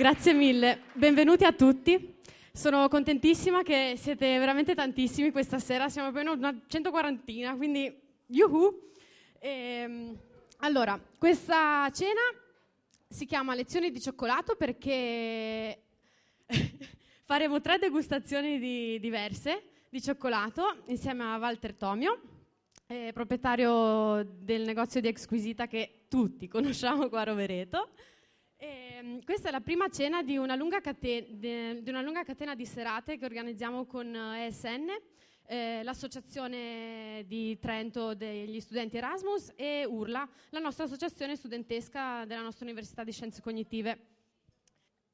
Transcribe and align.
Grazie 0.00 0.32
mille, 0.32 0.84
benvenuti 0.94 1.44
a 1.44 1.52
tutti. 1.52 2.14
Sono 2.54 2.88
contentissima 2.88 3.62
che 3.62 3.96
siete 3.98 4.38
veramente 4.38 4.74
tantissimi 4.74 5.30
questa 5.30 5.58
sera, 5.58 5.90
siamo 5.90 6.10
meno 6.10 6.32
una 6.32 6.58
140, 6.66 7.54
quindi 7.56 7.94
yuhu! 8.28 8.92
Ehm, 9.40 10.18
allora, 10.60 10.98
questa 11.18 11.90
cena 11.92 12.22
si 13.10 13.26
chiama 13.26 13.54
Lezioni 13.54 13.90
di 13.90 14.00
cioccolato 14.00 14.56
perché 14.56 15.82
faremo 17.24 17.60
tre 17.60 17.76
degustazioni 17.76 18.58
di, 18.58 18.98
diverse 19.00 19.64
di 19.90 20.00
cioccolato 20.00 20.78
insieme 20.86 21.24
a 21.24 21.36
Walter 21.36 21.74
Tomio, 21.74 22.20
eh, 22.86 23.10
proprietario 23.12 24.24
del 24.24 24.62
negozio 24.62 25.02
di 25.02 25.08
Exquisita 25.08 25.66
che 25.66 26.04
tutti 26.08 26.48
conosciamo 26.48 27.10
qua 27.10 27.20
a 27.20 27.24
Rovereto. 27.24 27.90
E, 28.62 28.96
ehm, 28.98 29.24
questa 29.24 29.48
è 29.48 29.50
la 29.50 29.62
prima 29.62 29.88
cena 29.88 30.22
di 30.22 30.36
una, 30.36 30.54
catena, 30.82 31.26
di 31.30 31.88
una, 31.88 32.02
lunga 32.02 32.22
catena 32.24 32.54
di 32.54 32.66
serate 32.66 33.16
che 33.16 33.24
organizziamo 33.24 33.86
con 33.86 34.14
ESN, 34.14 34.90
eh, 35.46 35.80
l'associazione 35.82 37.24
di 37.26 37.58
Trento 37.58 38.12
degli 38.12 38.60
studenti 38.60 38.98
Erasmus 38.98 39.54
e 39.56 39.86
URLA, 39.86 40.28
la 40.50 40.58
nostra 40.58 40.84
associazione 40.84 41.36
studentesca 41.36 42.26
della 42.26 42.42
nostra 42.42 42.66
Università 42.66 43.02
di 43.02 43.12
Scienze 43.12 43.40
Cognitive. 43.40 44.08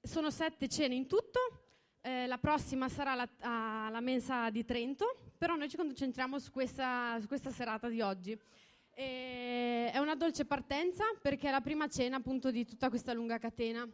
Sono 0.03 0.33
sette 0.33 0.67
cene 0.67 0.97
in 0.97 1.07
tutto, 1.07 1.39
eh, 2.01 2.27
la 2.27 2.39
prossima 2.39 2.89
sarà 2.89 3.15
la, 3.15 3.29
alla 3.39 4.01
mensa 4.01 4.51
di 4.51 4.65
Trento, 4.65 5.35
però 5.39 5.55
noi 5.55 5.69
ci 5.69 5.77
concentriamo 5.77 6.41
su 6.41 6.51
questa, 6.51 7.17
su 7.21 7.29
questa 7.29 7.51
serata 7.51 7.89
di 7.89 8.01
oggi. 8.01 8.37
E 8.99 9.91
è 9.93 9.99
una 9.99 10.15
dolce 10.15 10.47
partenza 10.47 11.05
perché 11.21 11.49
è 11.49 11.51
la 11.51 11.61
prima 11.61 11.87
cena 11.87 12.17
appunto 12.17 12.51
di 12.51 12.65
tutta 12.65 12.89
questa 12.89 13.13
lunga 13.13 13.37
catena. 13.37 13.87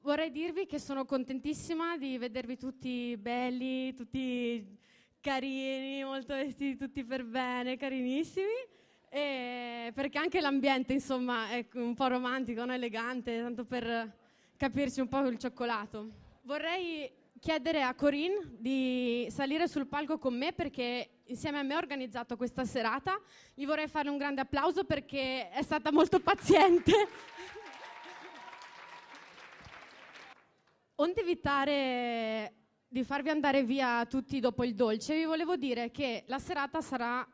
Vorrei 0.00 0.32
dirvi 0.32 0.66
che 0.66 0.80
sono 0.80 1.04
contentissima 1.04 1.96
di 1.96 2.18
vedervi 2.18 2.56
tutti 2.56 3.16
belli, 3.16 3.94
tutti 3.94 4.76
carini, 5.20 6.02
molto 6.02 6.34
vestiti 6.34 6.76
tutti 6.76 7.04
per 7.04 7.24
bene, 7.24 7.76
carinissimi. 7.76 8.66
E 9.08 9.92
perché 9.94 10.18
anche 10.18 10.40
l'ambiente, 10.40 10.94
insomma, 10.94 11.50
è 11.50 11.64
un 11.74 11.94
po' 11.94 12.08
romantico, 12.08 12.64
no? 12.64 12.72
elegante, 12.72 13.40
tanto 13.40 13.64
per 13.64 14.16
capirci 14.56 15.00
un 15.00 15.06
po' 15.06 15.20
il 15.28 15.38
cioccolato. 15.38 16.08
Vorrei 16.42 17.08
chiedere 17.38 17.82
a 17.82 17.94
Corinne 17.94 18.56
di 18.58 19.28
salire 19.30 19.68
sul 19.68 19.86
palco 19.86 20.18
con 20.18 20.36
me 20.36 20.52
perché 20.52 21.19
insieme 21.30 21.58
a 21.58 21.62
me 21.62 21.74
ha 21.74 21.78
organizzato 21.78 22.36
questa 22.36 22.64
serata. 22.64 23.18
Gli 23.54 23.64
vorrei 23.64 23.88
fare 23.88 24.08
un 24.08 24.18
grande 24.18 24.40
applauso 24.40 24.84
perché 24.84 25.48
è 25.50 25.62
stata 25.62 25.92
molto 25.92 26.20
paziente. 26.20 26.92
Onde 30.96 31.20
evitare 31.20 32.54
di 32.88 33.04
farvi 33.04 33.30
andare 33.30 33.62
via 33.62 34.04
tutti 34.06 34.40
dopo 34.40 34.64
il 34.64 34.74
dolce, 34.74 35.14
vi 35.14 35.24
volevo 35.24 35.56
dire 35.56 35.90
che 35.90 36.24
la 36.26 36.38
serata 36.38 36.80
sarà 36.80 37.26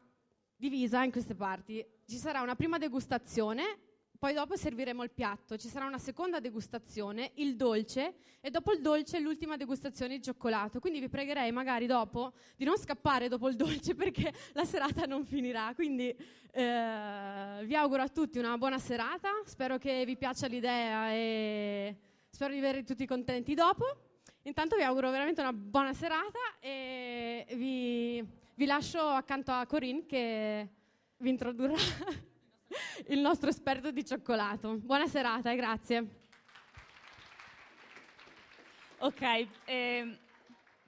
divisa 0.55 1.03
in 1.03 1.11
queste 1.11 1.35
parti. 1.35 1.85
Ci 2.07 2.17
sarà 2.17 2.43
una 2.43 2.55
prima 2.55 2.79
degustazione 2.79 3.86
poi 4.27 4.35
dopo 4.35 4.57
serviremo 4.57 5.05
il 5.05 5.13
piatto, 5.13 5.57
ci 5.57 5.69
sarà 5.69 5.87
una 5.87 6.01
seconda 6.01 6.41
degustazione, 6.41 7.31
il 7.35 7.55
dolce 7.55 8.15
e 8.41 8.51
dopo 8.51 8.73
il 8.73 8.81
dolce 8.81 9.21
l'ultima 9.21 9.57
degustazione 9.57 10.17
di 10.17 10.23
cioccolato. 10.25 10.81
Quindi 10.81 10.99
vi 10.99 11.09
pregherei 11.09 11.53
magari 11.53 11.87
dopo 11.87 12.33
di 12.57 12.65
non 12.65 12.77
scappare 12.77 13.29
dopo 13.29 13.49
il 13.49 13.55
dolce 13.55 13.95
perché 13.95 14.35
la 14.55 14.65
serata 14.65 15.07
non 15.07 15.25
finirà. 15.25 15.73
Quindi 15.77 16.09
eh, 16.09 17.61
vi 17.67 17.77
auguro 17.77 18.03
a 18.03 18.09
tutti 18.09 18.41
una 18.41 18.59
buona 18.59 18.81
serata, 18.81 19.31
spero 19.45 19.79
che 19.79 20.05
vi 20.05 20.17
piaccia 20.17 20.49
l'idea 20.49 21.13
e 21.13 21.97
spero 22.29 22.53
di 22.53 22.59
vedervi 22.59 22.83
tutti 22.85 23.07
contenti 23.07 23.55
dopo. 23.55 23.85
Intanto 24.43 24.75
vi 24.75 24.83
auguro 24.83 25.09
veramente 25.13 25.41
una 25.41 25.53
buona 25.53 25.93
serata 25.93 26.41
e 26.59 27.47
vi, 27.55 28.25
vi 28.57 28.67
lascio 28.67 28.99
accanto 29.07 29.53
a 29.53 29.65
Corinne 29.67 30.05
che 30.05 30.69
vi 31.19 31.29
introdurrà. 31.29 31.77
il 33.09 33.21
nostro 33.21 33.49
esperto 33.49 33.91
di 33.91 34.05
cioccolato. 34.05 34.77
Buona 34.79 35.07
serata 35.07 35.51
e 35.51 35.57
grazie. 35.57 36.25
Ok, 38.99 39.49
eh, 39.67 40.19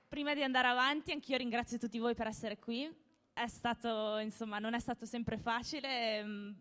prima 0.09 0.35
di 0.35 0.43
andare 0.43 0.69
avanti, 0.69 1.13
anch'io 1.13 1.37
ringrazio 1.37 1.79
tutti 1.79 1.99
voi 1.99 2.15
per 2.15 2.27
essere 2.27 2.59
qui. 2.59 2.91
È 3.33 3.47
stato, 3.47 4.19
insomma, 4.19 4.59
non 4.59 4.75
è 4.75 4.81
stato 4.81 5.05
sempre 5.05 5.39
facile 5.39 6.19
ehm, 6.19 6.57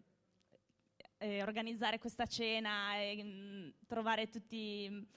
eh, 1.18 1.42
organizzare 1.42 1.98
questa 1.98 2.26
cena 2.26 2.96
e 2.98 3.24
mh, 3.24 3.28
mm, 3.28 3.70
trovare 3.88 4.30
tutti, 4.30 5.08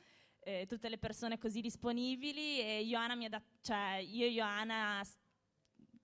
eh, 0.41 0.67
tutte 0.67 0.89
le 0.89 0.99
persone 0.99 1.37
così 1.37 1.61
disponibili. 1.61 2.61
E 2.61 2.83
Ioana 2.83 3.15
mi 3.15 3.27
ha 3.27 3.29
dato, 3.29 3.59
cioè, 3.61 3.97
io 3.97 4.25
e 4.25 4.31
Ioana 4.31 5.03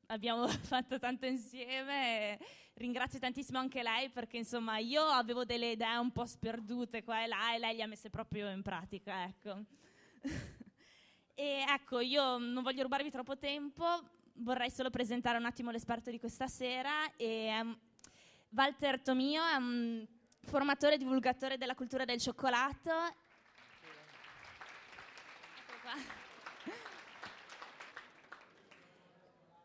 abbiamo 0.08 0.46
fatto 0.68 0.98
tanto 0.98 1.24
insieme 1.24 2.38
ringrazio 2.76 3.18
tantissimo 3.18 3.58
anche 3.58 3.82
lei 3.82 4.10
perché 4.10 4.36
insomma 4.36 4.78
io 4.78 5.02
avevo 5.02 5.44
delle 5.44 5.72
idee 5.72 5.96
un 5.96 6.12
po' 6.12 6.26
sperdute 6.26 7.02
qua 7.02 7.22
e 7.22 7.26
là 7.26 7.54
e 7.54 7.58
lei 7.58 7.76
le 7.76 7.82
ha 7.82 7.86
messe 7.86 8.10
proprio 8.10 8.50
in 8.50 8.62
pratica, 8.62 9.24
ecco. 9.24 9.64
e 11.34 11.64
ecco, 11.68 12.00
io 12.00 12.38
non 12.38 12.62
voglio 12.62 12.82
rubarvi 12.82 13.10
troppo 13.10 13.38
tempo, 13.38 13.84
vorrei 14.34 14.70
solo 14.70 14.90
presentare 14.90 15.38
un 15.38 15.46
attimo 15.46 15.70
l'esperto 15.70 16.10
di 16.10 16.18
questa 16.18 16.46
sera 16.48 17.14
e 17.16 17.58
um, 17.60 17.78
Walter 18.50 19.00
Tomio 19.00 19.42
è 19.44 19.54
un 19.56 20.06
formatore 20.42 20.94
e 20.94 20.98
divulgatore 20.98 21.56
della 21.56 21.74
cultura 21.74 22.04
del 22.04 22.20
cioccolato. 22.20 22.90
Ecco 25.58 25.80
qua. 25.82 26.24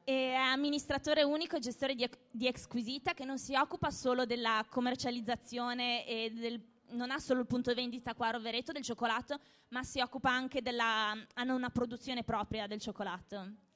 È 0.04 0.34
amministratore 0.34 1.24
unico 1.24 1.56
e 1.56 1.60
gestore 1.60 1.96
di, 1.96 2.10
di 2.30 2.48
Exquisita 2.48 3.14
che 3.14 3.26
non 3.26 3.38
si 3.38 3.56
occupa 3.56 3.92
solo 3.92 4.26
della 4.26 4.66
commercializzazione 4.70 6.06
e 6.06 6.32
del, 6.32 6.62
non 6.90 7.12
ha 7.12 7.20
solo 7.20 7.42
il 7.42 7.48
punto 7.48 7.74
vendita 7.74 8.14
qua 8.14 8.28
a 8.28 8.32
Rovereto 8.32 8.72
del 8.72 8.84
cioccolato, 8.84 9.40
ma 9.70 9.84
si 9.84 10.00
occupa 10.00 10.32
anche 10.32 10.62
della, 10.62 11.16
hanno 11.36 11.56
una 11.56 11.70
produzione 11.70 12.24
propria 12.24 12.68
del 12.68 12.80
cioccolato. 12.80 13.70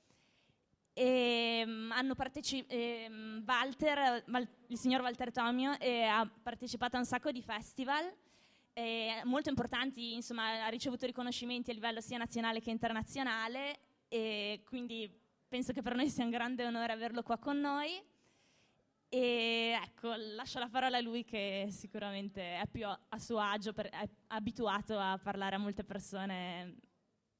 E, 0.94 1.64
um, 1.66 1.92
hanno 1.92 2.16
partecipato, 2.16 2.74
eh, 2.74 3.10
Walter, 3.46 4.24
Val, 4.28 4.48
il 4.68 4.78
signor 4.78 5.02
Walter 5.02 5.32
Tomio 5.32 5.78
eh, 5.80 6.04
ha 6.04 6.26
partecipato 6.42 6.96
a 6.96 7.00
un 7.00 7.06
sacco 7.06 7.32
di 7.32 7.42
festival 7.42 8.10
eh, 8.78 9.22
molto 9.24 9.50
importanti, 9.50 10.14
insomma 10.14 10.66
ha 10.66 10.68
ricevuto 10.68 11.06
riconoscimenti 11.06 11.72
a 11.72 11.74
livello 11.74 12.02
sia 12.02 12.18
nazionale 12.18 12.60
che 12.60 12.72
internazionale 12.72 13.80
e 14.10 14.62
quindi 14.66 15.10
penso 15.56 15.72
che 15.72 15.82
per 15.82 15.96
noi 15.96 16.10
sia 16.10 16.26
un 16.26 16.32
grande 16.32 16.66
onore 16.66 16.92
averlo 16.92 17.24
qua 17.24 17.38
con 17.38 17.58
noi. 17.58 18.04
E 19.08 19.80
ecco, 19.82 20.14
lascio 20.14 20.60
la 20.60 20.68
parola 20.68 20.98
a 20.98 21.00
lui 21.00 21.24
che 21.24 21.70
sicuramente 21.72 22.60
è 22.60 22.68
più 22.68 22.86
a 22.86 23.18
suo 23.18 23.40
agio, 23.40 23.72
per, 23.72 23.88
è 23.88 24.06
abituato 24.28 25.00
a 25.00 25.18
parlare 25.18 25.56
a 25.56 25.58
molte 25.58 25.86
persone 25.86 26.76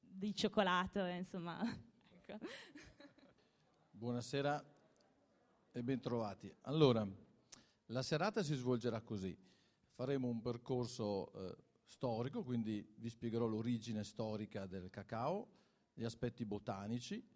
di 0.00 0.34
cioccolato, 0.34 1.04
insomma. 1.04 1.60
Ecco. 2.28 2.38
Buonasera 3.90 4.64
e 5.70 5.82
bentrovati. 5.82 6.52
Allora, 6.62 7.06
la 7.86 8.02
serata 8.02 8.42
si 8.42 8.54
svolgerà 8.54 9.02
così. 9.02 9.36
Faremo 9.92 10.26
un 10.26 10.40
percorso 10.40 11.32
eh, 11.34 11.56
storico, 11.84 12.42
quindi 12.42 12.94
vi 12.96 13.10
spiegherò 13.10 13.44
l'origine 13.46 14.02
storica 14.02 14.64
del 14.66 14.88
cacao, 14.88 15.48
gli 15.92 16.02
aspetti 16.02 16.44
botanici, 16.44 17.34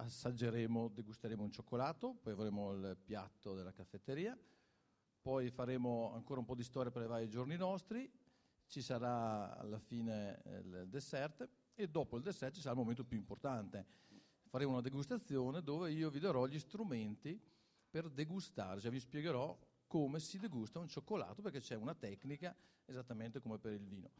assaggeremo, 0.00 0.88
degusteremo 0.88 1.42
un 1.42 1.50
cioccolato, 1.50 2.14
poi 2.14 2.32
avremo 2.32 2.72
il 2.72 2.96
piatto 3.02 3.54
della 3.54 3.72
caffetteria, 3.72 4.38
poi 5.20 5.50
faremo 5.50 6.12
ancora 6.14 6.40
un 6.40 6.46
po' 6.46 6.54
di 6.54 6.62
storia 6.62 6.90
per 6.90 7.02
i 7.02 7.06
vari 7.06 7.28
giorni 7.28 7.56
nostri, 7.56 8.10
ci 8.66 8.82
sarà 8.82 9.56
alla 9.56 9.78
fine 9.78 10.42
eh, 10.42 10.58
il 10.58 10.86
dessert 10.88 11.48
e 11.74 11.88
dopo 11.88 12.16
il 12.16 12.22
dessert 12.22 12.54
ci 12.54 12.60
sarà 12.60 12.74
il 12.74 12.80
momento 12.80 13.04
più 13.04 13.16
importante. 13.16 13.86
Faremo 14.48 14.72
una 14.72 14.80
degustazione 14.80 15.62
dove 15.62 15.90
io 15.90 16.10
vi 16.10 16.20
darò 16.20 16.46
gli 16.46 16.58
strumenti 16.58 17.40
per 17.90 18.08
degustare, 18.08 18.80
cioè 18.80 18.90
vi 18.90 19.00
spiegherò 19.00 19.56
come 19.86 20.20
si 20.20 20.38
degusta 20.38 20.78
un 20.78 20.88
cioccolato 20.88 21.42
perché 21.42 21.60
c'è 21.60 21.74
una 21.74 21.94
tecnica 21.94 22.54
esattamente 22.84 23.40
come 23.40 23.58
per 23.58 23.72
il 23.72 23.84
vino. 23.84 24.10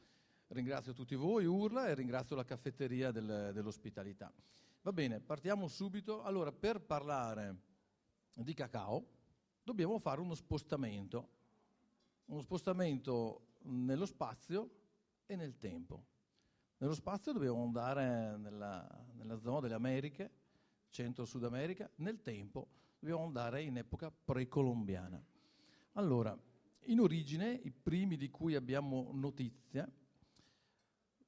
Ringrazio 0.48 0.94
tutti 0.94 1.14
voi, 1.14 1.44
Urla, 1.44 1.88
e 1.88 1.94
ringrazio 1.94 2.34
la 2.34 2.44
caffetteria 2.44 3.10
del, 3.10 3.50
dell'ospitalità. 3.52 4.32
Va 4.82 4.92
bene, 4.92 5.20
partiamo 5.20 5.66
subito. 5.66 6.22
Allora, 6.22 6.52
per 6.52 6.80
parlare 6.80 7.56
di 8.32 8.54
cacao 8.54 9.04
dobbiamo 9.62 9.98
fare 9.98 10.20
uno 10.20 10.34
spostamento, 10.34 11.28
uno 12.26 12.40
spostamento 12.40 13.56
nello 13.62 14.06
spazio 14.06 14.70
e 15.26 15.36
nel 15.36 15.58
tempo. 15.58 16.04
Nello 16.78 16.94
spazio 16.94 17.32
dobbiamo 17.32 17.62
andare 17.62 18.36
nella, 18.36 19.06
nella 19.14 19.38
zona 19.40 19.60
delle 19.60 19.74
Americhe, 19.74 20.30
centro-Sud 20.90 21.44
America, 21.44 21.90
nel 21.96 22.22
tempo 22.22 22.68
dobbiamo 23.00 23.24
andare 23.24 23.62
in 23.62 23.76
epoca 23.76 24.10
precolombiana. 24.10 25.22
Allora, 25.94 26.38
in 26.84 27.00
origine, 27.00 27.50
i 27.50 27.72
primi 27.72 28.16
di 28.16 28.30
cui 28.30 28.54
abbiamo 28.54 29.10
notizia 29.12 29.90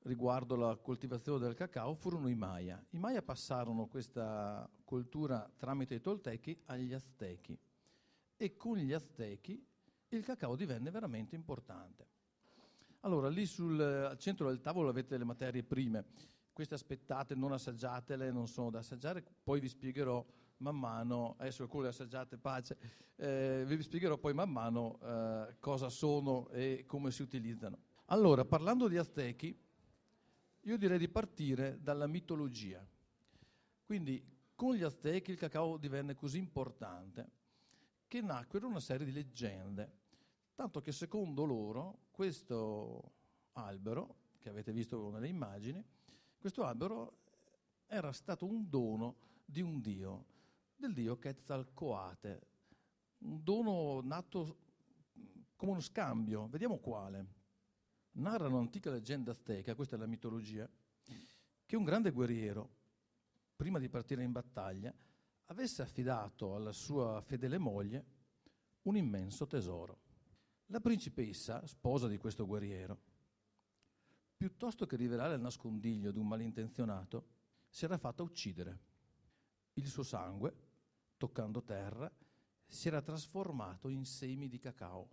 riguardo 0.02 0.56
la 0.56 0.76
coltivazione 0.76 1.38
del 1.40 1.54
cacao 1.54 1.94
furono 1.94 2.28
i 2.28 2.34
Maya. 2.34 2.82
I 2.90 2.98
Maya 2.98 3.22
passarono 3.22 3.86
questa 3.86 4.68
coltura 4.84 5.50
tramite 5.56 5.94
i 5.94 6.00
Toltechi 6.00 6.58
agli 6.66 6.92
Aztechi 6.92 7.58
e 8.36 8.56
con 8.56 8.76
gli 8.76 8.92
Aztechi 8.92 9.66
il 10.08 10.24
cacao 10.24 10.56
divenne 10.56 10.90
veramente 10.90 11.34
importante. 11.34 12.06
Allora, 13.00 13.28
lì 13.28 13.46
sul, 13.46 13.80
al 13.80 14.18
centro 14.18 14.48
del 14.48 14.60
tavolo 14.60 14.88
avete 14.88 15.16
le 15.16 15.24
materie 15.24 15.62
prime. 15.62 16.04
Queste 16.52 16.74
aspettate, 16.74 17.34
non 17.34 17.52
assaggiatele, 17.52 18.30
non 18.30 18.46
sono 18.46 18.70
da 18.70 18.80
assaggiare, 18.80 19.24
poi 19.42 19.60
vi 19.60 19.68
spiegherò 19.68 20.24
man 20.58 20.76
mano, 20.76 21.36
adesso 21.38 21.62
alcune 21.62 21.88
assaggiate, 21.88 22.36
pace, 22.36 22.76
eh, 23.16 23.64
vi 23.66 23.82
spiegherò 23.82 24.18
poi 24.18 24.34
man 24.34 24.50
mano 24.50 24.98
eh, 25.02 25.56
cosa 25.58 25.88
sono 25.88 26.48
e 26.50 26.84
come 26.86 27.10
si 27.10 27.22
utilizzano. 27.22 27.78
Allora, 28.06 28.44
parlando 28.44 28.88
di 28.88 28.98
Aztechi, 28.98 29.56
io 30.62 30.76
direi 30.76 30.98
di 30.98 31.08
partire 31.08 31.78
dalla 31.80 32.06
mitologia. 32.06 32.86
Quindi 33.84 34.22
con 34.54 34.74
gli 34.74 34.82
Aztechi 34.82 35.30
il 35.30 35.38
cacao 35.38 35.78
divenne 35.78 36.14
così 36.14 36.38
importante 36.38 37.38
che 38.06 38.20
nacquero 38.20 38.66
una 38.66 38.80
serie 38.80 39.06
di 39.06 39.12
leggende, 39.12 39.98
tanto 40.54 40.80
che 40.80 40.92
secondo 40.92 41.44
loro 41.44 42.08
questo 42.10 43.12
albero, 43.52 44.16
che 44.38 44.48
avete 44.48 44.72
visto 44.72 45.10
nelle 45.10 45.28
immagini, 45.28 45.82
questo 46.36 46.64
albero 46.64 47.18
era 47.86 48.12
stato 48.12 48.46
un 48.46 48.68
dono 48.68 49.16
di 49.44 49.60
un 49.60 49.80
dio, 49.80 50.26
del 50.76 50.92
dio 50.92 51.18
Quetzalcoate, 51.18 52.46
un 53.18 53.42
dono 53.42 54.00
nato 54.02 54.58
come 55.56 55.72
uno 55.72 55.80
scambio, 55.80 56.48
vediamo 56.48 56.78
quale 56.78 57.39
narra 58.20 58.48
un'antica 58.48 58.90
leggenda 58.90 59.32
azteca, 59.32 59.74
questa 59.74 59.96
è 59.96 59.98
la 59.98 60.06
mitologia, 60.06 60.68
che 61.66 61.76
un 61.76 61.84
grande 61.84 62.10
guerriero, 62.10 62.78
prima 63.56 63.78
di 63.78 63.88
partire 63.88 64.22
in 64.22 64.32
battaglia, 64.32 64.94
avesse 65.46 65.82
affidato 65.82 66.54
alla 66.54 66.72
sua 66.72 67.20
fedele 67.22 67.58
moglie 67.58 68.04
un 68.82 68.96
immenso 68.96 69.46
tesoro. 69.46 69.98
La 70.66 70.80
principessa, 70.80 71.66
sposa 71.66 72.06
di 72.06 72.18
questo 72.18 72.46
guerriero, 72.46 73.00
piuttosto 74.36 74.86
che 74.86 74.96
rivelare 74.96 75.34
il 75.34 75.40
nascondiglio 75.40 76.12
di 76.12 76.18
un 76.18 76.28
malintenzionato, 76.28 77.26
si 77.68 77.84
era 77.84 77.98
fatta 77.98 78.22
uccidere. 78.22 78.78
Il 79.74 79.86
suo 79.86 80.02
sangue, 80.02 80.54
toccando 81.16 81.62
terra, 81.62 82.10
si 82.66 82.88
era 82.88 83.02
trasformato 83.02 83.88
in 83.88 84.04
semi 84.04 84.48
di 84.48 84.58
cacao, 84.58 85.08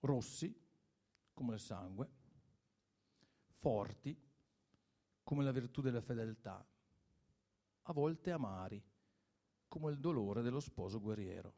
rossi 0.00 0.64
come 1.36 1.52
il 1.52 1.60
sangue, 1.60 2.08
forti 3.58 4.18
come 5.22 5.44
la 5.44 5.52
virtù 5.52 5.82
della 5.82 6.00
fedeltà, 6.00 6.66
a 7.82 7.92
volte 7.92 8.30
amari 8.30 8.82
come 9.68 9.90
il 9.90 9.98
dolore 9.98 10.40
dello 10.40 10.60
sposo 10.60 10.98
guerriero. 10.98 11.52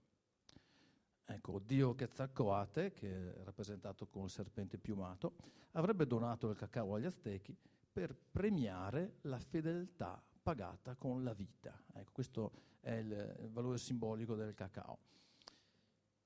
Ecco, 1.24 1.60
Dio 1.60 1.94
Quetzalcoatl, 1.94 2.92
che 2.92 3.36
è 3.36 3.44
rappresentato 3.44 4.08
con 4.08 4.24
il 4.24 4.30
serpente 4.30 4.78
piumato, 4.78 5.36
avrebbe 5.72 6.08
donato 6.08 6.50
il 6.50 6.56
cacao 6.56 6.94
agli 6.94 7.04
Aztechi 7.04 7.56
per 7.92 8.16
premiare 8.16 9.18
la 9.22 9.38
fedeltà 9.38 10.20
pagata 10.42 10.96
con 10.96 11.22
la 11.22 11.34
vita. 11.34 11.80
Ecco, 11.92 12.10
questo 12.10 12.52
è 12.80 12.94
il 12.94 13.48
valore 13.52 13.78
simbolico 13.78 14.34
del 14.34 14.54
cacao. 14.54 14.98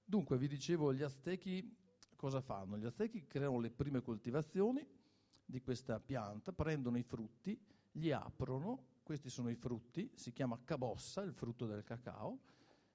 Dunque, 0.03 0.39
vi 0.39 0.49
dicevo, 0.49 0.95
gli 0.95 1.03
Aztechi 1.03 1.81
cosa 2.23 2.41
fanno? 2.41 2.79
Gli 2.79 2.85
aztechi 2.85 3.27
creano 3.27 3.59
le 3.59 3.73
prime 3.73 4.01
coltivazioni 4.01 4.87
di 5.45 5.61
questa 5.61 5.99
pianta, 5.99 6.53
prendono 6.53 6.97
i 6.97 7.03
frutti, 7.03 7.61
li 7.95 8.13
aprono, 8.13 9.01
questi 9.03 9.29
sono 9.29 9.51
i 9.51 9.57
frutti, 9.57 10.09
si 10.15 10.33
chiama 10.33 10.63
cabossa, 10.63 11.23
il 11.23 11.33
frutto 11.33 11.67
del 11.67 11.83
cacao, 11.83 12.39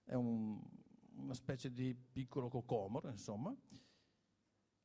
è 0.06 0.14
un, 0.14 0.58
una 1.16 1.34
specie 1.34 1.74
di 1.74 1.94
piccolo 1.94 2.48
cocomoro, 2.48 3.10
insomma. 3.10 3.54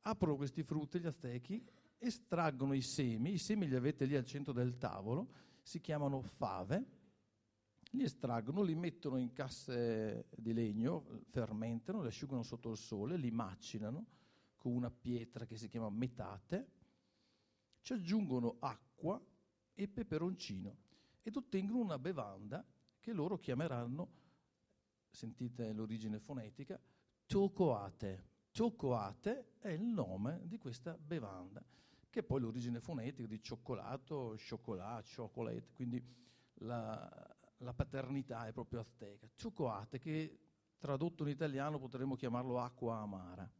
Aprono 0.01 0.35
questi 0.35 0.61
frutti 0.61 0.99
gli 0.99 1.07
aztechi, 1.07 1.65
estraggono 1.97 2.73
i 2.73 2.81
semi, 2.81 3.31
i 3.31 3.37
semi 3.37 3.65
li 3.69 3.75
avete 3.75 4.03
lì 4.03 4.17
al 4.17 4.25
centro 4.25 4.51
del 4.51 4.77
tavolo, 4.77 5.29
si 5.61 5.79
chiamano 5.79 6.21
fave, 6.21 6.85
li 7.91 8.03
estraggono, 8.03 8.61
li 8.61 8.75
mettono 8.75 9.15
in 9.15 9.31
casse 9.31 10.27
di 10.35 10.51
legno, 10.51 11.21
fermentano, 11.29 12.01
li 12.01 12.07
asciugano 12.07 12.43
sotto 12.43 12.71
il 12.71 12.77
sole, 12.77 13.15
li 13.15 13.31
macinano, 13.31 14.05
con 14.63 14.71
una 14.71 14.89
pietra 14.89 15.45
che 15.45 15.57
si 15.57 15.67
chiama 15.67 15.89
metate, 15.89 16.71
ci 17.81 17.91
aggiungono 17.91 18.55
acqua 18.59 19.21
e 19.73 19.87
peperoncino 19.89 20.77
ed 21.21 21.35
ottengono 21.35 21.81
una 21.81 21.99
bevanda 21.99 22.65
che 23.01 23.11
loro 23.11 23.37
chiameranno, 23.37 24.09
sentite 25.09 25.73
l'origine 25.73 26.17
fonetica, 26.17 26.79
ciocoate. 27.25 28.31
Ciocoate 28.51 29.55
è 29.59 29.67
il 29.67 29.81
nome 29.81 30.43
di 30.45 30.57
questa 30.57 30.97
bevanda, 30.97 31.61
che 32.09 32.21
è 32.21 32.23
poi 32.23 32.39
l'origine 32.39 32.79
fonetica 32.79 33.27
di 33.27 33.41
cioccolato, 33.41 34.37
cioccolato, 34.37 35.09
chocolate, 35.13 35.71
quindi 35.73 36.01
la, 36.59 37.35
la 37.57 37.73
paternità 37.73 38.47
è 38.47 38.53
proprio 38.53 38.79
azteca. 38.79 39.27
Ciocoate, 39.35 39.99
che 39.99 40.39
tradotto 40.77 41.23
in 41.23 41.29
italiano 41.29 41.79
potremmo 41.79 42.15
chiamarlo 42.15 42.61
acqua 42.61 42.99
amara. 42.99 43.51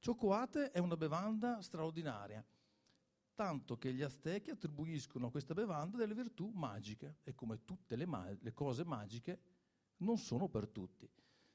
Cioccolate 0.00 0.70
è 0.70 0.78
una 0.78 0.96
bevanda 0.96 1.60
straordinaria, 1.60 2.42
tanto 3.34 3.76
che 3.76 3.92
gli 3.92 4.00
aztechi 4.00 4.48
attribuiscono 4.48 5.26
a 5.26 5.30
questa 5.30 5.52
bevanda 5.52 5.98
delle 5.98 6.14
virtù 6.14 6.48
magiche 6.54 7.18
e 7.22 7.34
come 7.34 7.66
tutte 7.66 7.96
le, 7.96 8.06
ma- 8.06 8.34
le 8.40 8.52
cose 8.54 8.82
magiche 8.82 9.38
non 9.98 10.16
sono 10.16 10.48
per 10.48 10.68
tutti. 10.68 11.06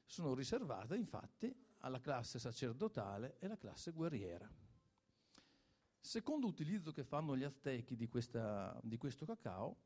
Sono 0.04 0.32
riservate 0.32 0.94
infatti 0.94 1.52
alla 1.78 2.00
classe 2.00 2.38
sacerdotale 2.38 3.34
e 3.40 3.46
alla 3.46 3.58
classe 3.58 3.90
guerriera. 3.90 4.48
Secondo 5.98 6.46
utilizzo 6.46 6.92
che 6.92 7.02
fanno 7.02 7.36
gli 7.36 7.42
aztechi 7.42 7.96
di, 7.96 8.06
questa, 8.06 8.78
di 8.84 8.96
questo 8.96 9.26
cacao, 9.26 9.76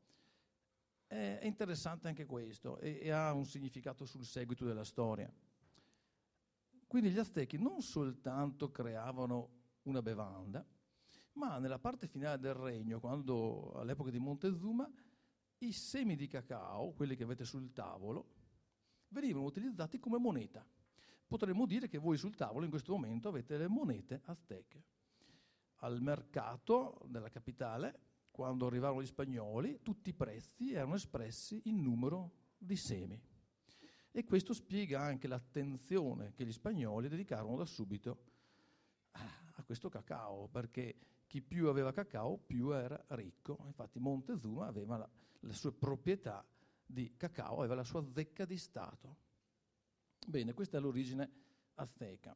è, 1.07 1.39
interessante 1.41 2.07
anche 2.07 2.27
questo 2.27 2.77
e, 2.77 2.99
e 3.01 3.09
ha 3.09 3.33
un 3.33 3.47
significato 3.47 4.05
sul 4.05 4.23
seguito 4.23 4.65
della 4.65 4.83
storia. 4.83 5.33
Quindi 6.91 7.11
gli 7.11 7.19
Aztechi 7.19 7.57
non 7.57 7.81
soltanto 7.81 8.69
creavano 8.69 9.59
una 9.83 10.01
bevanda, 10.01 10.61
ma 11.35 11.57
nella 11.57 11.79
parte 11.79 12.05
finale 12.05 12.37
del 12.37 12.53
regno, 12.53 12.99
quando 12.99 13.71
all'epoca 13.75 14.09
di 14.09 14.19
Montezuma, 14.19 14.91
i 15.59 15.71
semi 15.71 16.17
di 16.17 16.27
cacao, 16.27 16.91
quelli 16.91 17.15
che 17.15 17.23
avete 17.23 17.45
sul 17.45 17.71
tavolo, 17.71 18.33
venivano 19.07 19.45
utilizzati 19.45 19.99
come 19.99 20.17
moneta. 20.17 20.67
Potremmo 21.25 21.65
dire 21.65 21.87
che 21.87 21.97
voi 21.97 22.17
sul 22.17 22.35
tavolo 22.35 22.65
in 22.65 22.69
questo 22.69 22.91
momento 22.91 23.29
avete 23.29 23.57
le 23.57 23.69
monete 23.69 24.23
azteche. 24.25 24.83
Al 25.75 26.01
mercato 26.01 27.05
della 27.07 27.29
capitale, 27.29 27.99
quando 28.31 28.67
arrivarono 28.67 29.01
gli 29.01 29.05
spagnoli, 29.05 29.79
tutti 29.81 30.09
i 30.09 30.13
prezzi 30.13 30.73
erano 30.73 30.95
espressi 30.95 31.61
in 31.69 31.81
numero 31.81 32.33
di 32.57 32.75
semi. 32.75 33.30
E 34.13 34.25
questo 34.25 34.53
spiega 34.53 34.99
anche 34.99 35.27
l'attenzione 35.27 36.33
che 36.33 36.45
gli 36.45 36.51
spagnoli 36.51 37.07
dedicarono 37.07 37.55
da 37.55 37.65
subito 37.65 38.23
a 39.11 39.63
questo 39.63 39.87
cacao, 39.87 40.47
perché 40.49 40.95
chi 41.27 41.41
più 41.41 41.69
aveva 41.69 41.93
cacao 41.93 42.37
più 42.37 42.71
era 42.71 43.01
ricco. 43.09 43.59
Infatti 43.65 43.99
Montezuma 43.99 44.67
aveva 44.67 44.97
la, 44.97 45.09
le 45.39 45.53
sue 45.53 45.71
proprietà 45.71 46.45
di 46.85 47.15
cacao, 47.15 47.59
aveva 47.59 47.75
la 47.75 47.85
sua 47.85 48.05
zecca 48.11 48.43
di 48.43 48.57
Stato. 48.57 49.15
Bene, 50.27 50.53
questa 50.53 50.77
è 50.77 50.81
l'origine 50.81 51.29
azteca. 51.75 52.35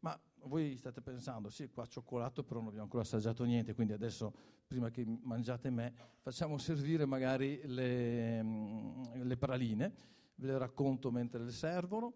Ma 0.00 0.18
voi 0.44 0.76
state 0.76 1.00
pensando, 1.00 1.50
sì, 1.50 1.68
qua 1.68 1.84
cioccolato, 1.84 2.44
però 2.44 2.60
non 2.60 2.68
abbiamo 2.68 2.84
ancora 2.84 3.02
assaggiato 3.02 3.42
niente, 3.42 3.74
quindi 3.74 3.92
adesso, 3.92 4.32
prima 4.68 4.90
che 4.90 5.04
mangiate 5.04 5.68
me, 5.70 5.92
facciamo 6.20 6.58
servire 6.58 7.06
magari 7.06 7.60
le, 7.64 8.40
mm, 8.40 9.02
le 9.22 9.36
praline 9.36 10.16
ve 10.38 10.46
le 10.46 10.58
racconto 10.58 11.10
mentre 11.10 11.44
le 11.44 11.52
servono. 11.52 12.14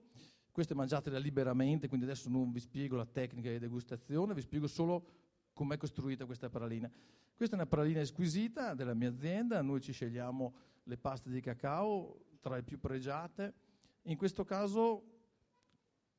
Queste 0.50 0.75
mangiatele 0.75 1.19
liberamente, 1.19 1.88
quindi 1.88 2.05
adesso 2.07 2.29
non 2.29 2.52
vi 2.52 2.61
spiego 2.61 2.97
la 2.97 3.07
tecnica 3.07 3.50
di 3.50 3.59
degustazione, 3.59 4.35
vi 4.35 4.43
spiego 4.43 4.67
solo 4.67 5.07
com'è 5.52 5.76
costruita 5.76 6.26
questa 6.26 6.50
pralina. 6.50 6.91
Questa 7.35 7.57
è 7.57 7.59
una 7.59 7.69
pralina 7.69 8.05
squisita 8.05 8.75
della 8.75 8.95
mia 8.95 9.09
azienda, 9.09 9.62
noi 9.62 9.81
ci 9.81 9.93
scegliamo 9.93 10.55
le 10.85 10.97
paste 10.99 11.31
di 11.31 11.41
cacao 11.41 12.37
tra 12.41 12.57
le 12.57 12.62
più 12.62 12.79
pregiate. 12.79 13.55
In 14.02 14.17
questo 14.17 14.45
caso 14.45 15.05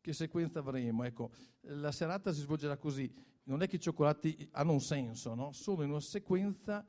che 0.02 0.14
sequenza 0.14 0.60
avremo? 0.60 1.04
Ecco, 1.04 1.32
la 1.62 1.92
serata 1.92 2.34
si 2.34 2.42
svolgerà 2.42 2.78
così, 2.78 3.14
non 3.44 3.62
è 3.62 3.68
che 3.68 3.76
i 3.76 3.80
cioccolati 3.80 4.48
hanno 4.52 4.74
un 4.74 4.82
senso, 4.82 5.36
no? 5.36 5.52
sono 5.52 5.84
in 5.84 5.92
una 5.92 6.02
sequenza 6.02 6.86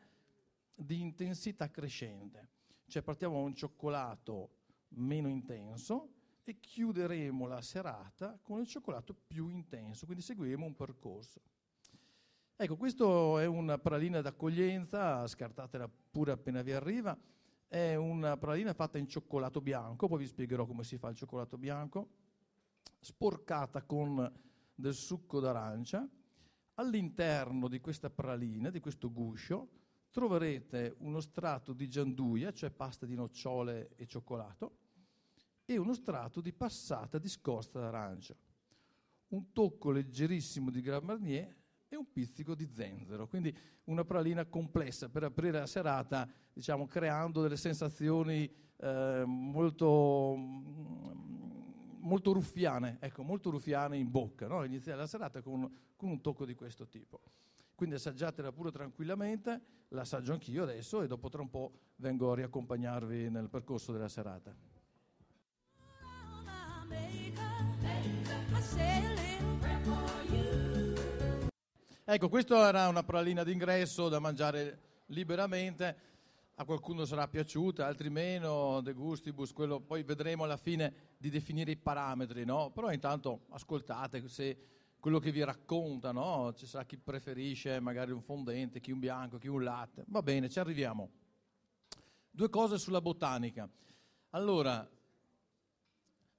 di 0.74 1.00
intensità 1.00 1.70
crescente. 1.70 2.48
Cioè 2.86 3.02
partiamo 3.02 3.34
da 3.34 3.42
un 3.42 3.54
cioccolato 3.54 4.50
meno 4.96 5.28
intenso 5.28 6.10
e 6.44 6.60
chiuderemo 6.60 7.46
la 7.46 7.62
serata 7.62 8.38
con 8.42 8.60
il 8.60 8.66
cioccolato 8.66 9.14
più 9.14 9.48
intenso, 9.48 10.04
quindi 10.04 10.22
seguiremo 10.22 10.64
un 10.64 10.76
percorso. 10.76 11.40
Ecco, 12.56 12.76
questa 12.76 13.04
è 13.40 13.46
una 13.46 13.78
pralina 13.78 14.20
d'accoglienza, 14.20 15.26
scartatela 15.26 15.90
pure 16.10 16.32
appena 16.32 16.62
vi 16.62 16.72
arriva. 16.72 17.18
È 17.66 17.96
una 17.96 18.36
pralina 18.36 18.72
fatta 18.72 18.98
in 18.98 19.08
cioccolato 19.08 19.60
bianco, 19.60 20.06
poi 20.06 20.18
vi 20.18 20.26
spiegherò 20.26 20.64
come 20.64 20.84
si 20.84 20.96
fa 20.96 21.08
il 21.08 21.16
cioccolato 21.16 21.58
bianco, 21.58 22.08
sporcata 23.00 23.82
con 23.82 24.32
del 24.72 24.94
succo 24.94 25.40
d'arancia. 25.40 26.08
All'interno 26.74 27.66
di 27.66 27.80
questa 27.80 28.10
pralina, 28.10 28.70
di 28.70 28.80
questo 28.80 29.10
guscio, 29.10 29.68
troverete 30.10 30.94
uno 30.98 31.20
strato 31.20 31.72
di 31.72 31.88
gianduia, 31.88 32.52
cioè 32.52 32.70
pasta 32.70 33.06
di 33.06 33.16
nocciole 33.16 33.94
e 33.96 34.06
cioccolato, 34.06 34.76
e 35.64 35.76
uno 35.78 35.94
strato 35.94 36.40
di 36.40 36.52
passata 36.52 37.18
di 37.18 37.28
scorza 37.28 37.80
d'arancia, 37.80 38.36
un 39.28 39.52
tocco 39.52 39.90
leggerissimo 39.90 40.70
di 40.70 40.80
Grand 40.80 41.04
Marnier 41.04 41.56
e 41.88 41.96
un 41.96 42.10
pizzico 42.12 42.54
di 42.54 42.68
zenzero, 42.70 43.26
quindi 43.26 43.56
una 43.84 44.04
pralina 44.04 44.44
complessa 44.44 45.08
per 45.08 45.24
aprire 45.24 45.58
la 45.58 45.66
serata, 45.66 46.28
diciamo, 46.52 46.86
creando 46.86 47.42
delle 47.42 47.56
sensazioni 47.56 48.50
eh, 48.76 49.22
molto, 49.26 50.34
molto 52.00 52.32
ruffiane, 52.32 52.98
ecco, 53.00 53.22
molto 53.22 53.50
ruffiane 53.50 53.96
in 53.96 54.10
bocca, 54.10 54.46
no? 54.46 54.64
iniziare 54.64 54.98
la 54.98 55.06
serata 55.06 55.40
con, 55.40 55.70
con 55.96 56.10
un 56.10 56.20
tocco 56.20 56.44
di 56.44 56.54
questo 56.54 56.86
tipo. 56.88 57.20
Quindi 57.74 57.96
assaggiatela 57.96 58.52
pure 58.52 58.70
tranquillamente, 58.70 59.60
l'assaggio 59.88 60.32
anch'io 60.32 60.62
adesso 60.62 61.02
e 61.02 61.06
dopo 61.06 61.28
tra 61.28 61.42
un 61.42 61.50
po' 61.50 61.72
vengo 61.96 62.32
a 62.32 62.36
riaccompagnarvi 62.36 63.30
nel 63.30 63.48
percorso 63.48 63.92
della 63.92 64.08
serata. 64.08 64.73
Ecco, 72.06 72.28
questa 72.28 72.68
era 72.68 72.86
una 72.88 73.02
pralina 73.02 73.42
d'ingresso 73.42 74.08
da 74.08 74.18
mangiare 74.18 75.02
liberamente. 75.06 75.96
A 76.56 76.64
qualcuno 76.64 77.04
sarà 77.06 77.26
piaciuta, 77.26 77.86
altri 77.86 78.10
meno, 78.10 78.80
de 78.82 78.92
gustibus, 78.92 79.52
quello 79.52 79.80
poi 79.80 80.04
vedremo 80.04 80.44
alla 80.44 80.56
fine 80.58 81.14
di 81.16 81.28
definire 81.28 81.72
i 81.72 81.76
parametri, 81.76 82.44
no? 82.44 82.70
Però 82.70 82.92
intanto 82.92 83.46
ascoltate 83.48 84.28
se 84.28 84.58
quello 85.00 85.18
che 85.18 85.32
vi 85.32 85.42
racconta, 85.42 86.12
no? 86.12 86.52
Ci 86.54 86.66
sarà 86.66 86.84
chi 86.84 86.98
preferisce 86.98 87.80
magari 87.80 88.12
un 88.12 88.20
fondente, 88.20 88.80
chi 88.80 88.92
un 88.92 89.00
bianco, 89.00 89.38
chi 89.38 89.48
un 89.48 89.64
latte. 89.64 90.04
Va 90.08 90.22
bene, 90.22 90.48
ci 90.48 90.58
arriviamo. 90.60 91.10
Due 92.30 92.48
cose 92.50 92.78
sulla 92.78 93.00
botanica. 93.00 93.68
Allora, 94.30 94.88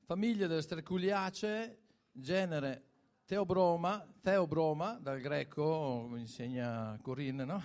famiglia 0.05 0.45
delle 0.45 0.61
Sterculiacee, 0.61 1.79
genere 2.11 2.83
Teobroma, 3.25 4.07
Teobroma, 4.21 4.99
dal 5.01 5.19
greco, 5.19 6.05
mi 6.07 6.19
insegna 6.19 6.95
Corinne, 7.01 7.43
no? 7.43 7.59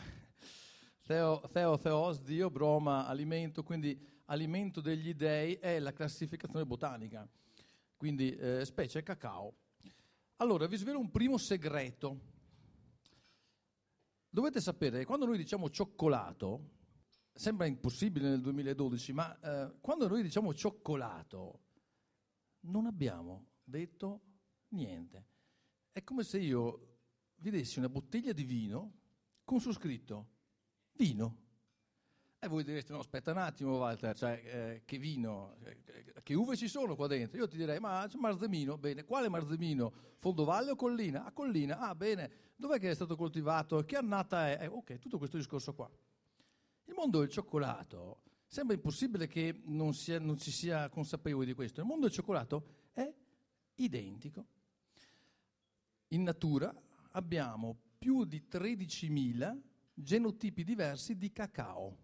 Theo, 1.05 1.43
theo, 1.53 1.77
theos, 1.77 2.23
Dio, 2.23 2.49
broma, 2.49 3.07
alimento, 3.07 3.63
quindi 3.63 4.01
alimento 4.27 4.81
degli 4.81 5.13
dei 5.13 5.55
è 5.57 5.79
la 5.81 5.93
classificazione 5.93 6.65
botanica, 6.65 7.29
quindi 7.97 8.35
eh, 8.35 8.65
specie 8.65 9.03
cacao. 9.03 9.55
Allora, 10.37 10.67
vi 10.67 10.77
svelo 10.77 10.99
un 10.99 11.11
primo 11.11 11.37
segreto. 11.37 12.21
Dovete 14.31 14.61
sapere 14.63 15.05
quando 15.05 15.27
noi 15.27 15.37
diciamo 15.37 15.69
cioccolato, 15.69 16.71
sembra 17.35 17.67
impossibile 17.67 18.31
nel 18.31 18.41
2012, 18.41 19.13
ma 19.13 19.39
eh, 19.41 19.75
quando 19.81 20.09
noi 20.09 20.23
diciamo 20.23 20.55
cioccolato, 20.55 21.65
non 22.63 22.87
abbiamo 22.87 23.47
detto 23.65 24.21
niente. 24.69 25.27
È 25.93 26.03
come 26.03 26.23
se 26.23 26.39
io 26.39 26.89
vi 27.37 27.51
dessi 27.51 27.79
una 27.79 27.89
bottiglia 27.89 28.33
di 28.33 28.45
vino 28.45 28.99
con 29.45 29.61
su 29.61 29.73
scritto 29.73 30.29
vino. 30.93 31.49
E 32.39 32.49
voi 32.49 32.65
direste, 32.65 32.93
no, 32.93 33.01
aspetta 33.01 33.33
un 33.33 33.39
attimo 33.39 33.77
Walter, 33.77 34.17
cioè, 34.17 34.43
eh, 34.45 34.83
che 34.87 34.97
vino, 34.97 35.57
eh, 35.63 36.23
che 36.23 36.35
uve 36.35 36.57
ci 36.57 36.69
sono 36.69 36.97
qua 36.97 37.07
dentro? 37.07 37.39
Io 37.39 37.47
ti 37.47 37.59
direi, 37.59 37.79
ma 37.81 38.07
c'è 38.09 38.17
marzemino, 38.17 38.79
bene, 38.79 39.05
quale 39.05 39.29
marzemino? 39.29 39.93
Fondovalle 40.17 40.71
o 40.71 40.77
collina? 40.77 41.25
Ah, 41.25 41.33
collina, 41.33 41.79
ah, 41.81 41.95
bene, 41.95 42.31
dov'è 42.57 42.79
che 42.79 42.91
è 42.91 42.95
stato 42.95 43.15
coltivato? 43.15 43.85
Che 43.85 43.95
annata 43.95 44.49
è? 44.49 44.65
Eh, 44.65 44.67
ok, 44.69 44.99
tutto 44.99 45.19
questo 45.19 45.37
discorso 45.37 45.75
qua. 45.75 45.91
Il 46.85 46.95
mondo 46.95 47.19
del 47.19 47.29
cioccolato, 47.29 48.23
sembra 48.51 48.75
impossibile 48.75 49.29
che 49.29 49.61
non, 49.67 49.95
sia, 49.95 50.19
non 50.19 50.37
si 50.37 50.51
sia 50.51 50.89
consapevoli 50.89 51.47
di 51.47 51.55
questo, 51.55 51.81
il 51.81 51.87
mondo 51.87 52.07
del 52.07 52.15
cioccolato 52.15 52.89
è 52.93 53.09
identico 53.77 54.45
in 56.09 56.25
natura 56.25 56.75
abbiamo 57.13 57.77
più 57.97 58.25
di 58.25 58.43
13.000 58.51 59.57
genotipi 59.95 60.65
diversi 60.65 61.17
di 61.17 61.31
cacao. 61.31 61.97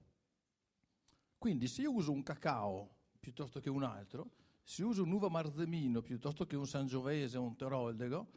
Quindi 1.37 1.66
se 1.66 1.83
io 1.83 1.92
uso 1.92 2.12
un 2.12 2.23
cacao 2.23 2.94
piuttosto 3.18 3.59
che 3.59 3.68
un 3.68 3.83
altro, 3.83 4.31
se 4.62 4.85
uso 4.85 5.03
un'uva 5.03 5.29
marzemino 5.29 6.01
piuttosto 6.01 6.47
che 6.47 6.55
un 6.55 6.68
sangiovese 6.68 7.38
o 7.38 7.42
un 7.42 7.57
teroldego, 7.57 8.31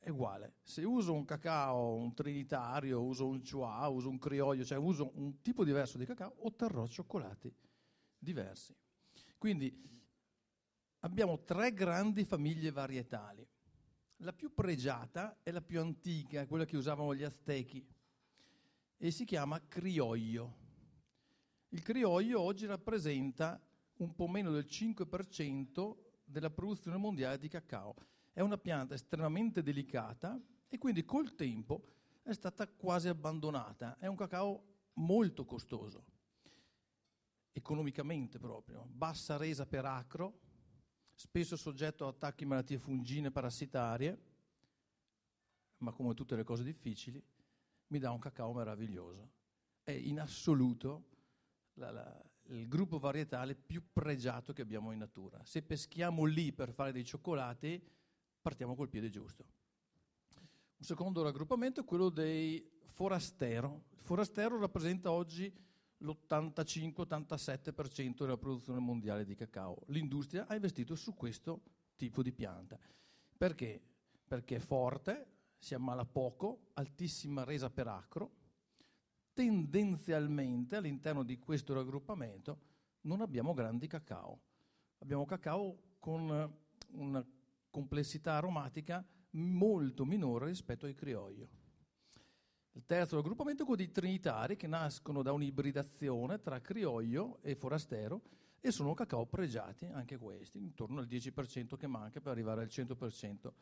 è 0.00 0.08
uguale. 0.08 0.54
Se 0.62 0.82
uso 0.82 1.12
un 1.12 1.26
cacao, 1.26 1.94
un 1.94 2.14
trinitario, 2.14 3.02
uso 3.02 3.28
un 3.28 3.42
chua, 3.42 3.86
uso 3.88 4.08
un 4.08 4.18
crioglio, 4.18 4.64
cioè 4.64 4.78
uso 4.78 5.12
un 5.14 5.40
tipo 5.42 5.62
diverso 5.62 5.98
di 5.98 6.06
cacao, 6.06 6.34
otterrò 6.46 6.86
cioccolati 6.86 7.54
diversi. 8.18 8.74
Quindi 9.36 9.72
abbiamo 11.00 11.42
tre 11.44 11.72
grandi 11.72 12.24
famiglie 12.24 12.70
varietali. 12.70 13.46
La 14.22 14.32
più 14.32 14.52
pregiata 14.52 15.38
è 15.42 15.50
la 15.50 15.62
più 15.62 15.80
antica, 15.80 16.46
quella 16.46 16.64
che 16.64 16.76
usavano 16.76 17.14
gli 17.14 17.22
aztechi, 17.22 17.86
e 18.96 19.10
si 19.10 19.24
chiama 19.24 19.60
crioglio. 19.66 20.56
Il 21.68 21.82
crioglio 21.82 22.40
oggi 22.40 22.66
rappresenta 22.66 23.60
un 23.98 24.14
po' 24.14 24.28
meno 24.28 24.50
del 24.50 24.66
5% 24.66 25.96
della 26.24 26.50
produzione 26.50 26.96
mondiale 26.96 27.38
di 27.38 27.48
cacao. 27.48 27.94
È 28.32 28.40
una 28.40 28.58
pianta 28.58 28.94
estremamente 28.94 29.62
delicata 29.62 30.40
e 30.68 30.78
quindi 30.78 31.04
col 31.04 31.34
tempo 31.34 31.84
è 32.22 32.32
stata 32.32 32.68
quasi 32.68 33.08
abbandonata. 33.08 33.98
È 33.98 34.06
un 34.06 34.16
cacao 34.16 34.64
molto 34.94 35.44
costoso, 35.44 36.04
economicamente 37.52 38.38
proprio, 38.38 38.86
bassa 38.88 39.36
resa 39.36 39.66
per 39.66 39.84
acro, 39.84 40.40
spesso 41.14 41.56
soggetto 41.56 42.06
a 42.06 42.10
attacchi 42.10 42.44
malattie 42.44 42.78
fungine 42.78 43.30
parassitarie, 43.30 44.28
ma 45.78 45.92
come 45.92 46.14
tutte 46.14 46.36
le 46.36 46.44
cose 46.44 46.62
difficili, 46.62 47.22
mi 47.88 47.98
dà 47.98 48.10
un 48.10 48.18
cacao 48.18 48.52
meraviglioso. 48.52 49.30
È 49.82 49.90
in 49.90 50.20
assoluto 50.20 51.08
la, 51.74 51.90
la, 51.90 52.30
il 52.48 52.68
gruppo 52.68 52.98
varietale 52.98 53.54
più 53.54 53.82
pregiato 53.92 54.52
che 54.52 54.62
abbiamo 54.62 54.92
in 54.92 54.98
natura. 54.98 55.42
Se 55.44 55.62
peschiamo 55.62 56.24
lì 56.24 56.52
per 56.52 56.72
fare 56.72 56.92
dei 56.92 57.04
cioccolati, 57.04 57.82
partiamo 58.40 58.74
col 58.74 58.88
piede 58.88 59.10
giusto. 59.10 59.44
Un 60.76 60.84
secondo 60.84 61.22
raggruppamento 61.22 61.80
è 61.80 61.84
quello 61.84 62.08
dei 62.08 62.66
forastero. 62.86 63.84
Il 63.90 64.00
forastero 64.00 64.58
rappresenta 64.58 65.12
oggi 65.12 65.52
l'85-87% 65.98 68.20
della 68.20 68.38
produzione 68.38 68.80
mondiale 68.80 69.24
di 69.24 69.34
cacao. 69.34 69.82
L'industria 69.88 70.46
ha 70.46 70.54
investito 70.54 70.94
su 70.94 71.14
questo 71.14 71.60
tipo 71.96 72.22
di 72.22 72.32
pianta. 72.32 72.78
Perché? 73.36 73.82
Perché 74.26 74.56
è 74.56 74.60
forte, 74.60 75.26
si 75.58 75.74
ammala 75.74 76.06
poco, 76.06 76.70
altissima 76.74 77.44
resa 77.44 77.68
per 77.68 77.88
acro. 77.88 78.38
Tendenzialmente 79.34 80.76
all'interno 80.76 81.22
di 81.22 81.38
questo 81.38 81.74
raggruppamento 81.74 82.68
non 83.02 83.20
abbiamo 83.20 83.52
grandi 83.52 83.86
cacao. 83.86 84.40
Abbiamo 84.98 85.24
cacao 85.24 85.78
con 85.98 86.58
una 86.92 87.24
complessità 87.70 88.34
aromatica 88.34 89.04
molto 89.30 90.04
minore 90.04 90.46
rispetto 90.46 90.86
ai 90.86 90.94
crioglio. 90.94 91.48
Il 92.72 92.84
terzo 92.86 93.16
raggruppamento 93.16 93.62
è 93.62 93.66
quello 93.66 93.82
dei 93.82 93.92
trinitari 93.92 94.56
che 94.56 94.66
nascono 94.66 95.22
da 95.22 95.32
un'ibridazione 95.32 96.40
tra 96.40 96.60
crioglio 96.60 97.38
e 97.42 97.54
forastero 97.54 98.22
e 98.60 98.70
sono 98.70 98.94
cacao 98.94 99.26
pregiati, 99.26 99.86
anche 99.86 100.18
questi, 100.18 100.58
intorno 100.58 101.00
al 101.00 101.06
10% 101.06 101.76
che 101.76 101.86
manca 101.86 102.20
per 102.20 102.32
arrivare 102.32 102.62
al 102.62 102.68
100% 102.68 103.52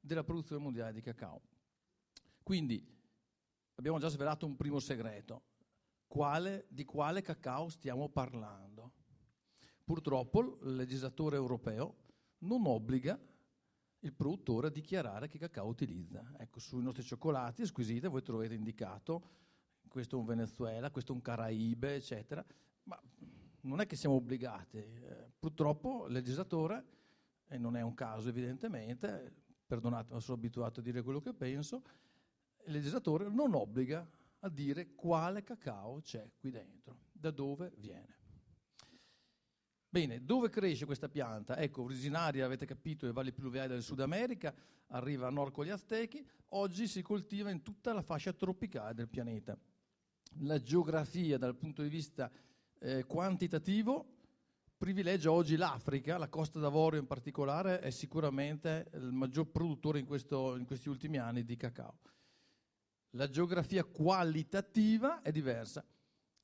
della 0.00 0.24
produzione 0.24 0.62
mondiale 0.62 0.92
di 0.92 1.00
cacao. 1.00 1.40
Quindi 2.42 2.84
abbiamo 3.76 3.98
già 3.98 4.08
svelato 4.08 4.46
un 4.46 4.56
primo 4.56 4.80
segreto. 4.80 5.42
Quale, 6.06 6.66
di 6.68 6.84
quale 6.84 7.20
cacao 7.20 7.68
stiamo 7.68 8.08
parlando? 8.08 8.92
Purtroppo 9.84 10.58
il 10.62 10.74
legislatore 10.74 11.36
europeo 11.36 11.96
non 12.38 12.66
obbliga 12.66 13.18
il 14.00 14.12
produttore 14.12 14.68
a 14.68 14.70
dichiarare 14.70 15.28
che 15.28 15.38
cacao 15.38 15.66
utilizza. 15.66 16.34
Ecco, 16.38 16.60
sui 16.60 16.82
nostri 16.82 17.02
cioccolati 17.02 17.66
squisiti 17.66 18.06
voi 18.06 18.22
trovate 18.22 18.54
indicato 18.54 19.46
questo 19.88 20.16
è 20.16 20.18
un 20.18 20.26
Venezuela, 20.26 20.90
questo 20.90 21.12
è 21.12 21.14
un 21.14 21.22
Caraibe, 21.22 21.96
eccetera, 21.96 22.44
ma 22.84 23.00
non 23.62 23.80
è 23.80 23.86
che 23.86 23.96
siamo 23.96 24.16
obbligati. 24.16 24.76
Eh, 24.76 25.32
purtroppo 25.38 26.06
il 26.06 26.12
legislatore, 26.12 26.84
e 27.48 27.58
non 27.58 27.76
è 27.76 27.80
un 27.80 27.94
caso 27.94 28.28
evidentemente, 28.28 29.32
perdonate, 29.66 30.12
ma 30.12 30.20
sono 30.20 30.36
abituato 30.36 30.80
a 30.80 30.82
dire 30.82 31.02
quello 31.02 31.20
che 31.20 31.32
penso, 31.32 31.82
il 32.66 32.72
legislatore 32.72 33.28
non 33.28 33.54
obbliga 33.54 34.08
a 34.40 34.48
dire 34.48 34.94
quale 34.94 35.42
cacao 35.42 36.00
c'è 36.00 36.30
qui 36.38 36.50
dentro, 36.50 36.98
da 37.10 37.30
dove 37.30 37.72
viene. 37.76 38.17
Bene, 39.98 40.24
dove 40.24 40.48
cresce 40.48 40.86
questa 40.86 41.08
pianta? 41.08 41.56
Ecco, 41.56 41.82
originaria, 41.82 42.44
avete 42.44 42.66
capito, 42.66 43.00
delle 43.00 43.12
valli 43.12 43.32
pluviali 43.32 43.66
del 43.66 43.82
Sud 43.82 43.98
America, 43.98 44.54
arriva 44.90 45.26
a 45.26 45.30
nord 45.30 45.52
con 45.52 45.64
gli 45.64 45.70
Aztechi, 45.70 46.24
oggi 46.50 46.86
si 46.86 47.02
coltiva 47.02 47.50
in 47.50 47.62
tutta 47.62 47.92
la 47.92 48.00
fascia 48.00 48.32
tropicale 48.32 48.94
del 48.94 49.08
pianeta. 49.08 49.58
La 50.42 50.62
geografia 50.62 51.36
dal 51.36 51.56
punto 51.56 51.82
di 51.82 51.88
vista 51.88 52.30
eh, 52.78 53.02
quantitativo 53.06 54.18
privilegia 54.76 55.32
oggi 55.32 55.56
l'Africa, 55.56 56.16
la 56.16 56.28
Costa 56.28 56.60
d'Avorio 56.60 57.00
in 57.00 57.08
particolare 57.08 57.80
è 57.80 57.90
sicuramente 57.90 58.90
il 58.94 59.10
maggior 59.10 59.48
produttore 59.48 59.98
in, 59.98 60.06
questo, 60.06 60.54
in 60.54 60.64
questi 60.64 60.88
ultimi 60.88 61.16
anni 61.16 61.44
di 61.44 61.56
cacao. 61.56 61.98
La 63.16 63.28
geografia 63.28 63.82
qualitativa 63.82 65.22
è 65.22 65.32
diversa. 65.32 65.84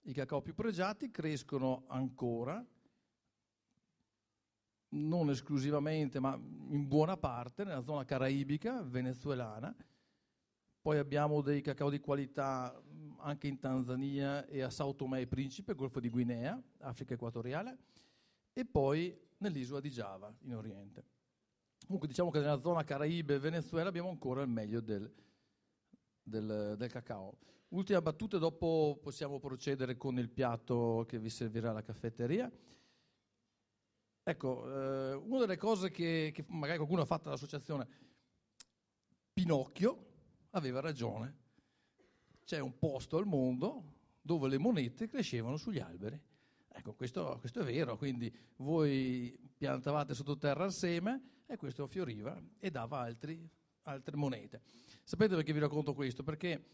I 0.06 0.12
cacao 0.12 0.42
più 0.42 0.54
pregiati 0.54 1.12
crescono 1.12 1.84
ancora 1.86 2.66
non 4.94 5.30
esclusivamente, 5.30 6.20
ma 6.20 6.35
in 6.35 6.87
buona 6.87 7.16
parte 7.16 7.64
nella 7.64 7.83
zona 7.83 8.04
caraibica 8.04 8.83
venezuelana. 8.83 9.74
Poi 10.80 10.98
abbiamo 10.98 11.40
dei 11.40 11.62
cacao 11.62 11.90
di 11.90 11.98
qualità 11.98 12.80
anche 13.18 13.46
in 13.46 13.59
Tanzania 13.59 14.46
e 14.46 14.61
a 14.61 14.70
Sao 14.70 14.94
Tomé 14.94 15.20
e 15.20 15.26
Principe, 15.26 15.74
Golfo 15.74 15.98
di 15.98 16.11
Guinea, 16.11 16.61
Africa 16.80 17.14
equatoriale, 17.14 17.78
e 18.52 18.64
poi 18.64 19.18
nell'isola 19.38 19.80
di 19.80 19.90
Java, 19.90 20.33
in 20.42 20.54
Oriente. 20.54 21.04
Comunque 21.87 22.09
diciamo 22.09 22.30
che 22.30 22.38
nella 22.38 22.59
zona 22.59 22.85
Caraibe 22.85 23.35
e 23.35 23.38
Venezuela 23.38 23.88
abbiamo 23.88 24.09
ancora 24.09 24.42
il 24.42 24.48
meglio 24.48 24.80
del, 24.80 25.11
del, 26.22 26.74
del 26.76 26.90
cacao. 26.90 27.38
Ultima 27.68 28.00
battuta, 28.00 28.38
dopo 28.38 28.98
possiamo 29.02 29.38
procedere 29.40 29.96
con 29.96 30.18
il 30.18 30.28
piatto 30.28 31.04
che 31.09 31.18
vi 31.18 31.28
servirà 31.28 31.70
alla 31.70 31.83
caffetteria. 31.83 32.50
Ecco, 34.26 34.64
eh, 34.66 35.12
una 35.12 35.40
delle 35.40 35.58
cose 35.58 35.90
che, 35.90 36.30
che, 36.32 36.46
magari 36.48 36.78
qualcuno 36.78 37.02
ha 37.02 37.04
fatto 37.04 37.28
all'associazione, 37.28 37.87
Pinocchio 39.34 40.06
aveva 40.50 40.80
ragione. 40.80 41.42
C'è 42.42 42.58
un 42.58 42.78
posto 42.78 43.18
al 43.18 43.26
mondo 43.26 43.92
dove 44.22 44.48
le 44.48 44.56
monete 44.56 45.08
crescevano 45.08 45.58
sugli 45.58 45.78
alberi. 45.78 46.18
Ecco, 46.68 46.94
questo, 46.94 47.37
questo 47.38 47.60
è 47.60 47.64
vero, 47.64 47.98
quindi 47.98 48.34
voi 48.56 49.38
piantavate 49.58 50.14
sottoterra 50.14 50.64
il 50.64 50.72
seme 50.72 51.42
e 51.44 51.58
questo 51.58 51.87
fioriva 51.87 52.40
e 52.58 52.70
dava 52.70 53.00
altri, 53.00 53.46
altre 53.82 54.16
monete. 54.16 54.62
Sapete 55.02 55.34
perché 55.34 55.52
vi 55.52 55.58
racconto 55.58 55.92
questo? 55.92 56.22
Perché 56.22 56.64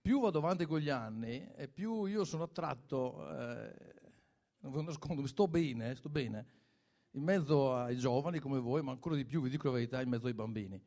più 0.00 0.18
vado 0.20 0.38
avanti 0.38 0.66
con 0.66 0.80
gli 0.80 0.90
anni 0.90 1.48
e 1.54 1.68
più 1.68 2.06
io 2.06 2.24
sono 2.24 2.42
attratto, 2.42 3.30
eh, 3.30 3.94
non 4.58 4.72
vi 4.72 4.82
nascondo, 4.82 5.24
sto 5.28 5.46
bene, 5.46 5.94
sto 5.94 6.08
bene 6.08 6.66
in 7.12 7.22
mezzo 7.22 7.74
ai 7.74 7.96
giovani 7.96 8.38
come 8.38 8.58
voi, 8.58 8.82
ma 8.82 8.92
ancora 8.92 9.14
di 9.14 9.24
più, 9.24 9.40
vi 9.40 9.50
dico 9.50 9.68
la 9.68 9.74
verità, 9.74 10.00
in 10.02 10.08
mezzo 10.08 10.26
ai 10.26 10.34
bambini. 10.34 10.80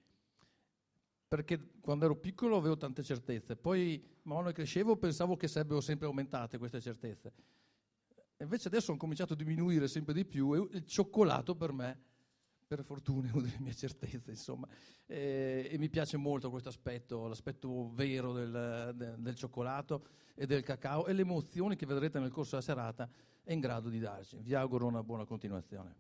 Perché 1.27 1.71
quando 1.79 2.05
ero 2.05 2.15
piccolo 2.15 2.57
avevo 2.57 2.77
tante 2.77 3.03
certezze, 3.03 3.55
poi 3.55 4.03
man 4.23 4.37
mano 4.37 4.47
che 4.49 4.55
crescevo 4.55 4.97
pensavo 4.97 5.37
che 5.37 5.47
sarebbero 5.47 5.79
sempre 5.79 6.05
aumentate 6.05 6.57
queste 6.57 6.81
certezze. 6.81 7.31
Invece 8.37 8.67
adesso 8.67 8.91
hanno 8.91 8.99
cominciato 8.99 9.33
a 9.33 9.35
diminuire 9.35 9.87
sempre 9.87 10.13
di 10.13 10.25
più 10.25 10.53
e 10.53 10.77
il 10.77 10.85
cioccolato 10.85 11.55
per 11.55 11.71
me, 11.71 12.01
per 12.67 12.83
fortuna, 12.83 13.29
è 13.29 13.31
una 13.31 13.43
delle 13.43 13.59
mie 13.59 13.73
certezze, 13.73 14.31
insomma. 14.31 14.67
E, 15.05 15.69
e 15.71 15.77
mi 15.77 15.89
piace 15.89 16.17
molto 16.17 16.49
questo 16.49 16.69
aspetto, 16.69 17.27
l'aspetto 17.27 17.91
vero 17.93 18.33
del, 18.33 18.93
del, 18.95 19.15
del 19.19 19.35
cioccolato 19.35 20.05
e 20.35 20.45
del 20.45 20.63
cacao 20.63 21.05
e 21.05 21.13
le 21.13 21.21
emozioni 21.21 21.75
che 21.75 21.85
vedrete 21.85 22.19
nel 22.19 22.31
corso 22.31 22.51
della 22.51 22.61
serata 22.61 23.09
è 23.43 23.53
in 23.53 23.59
grado 23.59 23.89
di 23.89 23.99
darci. 23.99 24.37
Vi 24.41 24.53
auguro 24.53 24.85
una 24.87 25.03
buona 25.03 25.25
continuazione. 25.25 25.95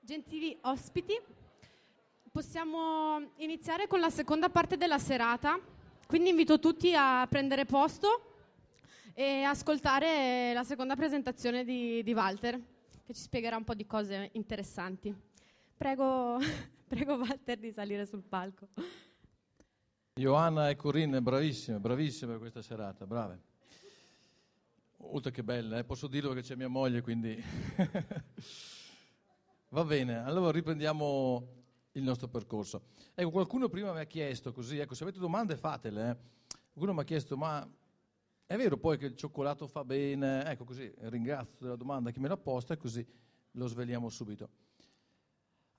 Gentili 0.00 0.58
ospiti, 0.62 1.18
possiamo 2.30 3.30
iniziare 3.36 3.86
con 3.86 4.00
la 4.00 4.10
seconda 4.10 4.48
parte 4.48 4.76
della 4.76 4.98
serata, 4.98 5.58
quindi 6.06 6.30
invito 6.30 6.58
tutti 6.58 6.94
a 6.94 7.26
prendere 7.28 7.64
posto 7.64 8.32
e 9.14 9.42
ascoltare 9.42 10.52
la 10.52 10.64
seconda 10.64 10.96
presentazione 10.96 11.64
di, 11.64 12.02
di 12.02 12.12
Walter, 12.12 12.60
che 13.04 13.14
ci 13.14 13.20
spiegherà 13.20 13.56
un 13.56 13.64
po' 13.64 13.74
di 13.74 13.86
cose 13.86 14.30
interessanti. 14.32 15.14
Prego, 15.76 16.38
prego 16.92 17.14
Walter 17.14 17.58
di 17.58 17.72
salire 17.72 18.04
sul 18.04 18.22
palco. 18.22 18.68
Johanna 20.14 20.68
e 20.68 20.76
Corinne, 20.76 21.22
bravissime, 21.22 21.80
bravissime 21.80 22.36
questa 22.36 22.60
serata, 22.60 23.06
brave. 23.06 23.40
Oltre 24.98 25.30
che 25.30 25.42
belle, 25.42 25.78
eh? 25.78 25.84
posso 25.84 26.06
dirlo 26.06 26.28
perché 26.28 26.48
c'è 26.48 26.54
mia 26.54 26.68
moglie, 26.68 27.00
quindi... 27.00 27.42
Va 29.70 29.84
bene, 29.84 30.18
allora 30.18 30.50
riprendiamo 30.50 31.62
il 31.92 32.02
nostro 32.02 32.28
percorso. 32.28 32.82
Ecco, 33.14 33.30
qualcuno 33.30 33.70
prima 33.70 33.90
mi 33.94 34.00
ha 34.00 34.04
chiesto 34.04 34.52
così, 34.52 34.76
ecco, 34.76 34.94
se 34.94 35.04
avete 35.04 35.18
domande 35.18 35.56
fatele. 35.56 36.10
Eh? 36.10 36.16
Qualcuno 36.72 36.92
mi 36.92 37.00
ha 37.00 37.04
chiesto, 37.04 37.38
ma 37.38 37.66
è 38.44 38.56
vero 38.56 38.76
poi 38.76 38.98
che 38.98 39.06
il 39.06 39.16
cioccolato 39.16 39.66
fa 39.66 39.82
bene? 39.82 40.44
Ecco, 40.44 40.64
così 40.64 40.92
ringrazio 40.98 41.56
della 41.58 41.76
domanda 41.76 42.10
che 42.10 42.20
me 42.20 42.28
l'ha 42.28 42.36
posta 42.36 42.74
e 42.74 42.76
così 42.76 43.02
lo 43.52 43.66
sveliamo 43.66 44.10
subito. 44.10 44.50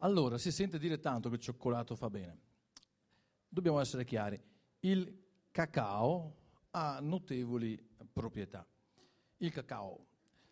Allora, 0.04 0.38
si 0.38 0.52
sente 0.52 0.78
dire 0.78 1.00
tanto 1.00 1.30
che 1.30 1.36
il 1.36 1.42
cioccolato 1.42 1.96
fa 1.96 2.10
bene. 2.10 2.38
Dobbiamo 3.48 3.80
essere 3.80 4.04
chiari, 4.04 4.40
il 4.82 5.22
cacao 5.50 6.36
ha 6.72 7.00
notevoli 7.00 7.82
proprietà. 8.12 8.68
Il 9.38 9.52
cacao, 9.52 10.06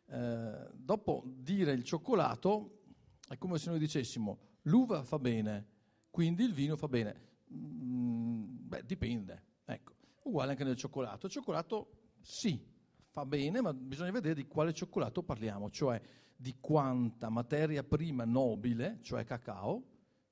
eh, 0.08 0.70
dopo 0.74 1.24
dire 1.26 1.74
il 1.74 1.84
cioccolato, 1.84 2.84
è 3.28 3.38
come 3.38 3.58
se 3.58 3.70
noi 3.70 3.80
dicessimo 3.80 4.40
l'uva 4.64 5.04
fa 5.04 5.20
bene, 5.20 5.68
quindi 6.10 6.46
il 6.46 6.54
vino 6.54 6.78
fa 6.78 6.88
bene. 6.88 7.30
Mm, 7.54 8.68
beh, 8.68 8.86
dipende. 8.86 9.44
Ecco, 9.66 9.96
uguale 10.24 10.52
anche 10.52 10.64
nel 10.64 10.78
cioccolato. 10.78 11.26
Il 11.26 11.32
cioccolato 11.34 12.12
sì, 12.22 12.71
fa 13.12 13.26
bene, 13.26 13.62
ma 13.62 13.74
bisogna 13.74 14.12
vedere 14.12 14.36
di 14.36 14.48
quale 14.48 14.74
cioccolato 14.74 15.22
parliamo, 15.22 15.70
cioè 15.70 16.02
di 16.36 16.56
quanta 16.60 17.30
materia 17.30 17.84
prima 17.84 18.24
nobile, 18.24 19.00
cioè 19.02 19.26
cacao, 19.26 19.84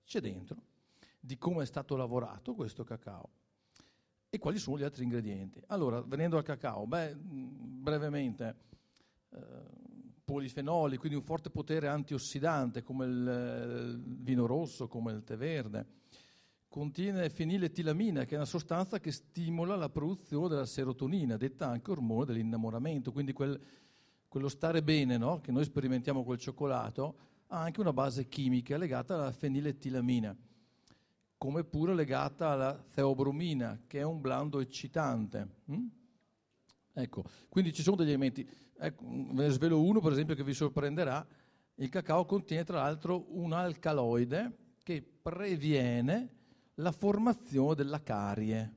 c'è 0.05 0.21
dentro, 0.21 0.63
di 1.19 1.37
come 1.37 1.63
è 1.63 1.65
stato 1.65 1.95
lavorato 1.95 2.55
questo 2.55 2.83
cacao 2.83 3.29
e 4.29 4.37
quali 4.39 4.57
sono 4.57 4.77
gli 4.77 4.83
altri 4.83 5.03
ingredienti. 5.03 5.61
Allora, 5.67 6.01
venendo 6.01 6.37
al 6.37 6.43
cacao, 6.43 6.87
beh, 6.87 7.15
brevemente, 7.15 8.55
eh, 9.31 9.39
polifenoli, 10.23 10.97
quindi 10.97 11.17
un 11.17 11.23
forte 11.23 11.49
potere 11.49 11.87
antiossidante 11.87 12.81
come 12.81 13.05
il, 13.05 13.97
il 14.05 14.17
vino 14.21 14.45
rosso, 14.45 14.87
come 14.87 15.11
il 15.11 15.23
tè 15.23 15.35
verde. 15.35 15.97
Contiene 16.69 17.29
feniletilamina, 17.29 18.25
che 18.25 18.35
è 18.35 18.37
una 18.37 18.45
sostanza 18.45 18.99
che 18.99 19.11
stimola 19.11 19.75
la 19.75 19.89
produzione 19.89 20.47
della 20.47 20.65
serotonina, 20.65 21.35
detta 21.35 21.67
anche 21.67 21.91
ormone 21.91 22.25
dell'innamoramento, 22.25 23.11
quindi 23.11 23.33
quel 23.33 23.59
quello 24.29 24.47
stare 24.47 24.83
bene 24.83 25.17
no? 25.17 25.41
che 25.41 25.51
noi 25.51 25.65
sperimentiamo 25.65 26.23
col 26.23 26.37
cioccolato 26.37 27.15
ha 27.47 27.61
anche 27.61 27.81
una 27.81 27.91
base 27.91 28.27
chimica 28.27 28.77
legata 28.77 29.15
alla 29.15 29.31
feniletilamina, 29.31 30.37
come 31.35 31.63
pure 31.63 31.95
legata 31.95 32.51
alla 32.51 32.85
theobromina, 32.91 33.81
che 33.87 33.99
è 33.99 34.03
un 34.03 34.21
blando 34.21 34.59
eccitante. 34.59 35.47
Mm? 35.71 35.87
Ecco, 36.93 37.23
quindi 37.49 37.73
ci 37.73 37.81
sono 37.81 37.95
degli 37.95 38.09
elementi. 38.09 38.47
Ecco, 38.77 39.03
ve 39.03 39.47
ne 39.47 39.49
svelo 39.49 39.81
uno, 39.81 39.99
per 39.99 40.11
esempio, 40.11 40.35
che 40.35 40.43
vi 40.43 40.53
sorprenderà. 40.53 41.25
Il 41.75 41.89
cacao 41.89 42.25
contiene 42.25 42.63
tra 42.63 42.81
l'altro 42.81 43.25
un 43.29 43.51
alcaloide 43.51 44.75
che 44.83 45.01
previene 45.01 46.37
la 46.79 46.91
formazione 46.91 47.75
della 47.75 48.01
carie. 48.01 48.75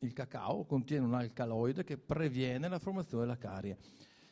Il 0.00 0.12
cacao 0.12 0.64
contiene 0.64 1.04
un 1.04 1.14
alcaloide 1.14 1.84
che 1.84 1.98
previene 1.98 2.68
la 2.68 2.78
formazione 2.78 3.24
della 3.24 3.36
carie. 3.36 3.76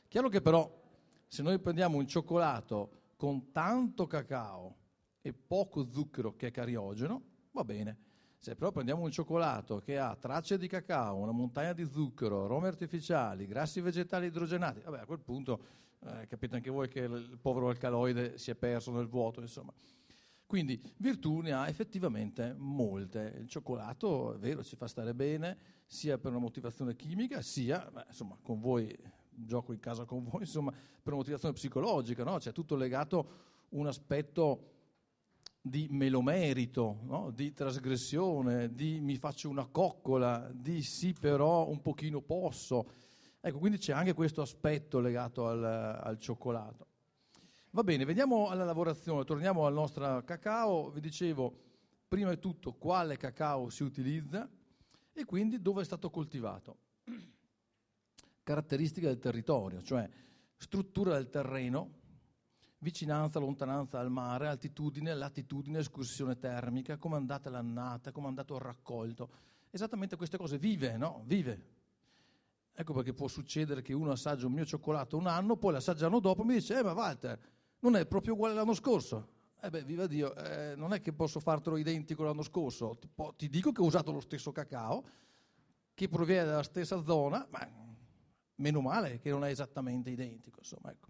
Chiaro 0.09 0.29
che 0.29 0.40
però 0.40 0.85
se 1.27 1.42
noi 1.42 1.59
prendiamo 1.59 1.96
un 1.99 2.07
cioccolato 2.07 2.90
con 3.16 3.51
tanto 3.51 4.07
cacao 4.07 4.77
e 5.20 5.33
poco 5.33 5.90
zucchero 5.90 6.37
che 6.37 6.49
è 6.49 6.51
cariogeno, 6.53 7.22
va 7.51 7.64
bene. 7.64 8.05
Se 8.38 8.55
però 8.55 8.70
prendiamo 8.70 9.03
un 9.03 9.11
cioccolato 9.11 9.81
che 9.81 9.99
ha 9.99 10.14
tracce 10.14 10.57
di 10.57 10.68
cacao, 10.68 11.16
una 11.16 11.33
montagna 11.33 11.72
di 11.72 11.85
zucchero, 11.85 12.44
aromi 12.44 12.68
artificiali, 12.68 13.46
grassi 13.46 13.81
vegetali 13.81 14.27
idrogenati, 14.27 14.81
vabbè, 14.81 15.01
a 15.01 15.07
quel 15.07 15.18
punto 15.18 15.61
eh, 16.01 16.27
capite 16.29 16.55
anche 16.55 16.70
voi 16.70 16.87
che 16.87 17.01
il 17.01 17.38
povero 17.40 17.68
alcaloide 17.68 18.38
si 18.38 18.53
è 18.53 18.55
perso 18.55 18.92
nel 18.92 19.09
vuoto, 19.09 19.40
insomma. 19.40 19.72
Quindi 20.46 20.80
virtù 20.98 21.40
ne 21.40 21.52
ha 21.52 21.68
effettivamente 21.68 22.54
molte. 22.56 23.37
Il 23.40 23.48
cioccolato, 23.48 24.35
è 24.35 24.38
vero, 24.38 24.62
ci 24.62 24.76
fa 24.76 24.87
stare 24.87 25.12
bene, 25.12 25.59
sia 25.87 26.18
per 26.18 26.30
una 26.30 26.40
motivazione 26.40 26.94
chimica, 26.94 27.42
sia, 27.42 27.90
beh, 27.92 28.04
insomma, 28.09 28.38
con 28.40 28.61
voi 28.61 28.96
gioco 29.37 29.72
in 29.72 29.80
casa 29.80 30.04
con 30.04 30.22
voi, 30.22 30.40
insomma, 30.40 30.72
per 31.02 31.12
motivazione 31.14 31.54
psicologica, 31.54 32.24
no? 32.24 32.38
C'è 32.38 32.52
tutto 32.52 32.76
legato 32.76 33.44
un 33.70 33.87
aspetto 33.87 34.72
di 35.61 35.88
me 35.90 36.09
lo 36.09 36.22
merito, 36.22 37.00
no? 37.02 37.30
di 37.32 37.52
trasgressione, 37.52 38.72
di 38.72 39.00
mi 39.00 39.16
faccio 39.16 39.48
una 39.48 39.66
coccola, 39.66 40.48
di 40.54 40.80
sì 40.82 41.12
però 41.12 41.68
un 41.68 41.82
pochino 41.82 42.20
posso. 42.20 42.88
Ecco, 43.40 43.59
quindi 43.59 43.78
c'è 43.78 43.92
anche 43.92 44.14
questo 44.14 44.42
aspetto 44.42 45.00
legato 45.00 45.48
al, 45.48 45.64
al 45.64 46.18
cioccolato. 46.18 46.87
Va 47.76 47.84
bene, 47.84 48.06
veniamo 48.06 48.48
alla 48.48 48.64
lavorazione, 48.64 49.22
torniamo 49.24 49.66
al 49.66 49.74
nostro 49.74 50.24
cacao. 50.24 50.88
Vi 50.88 50.98
dicevo, 50.98 51.54
prima 52.08 52.30
di 52.30 52.38
tutto, 52.38 52.72
quale 52.72 53.18
cacao 53.18 53.68
si 53.68 53.82
utilizza 53.82 54.48
e 55.12 55.24
quindi 55.26 55.60
dove 55.60 55.82
è 55.82 55.84
stato 55.84 56.08
coltivato. 56.08 56.78
Caratteristiche 58.42 59.08
del 59.08 59.18
territorio, 59.18 59.82
cioè 59.82 60.08
struttura 60.56 61.16
del 61.16 61.28
terreno, 61.28 61.90
vicinanza, 62.78 63.40
lontananza 63.40 63.98
al 63.98 64.10
mare, 64.10 64.48
altitudine, 64.48 65.12
latitudine, 65.12 65.80
escursione 65.80 66.38
termica, 66.38 66.96
come 66.96 67.16
è 67.16 67.18
andata 67.18 67.50
l'annata, 67.50 68.10
come 68.10 68.24
è 68.24 68.28
andato 68.30 68.54
il 68.54 68.62
raccolto. 68.62 69.28
Esattamente 69.68 70.16
queste 70.16 70.38
cose, 70.38 70.56
vive, 70.56 70.96
no? 70.96 71.24
Vive. 71.26 71.74
Ecco 72.72 72.94
perché 72.94 73.12
può 73.12 73.28
succedere 73.28 73.82
che 73.82 73.92
uno 73.92 74.12
assaggia 74.12 74.46
un 74.46 74.52
mio 74.52 74.64
cioccolato 74.64 75.18
un 75.18 75.26
anno, 75.26 75.58
poi 75.58 75.72
l'assaggia 75.72 76.06
l'anno 76.06 76.20
dopo 76.20 76.40
e 76.40 76.44
mi 76.46 76.54
dice, 76.54 76.78
eh 76.78 76.82
ma 76.82 76.94
Walter, 76.94 77.38
non 77.80 77.96
è 77.96 78.06
proprio 78.06 78.34
uguale 78.34 78.54
l'anno 78.54 78.74
scorso. 78.74 79.34
Eh 79.60 79.70
beh, 79.70 79.84
viva 79.84 80.06
Dio, 80.06 80.34
eh, 80.34 80.74
non 80.76 80.92
è 80.92 81.00
che 81.00 81.12
posso 81.12 81.40
fartelo 81.40 81.76
identico 81.76 82.22
l'anno 82.22 82.42
scorso, 82.42 82.96
ti, 82.98 83.08
ti 83.36 83.48
dico 83.48 83.72
che 83.72 83.80
ho 83.80 83.86
usato 83.86 84.12
lo 84.12 84.20
stesso 84.20 84.52
cacao, 84.52 85.04
che 85.94 86.08
proviene 86.08 86.44
dalla 86.44 86.62
stessa 86.62 87.02
zona, 87.02 87.46
ma 87.50 87.68
meno 88.56 88.80
male 88.80 89.18
che 89.18 89.30
non 89.30 89.44
è 89.44 89.50
esattamente 89.50 90.10
identico, 90.10 90.58
insomma, 90.60 90.90
ecco. 90.90 91.08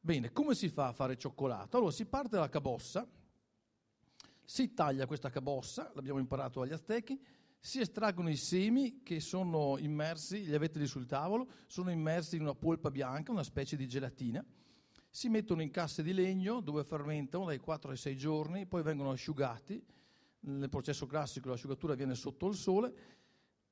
Bene, 0.00 0.30
come 0.30 0.54
si 0.54 0.68
fa 0.68 0.88
a 0.88 0.92
fare 0.92 1.18
cioccolato? 1.18 1.76
Allora 1.76 1.90
si 1.90 2.06
parte 2.06 2.30
dalla 2.30 2.48
cabossa, 2.48 3.06
si 4.44 4.72
taglia 4.72 5.06
questa 5.06 5.30
cabossa, 5.30 5.90
l'abbiamo 5.94 6.20
imparato 6.20 6.60
agli 6.62 6.72
aztechi, 6.72 7.20
si 7.58 7.80
estraggono 7.80 8.30
i 8.30 8.36
semi 8.36 9.02
che 9.02 9.18
sono 9.18 9.76
immersi, 9.78 10.44
li 10.44 10.54
avete 10.54 10.78
lì 10.78 10.86
sul 10.86 11.06
tavolo, 11.06 11.48
sono 11.66 11.90
immersi 11.90 12.36
in 12.36 12.42
una 12.42 12.54
polpa 12.54 12.92
bianca, 12.92 13.32
una 13.32 13.42
specie 13.42 13.76
di 13.76 13.88
gelatina, 13.88 14.44
si 15.16 15.30
mettono 15.30 15.62
in 15.62 15.70
casse 15.70 16.02
di 16.02 16.12
legno 16.12 16.60
dove 16.60 16.84
fermentano 16.84 17.46
dai 17.46 17.56
4 17.56 17.90
ai 17.90 17.96
6 17.96 18.16
giorni, 18.18 18.66
poi 18.66 18.82
vengono 18.82 19.12
asciugati, 19.12 19.82
nel 20.40 20.68
processo 20.68 21.06
classico 21.06 21.48
l'asciugatura 21.48 21.94
avviene 21.94 22.14
sotto 22.14 22.46
il 22.48 22.54
sole, 22.54 22.94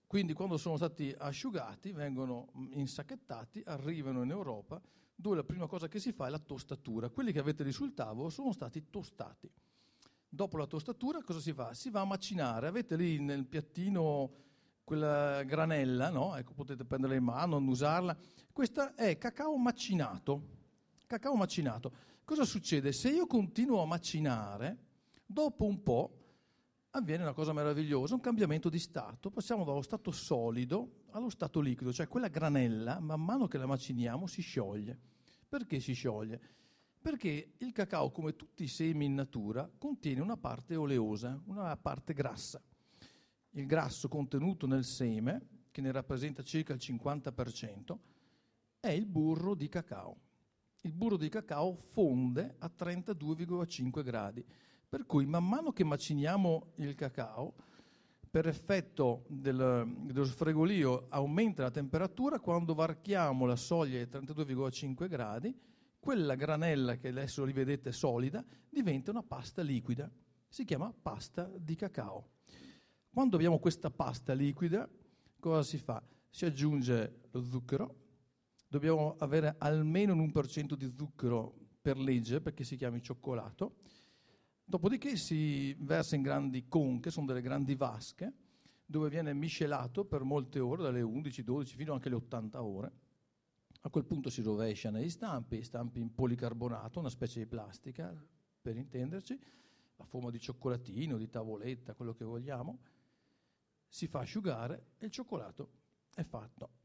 quindi 0.07 0.33
quando 0.33 0.57
sono 0.57 0.79
stati 0.79 1.15
asciugati 1.15 1.93
vengono 1.93 2.49
insacchettati, 2.71 3.63
arrivano 3.67 4.23
in 4.23 4.31
Europa 4.31 4.81
dove 5.15 5.37
la 5.37 5.45
prima 5.45 5.67
cosa 5.67 5.87
che 5.87 5.99
si 5.99 6.13
fa 6.13 6.29
è 6.29 6.31
la 6.31 6.39
tostatura. 6.39 7.11
Quelli 7.11 7.31
che 7.31 7.41
avete 7.41 7.63
lì 7.63 7.73
sul 7.73 7.93
tavolo 7.93 8.31
sono 8.31 8.51
stati 8.51 8.89
tostati. 8.89 9.51
Dopo 10.27 10.57
la 10.57 10.67
tostatura 10.67 11.23
cosa 11.23 11.41
si 11.41 11.53
fa? 11.53 11.75
Si 11.75 11.91
va 11.91 12.01
a 12.01 12.07
macinare. 12.07 12.69
Avete 12.69 12.97
lì 12.97 13.19
nel 13.19 13.45
piattino 13.45 14.33
quella 14.83 15.43
granella, 15.43 16.09
no? 16.09 16.37
Ecco, 16.37 16.55
potete 16.55 16.87
prenderla 16.87 17.17
in 17.17 17.25
mano, 17.25 17.57
annusarla. 17.57 18.17
Questa 18.51 18.95
è 18.95 19.19
cacao 19.19 19.55
macinato. 19.59 20.63
Cacao 21.15 21.37
macinato. 21.37 21.93
Cosa 22.25 22.45
succede? 22.45 22.91
Se 22.91 23.09
io 23.09 23.29
continuo 23.29 23.81
a 23.81 23.87
macinare, 23.87 24.79
dopo 25.25 25.65
un 25.65 25.81
po' 25.81 26.19
avviene 26.91 27.23
una 27.23 27.33
cosa 27.33 27.53
meravigliosa, 27.53 28.15
un 28.15 28.21
cambiamento 28.21 28.69
di 28.69 28.81
stato. 28.81 29.31
Passiamo 29.31 29.63
dallo 29.63 29.83
stato 29.83 30.11
solido 30.11 31.05
allo 31.11 31.31
stato 31.31 31.61
liquido, 31.61 31.93
cioè 31.93 32.09
quella 32.09 32.27
granella, 32.27 32.99
man 32.99 33.23
mano 33.23 33.47
che 33.47 33.59
la 33.59 33.67
maciniamo, 33.67 34.27
si 34.27 34.43
scioglie. 34.43 34.99
Perché 35.49 35.79
si 35.79 35.93
scioglie? 35.93 36.41
Perché 37.01 37.53
il 37.59 37.71
cacao, 37.71 38.11
come 38.11 38.35
tutti 38.35 38.65
i 38.65 38.69
semi 38.69 39.05
in 39.05 39.15
natura, 39.15 39.71
contiene 39.79 40.21
una 40.21 40.37
parte 40.37 40.75
oleosa, 40.75 41.41
una 41.47 41.77
parte 41.77 42.13
grassa. 42.13 42.61
Il 43.51 43.67
grasso 43.67 44.09
contenuto 44.09 44.67
nel 44.67 44.83
seme, 44.83 45.63
che 45.71 45.81
ne 45.81 45.93
rappresenta 45.93 46.43
circa 46.43 46.73
il 46.73 46.81
50%, 46.83 47.99
è 48.81 48.89
il 48.89 49.07
burro 49.07 49.55
di 49.55 49.69
cacao. 49.69 50.24
Il 50.85 50.93
burro 50.93 51.17
di 51.17 51.29
cacao 51.29 51.75
fonde 51.75 52.57
a 52.59 52.71
32,5 52.75 54.03
gradi 54.03 54.45
per 54.95 55.07
cui 55.07 55.27
man 55.27 55.45
mano 55.45 55.73
che 55.73 55.83
maciniamo 55.83 56.75
il 56.77 56.95
cacao, 56.95 57.55
per 58.31 58.47
effetto 58.47 59.25
del, 59.27 59.93
dello 60.03 60.25
sfregolio 60.25 61.07
aumenta 61.09 61.65
la 61.65 61.73
temperatura, 61.73 62.39
quando 62.39 62.75
varchiamo 62.75 63.45
la 63.45 63.57
soglia 63.57 63.99
di 63.99 64.09
32,5 64.09 65.09
gradi, 65.09 65.53
quella 65.99 66.37
granella 66.37 66.95
che 66.95 67.09
adesso 67.09 67.43
li 67.43 67.53
vedete 67.53 67.91
solida 67.91 68.45
diventa 68.69 69.11
una 69.11 69.25
pasta 69.25 69.63
liquida. 69.63 70.09
Si 70.49 70.65
chiama 70.65 70.95
pasta 71.03 71.51
di 71.59 71.75
cacao. 71.75 72.29
Quando 73.13 73.35
abbiamo 73.35 73.59
questa 73.59 73.91
pasta 73.91 74.33
liquida, 74.33 74.89
cosa 75.41 75.65
si 75.65 75.79
fa? 75.79 76.01
Si 76.31 76.45
aggiunge 76.45 77.23
lo 77.33 77.43
zucchero, 77.43 77.97
dobbiamo 78.79 79.17
avere 79.19 79.55
almeno 79.59 80.13
un 80.13 80.33
1% 80.35 80.75
di 80.75 80.93
zucchero 80.97 81.55
per 81.81 81.99
legge 81.99 82.41
perché 82.41 82.65
si 82.65 82.77
chiami 82.77 83.01
cioccolato, 83.01 83.77
Dopodiché 84.67 85.17
si 85.17 85.75
versa 85.75 86.17
in 86.17 86.23
grandi 86.23 86.67
conche, 86.69 87.11
sono 87.11 87.27
delle 87.27 87.43
grandi 87.43 87.75
vasche, 87.75 88.33
dove 88.87 89.11
viene 89.11 89.35
miscelato 89.35 90.07
per 90.07 90.23
molte 90.23 90.59
ore, 90.59 90.83
dalle 90.83 91.03
11, 91.03 91.45
12 91.45 91.77
fino 91.77 91.93
anche 91.93 92.09
alle 92.09 92.17
80 92.17 92.63
ore. 92.63 92.93
A 93.83 93.91
quel 93.91 94.07
punto 94.07 94.31
si 94.31 94.41
rovescia 94.41 94.91
negli 94.91 95.11
stampi, 95.11 95.63
stampi 95.63 96.01
in 96.01 96.15
policarbonato, 96.15 96.99
una 96.99 97.11
specie 97.11 97.41
di 97.41 97.47
plastica, 97.47 98.15
per 98.63 98.77
intenderci, 98.79 99.39
a 99.97 100.05
forma 100.07 100.31
di 100.31 100.41
cioccolatino, 100.41 101.19
di 101.19 101.29
tavoletta, 101.29 101.93
quello 101.93 102.15
che 102.15 102.25
vogliamo. 102.25 102.79
Si 103.87 104.07
fa 104.07 104.21
asciugare 104.21 104.93
e 104.97 105.05
il 105.05 105.13
cioccolato 105.13 105.71
è 106.15 106.23
fatto. 106.23 106.84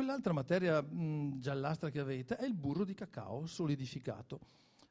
Quell'altra 0.00 0.32
materia 0.32 0.80
mh, 0.80 1.40
giallastra 1.40 1.90
che 1.90 2.00
avete 2.00 2.36
è 2.36 2.46
il 2.46 2.54
burro 2.54 2.84
di 2.84 2.94
cacao 2.94 3.44
solidificato. 3.44 4.40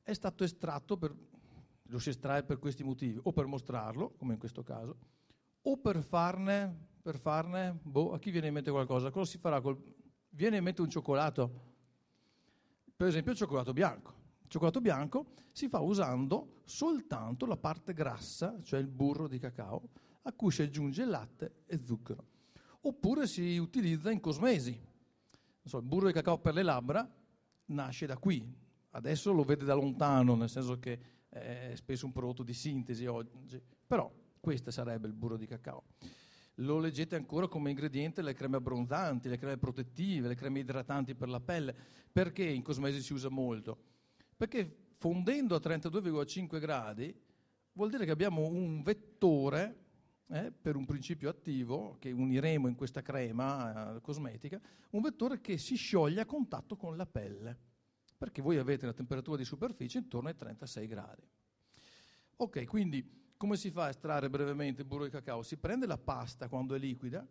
È 0.04 0.14
stato 0.14 0.44
estratto 0.44 0.98
per 0.98 1.16
lo 1.82 1.98
si 1.98 2.10
estrae 2.10 2.44
per 2.44 2.60
questi 2.60 2.84
motivi, 2.84 3.20
o 3.24 3.32
per 3.32 3.48
mostrarlo, 3.48 4.12
come 4.18 4.34
in 4.34 4.40
questo 4.40 4.62
caso, 4.62 4.98
o 5.64 5.78
per 5.78 6.04
farne, 6.04 6.90
per 7.02 7.18
farne, 7.18 7.80
boh, 7.82 8.14
a 8.14 8.20
chi 8.20 8.30
viene 8.30 8.50
in 8.50 8.54
mente 8.54 8.70
qualcosa? 8.70 9.10
Cosa 9.10 9.32
si 9.32 9.40
farà? 9.40 9.60
Col, 9.62 9.82
viene 10.30 10.58
in 10.58 10.64
mente 10.64 10.84
un 10.84 10.90
cioccolato? 10.92 11.62
Per 12.96 13.08
esempio 13.08 13.32
il 13.32 13.38
cioccolato 13.40 13.74
bianco. 13.74 14.14
Il 14.44 14.50
cioccolato 14.50 14.80
bianco 14.80 15.32
si 15.52 15.68
fa 15.68 15.80
usando 15.80 16.62
soltanto 16.66 17.48
la 17.48 17.58
parte 17.58 17.94
grassa, 17.94 18.60
cioè 18.62 18.80
il 18.80 18.88
burro 18.88 19.28
di 19.28 19.40
cacao, 19.40 19.90
a 20.22 20.34
cui 20.34 20.52
si 20.52 20.62
aggiunge 20.62 21.04
latte 21.04 21.64
e 21.66 21.80
zucchero. 21.84 22.28
Oppure 22.82 23.26
si 23.26 23.58
utilizza 23.58 24.12
in 24.12 24.20
cosmesi. 24.20 24.86
So, 25.64 25.78
il 25.78 25.84
burro 25.84 26.08
di 26.08 26.14
cacao 26.14 26.40
per 26.40 26.54
le 26.54 26.64
labbra 26.64 27.08
nasce 27.66 28.06
da 28.06 28.18
qui. 28.18 28.44
Adesso 28.92 29.32
lo 29.32 29.44
vede 29.44 29.66
da 29.66 29.76
lontano, 29.76 30.36
nel 30.36 30.50
senso 30.50 30.80
che 30.80 31.00
è 31.30 31.74
spesso 31.76 32.06
un 32.06 32.12
prodotto 32.12 32.42
di 32.42 32.54
sintesi 32.54 33.06
oggi, 33.06 33.62
però 33.86 34.12
questo 34.40 34.72
sarebbe 34.72 35.08
il 35.08 35.14
burro 35.14 35.38
di 35.38 35.46
cacao. 35.46 35.84
Lo 36.56 36.80
leggete 36.80 37.16
ancora 37.16 37.48
come 37.48 37.70
ingrediente 37.70 38.22
le 38.22 38.34
creme 38.34 38.58
abbronzanti, 38.58 39.30
le 39.30 39.38
creme 39.38 39.58
protettive, 39.58 40.28
le 40.28 40.36
creme 40.36 40.60
idratanti 40.60 41.16
per 41.16 41.30
la 41.30 41.40
pelle. 41.40 41.76
Perché 42.12 42.44
in 42.44 42.64
cosmesi 42.64 43.02
si 43.02 43.14
usa 43.14 43.30
molto? 43.30 43.78
Perché 44.36 44.90
fondendo 44.96 45.56
a 45.56 45.60
32,5 45.60 46.60
gradi 46.60 47.16
vuol 47.74 47.90
dire 47.90 48.04
che 48.06 48.12
abbiamo 48.12 48.46
un 48.48 48.82
vettore 48.82 49.89
eh, 50.32 50.52
per 50.52 50.76
un 50.76 50.86
principio 50.86 51.30
attivo 51.30 51.98
che 52.00 52.12
uniremo 52.12 52.68
in 52.68 52.76
questa 52.76 53.02
crema 53.02 53.96
eh, 53.96 54.02
cosmetica, 54.02 54.60
un 54.92 55.02
vettore 55.02 55.42
che 55.42 55.58
si 55.58 55.76
scioglie 55.76 56.22
a 56.22 56.26
contatto 56.26 56.76
con 56.76 56.96
la 56.96 57.06
pelle 57.06 57.68
perché 58.20 58.42
voi 58.42 58.58
avete 58.58 58.84
una 58.84 58.94
temperatura 58.94 59.38
di 59.38 59.46
superficie 59.46 60.00
intorno 60.00 60.28
ai 60.28 60.36
36 60.36 60.88
gradi. 60.88 61.26
Ok, 62.36 62.66
quindi 62.66 63.32
come 63.38 63.56
si 63.56 63.72
fa 63.72 63.86
a 63.86 63.90
estrarre 63.90 64.30
brevemente 64.30 64.82
il 64.82 64.88
burro 64.88 65.06
di 65.06 65.10
cacao? 65.10 65.42
Si 65.42 65.56
prende 65.56 65.88
la 65.88 65.98
pasta 65.98 66.50
quando 66.50 66.76
è 66.76 66.80
liquida, 66.80 67.26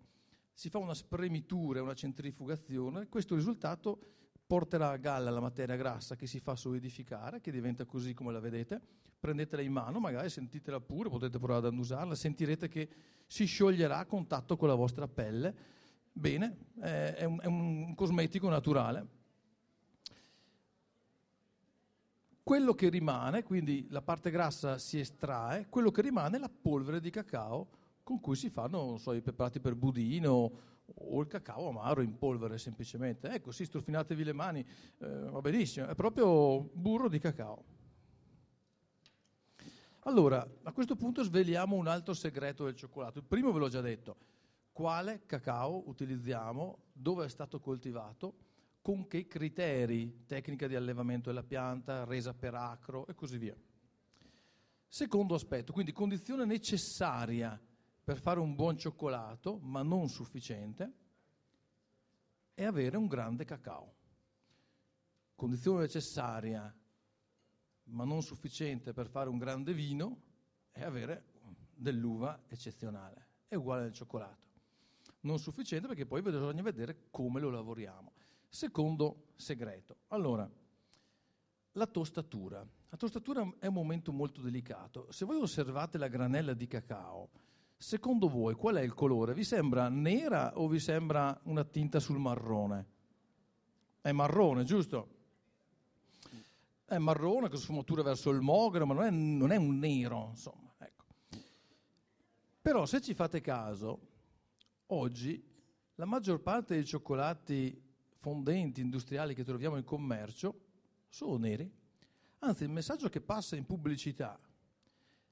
si 0.51 0.71
fa 0.71 0.79
una 0.79 0.95
spremitura, 0.95 1.83
una 1.83 1.95
centrifugazione, 1.95 3.07
questo 3.09 3.35
risultato 3.35 4.28
porterà 4.49 4.89
a 4.89 4.97
galla 4.97 5.31
la 5.31 5.41
materia 5.41 5.77
grassa 5.77 6.17
che 6.17 6.27
si 6.27 6.41
fa 6.41 6.57
solidificare, 6.57 7.43
che 7.43 7.53
diventa 7.53 7.85
così 7.85 8.15
come 8.15 8.33
la 8.33 8.41
vedete, 8.41 8.81
prendetela 9.21 9.61
in 9.61 9.73
mano, 9.73 10.01
magari 10.01 10.31
sentitela 10.31 10.81
pure, 10.81 11.11
potete 11.11 11.39
provare 11.39 11.67
ad 11.67 11.73
annusarla, 11.73 12.15
sentirete 12.15 12.67
che 12.67 12.89
si 13.27 13.45
scioglierà 13.45 13.99
a 13.99 14.07
contatto 14.07 14.57
con 14.57 14.69
la 14.69 14.75
vostra 14.75 15.07
pelle. 15.07 15.55
Bene, 16.11 16.57
è 16.81 17.25
un, 17.25 17.39
è 17.43 17.47
un 17.47 17.95
cosmetico 17.95 18.49
naturale. 18.49 19.17
quello 22.49 22.73
che 22.73 22.89
rimane, 22.89 23.43
quindi 23.43 23.87
la 23.91 24.01
parte 24.01 24.31
grassa 24.31 24.79
si 24.79 24.99
estrae, 24.99 25.67
quello 25.69 25.91
che 25.91 26.01
rimane 26.01 26.39
è 26.39 26.41
la 26.41 26.49
polvere 26.49 26.99
di 26.99 27.11
cacao 27.11 27.69
con 28.03 28.21
cui 28.21 28.37
si 28.37 28.49
fanno 28.49 28.97
so, 28.97 29.13
i 29.13 29.21
preparati 29.21 29.61
per 29.61 29.75
budino 29.75 30.78
o 30.95 31.21
il 31.21 31.27
cacao 31.27 31.69
amaro 31.69 32.01
in 32.01 32.17
polvere 32.17 32.59
semplicemente. 32.59 33.29
Ecco, 33.29 33.51
sì, 33.53 33.65
strufinatevi 33.65 34.25
le 34.25 34.33
mani, 34.33 34.67
eh, 34.99 35.07
va 35.09 35.41
benissimo, 35.41 35.87
è 35.87 35.95
proprio 35.95 36.61
burro 36.61 37.09
di 37.09 37.19
cacao. 37.19 37.65
Allora, 40.01 40.47
a 40.63 40.73
questo 40.73 40.97
punto 40.97 41.23
sveliamo 41.23 41.77
un 41.77 41.87
altro 41.87 42.15
segreto 42.15 42.65
del 42.65 42.75
cioccolato. 42.75 43.19
Il 43.19 43.25
primo 43.25 43.53
ve 43.53 43.59
l'ho 43.59 43.69
già 43.69 43.81
detto, 43.81 44.17
quale 44.73 45.23
cacao 45.27 45.87
utilizziamo, 45.89 46.85
dove 46.93 47.27
è 47.27 47.29
stato 47.29 47.61
coltivato, 47.61 48.37
con 48.81 49.07
che 49.07 49.27
criteri, 49.27 50.25
tecnica 50.25 50.67
di 50.67 50.77
allevamento 50.77 51.29
della 51.29 51.43
pianta, 51.43 52.05
resa 52.05 52.33
per 52.33 52.55
acro 52.55 53.07
e 53.07 53.15
così 53.15 53.37
via. 53.37 53.57
Secondo 54.87 55.35
aspetto, 55.35 55.73
quindi 55.75 55.93
condizione 55.93 56.47
necessaria 56.47 57.61
per 58.09 58.17
fare 58.19 58.41
un 58.41 58.55
buon 58.55 58.79
cioccolato, 58.79 59.59
ma 59.59 59.83
non 59.83 60.09
sufficiente, 60.09 60.93
è 62.55 62.65
avere 62.65 62.97
un 62.97 63.07
grande 63.07 63.45
cacao. 63.45 63.97
Condizione 65.35 65.81
necessaria, 65.81 66.75
ma 67.83 68.05
non 68.05 68.23
sufficiente 68.23 68.95
per 68.95 69.11
fare 69.11 69.29
un 69.29 69.37
grande 69.37 69.75
vino, 69.75 70.23
è 70.73 70.85
avere 70.85 71.23
dell'uva 71.75 72.45
eccezionale. 72.49 73.27
È 73.47 73.57
uguale 73.57 73.85
al 73.85 73.93
cioccolato. 73.93 74.47
Non 75.21 75.39
sufficiente 75.39 75.87
perché 75.87 76.07
poi 76.07 76.23
bisogna 76.23 76.63
vedere 76.63 77.09
come 77.11 77.41
lo 77.41 77.51
lavoriamo. 77.51 78.15
Secondo 78.49 79.35
segreto. 79.37 79.99
Allora, 80.07 80.51
la 81.73 81.87
tostatura. 81.87 82.67
La 82.89 82.97
tostatura 82.97 83.47
è 83.59 83.67
un 83.67 83.75
momento 83.75 84.13
molto 84.13 84.41
delicato. 84.41 85.13
Se 85.13 85.27
voi 85.27 85.37
osservate 85.37 85.99
la 85.99 86.09
granella 86.09 86.55
di 86.55 86.67
cacao, 86.67 87.48
Secondo 87.81 88.29
voi 88.29 88.55
qual 88.55 88.75
è 88.75 88.83
il 88.83 88.93
colore? 88.93 89.35
Vi 89.35 89.45
sembra 89.45 89.89
nera 89.89 90.59
o 90.59 90.67
vi 90.67 90.81
sembra 90.81 91.39
una 91.45 91.63
tinta 91.63 92.01
sul 92.01 92.19
marrone? 92.19 92.87
È 94.01 94.11
marrone, 94.11 94.65
giusto? 94.65 95.15
È 96.85 96.99
marrone 96.99 97.49
con 97.49 97.57
sfumature 97.57 98.03
verso 98.03 98.31
il 98.31 98.41
mogro, 98.41 98.85
ma 98.85 98.95
non 98.95 99.05
è, 99.05 99.11
non 99.11 99.53
è 99.53 99.57
un 99.57 99.79
nero, 99.79 100.31
insomma. 100.31 100.75
Ecco. 100.79 101.05
Però 102.61 102.85
se 102.85 103.01
ci 103.01 103.15
fate 103.15 103.41
caso, 103.41 104.01
oggi 104.87 105.41
la 105.95 106.05
maggior 106.05 106.41
parte 106.41 106.75
dei 106.75 106.85
cioccolati 106.85 107.81
fondenti 108.09 108.81
industriali 108.81 109.35
che 109.35 109.45
troviamo 109.45 109.77
in 109.77 109.85
commercio 109.85 110.67
sono 111.09 111.37
neri. 111.37 111.71
Anzi, 112.41 112.65
il 112.65 112.71
messaggio 112.71 113.09
che 113.09 113.21
passa 113.21 113.55
in 113.55 113.67
pubblicità 113.67 114.37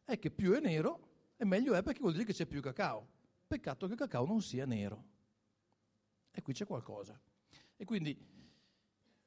è 0.05 0.17
che 0.21 0.31
più 0.31 0.53
è 0.53 0.61
nero, 0.61 1.06
e 1.37 1.45
meglio 1.45 1.75
è 1.75 1.83
perché 1.83 2.01
vuol 2.01 2.13
dire 2.13 2.25
che 2.25 2.33
c'è 2.33 2.47
più 2.47 2.61
cacao. 2.61 3.07
Peccato 3.47 3.87
che 3.87 3.93
il 3.93 3.99
cacao 3.99 4.27
non 4.27 4.41
sia 4.41 4.65
nero. 4.65 5.05
E 6.31 6.43
qui 6.43 6.53
c'è 6.53 6.67
qualcosa. 6.67 7.19
E 7.77 7.85
quindi 7.85 8.19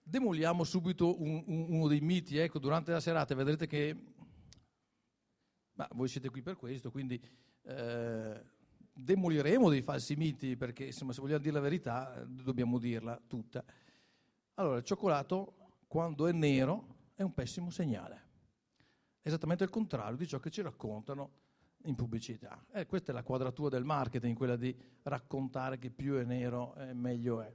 demoliamo 0.01 0.63
subito 0.63 1.21
un, 1.21 1.43
un, 1.45 1.65
uno 1.69 1.87
dei 1.87 2.01
miti, 2.01 2.37
ecco, 2.37 2.59
durante 2.59 2.91
la 2.91 2.99
serata 2.99 3.35
vedrete 3.35 3.67
che... 3.67 4.13
Ma 5.73 5.87
voi 5.93 6.09
siete 6.09 6.29
qui 6.29 6.41
per 6.41 6.57
questo, 6.57 6.91
quindi 6.91 7.21
eh, 7.61 8.43
demoliremo 8.91 9.69
dei 9.69 9.81
falsi 9.81 10.15
miti, 10.15 10.57
perché 10.57 10.85
insomma, 10.85 11.13
se 11.13 11.21
vogliamo 11.21 11.41
dire 11.41 11.53
la 11.53 11.61
verità 11.61 12.25
dobbiamo 12.27 12.79
dirla 12.79 13.21
tutta. 13.27 13.63
Allora, 14.55 14.77
il 14.77 14.83
cioccolato, 14.83 15.77
quando 15.87 16.27
è 16.27 16.33
nero, 16.33 17.11
è 17.15 17.21
un 17.21 17.33
pessimo 17.33 17.69
segnale. 17.69 18.27
Esattamente 19.21 19.63
il 19.63 19.69
contrario 19.69 20.17
di 20.17 20.27
ciò 20.27 20.39
che 20.39 20.49
ci 20.49 20.61
raccontano 20.61 21.31
in 21.83 21.95
pubblicità. 21.95 22.65
Eh, 22.71 22.85
questa 22.85 23.11
è 23.11 23.15
la 23.15 23.23
quadratura 23.23 23.69
del 23.69 23.85
marketing, 23.85 24.35
quella 24.35 24.55
di 24.55 24.75
raccontare 25.03 25.77
che 25.77 25.89
più 25.89 26.15
è 26.15 26.23
nero 26.23 26.75
eh, 26.75 26.93
meglio 26.93 27.41
è. 27.41 27.51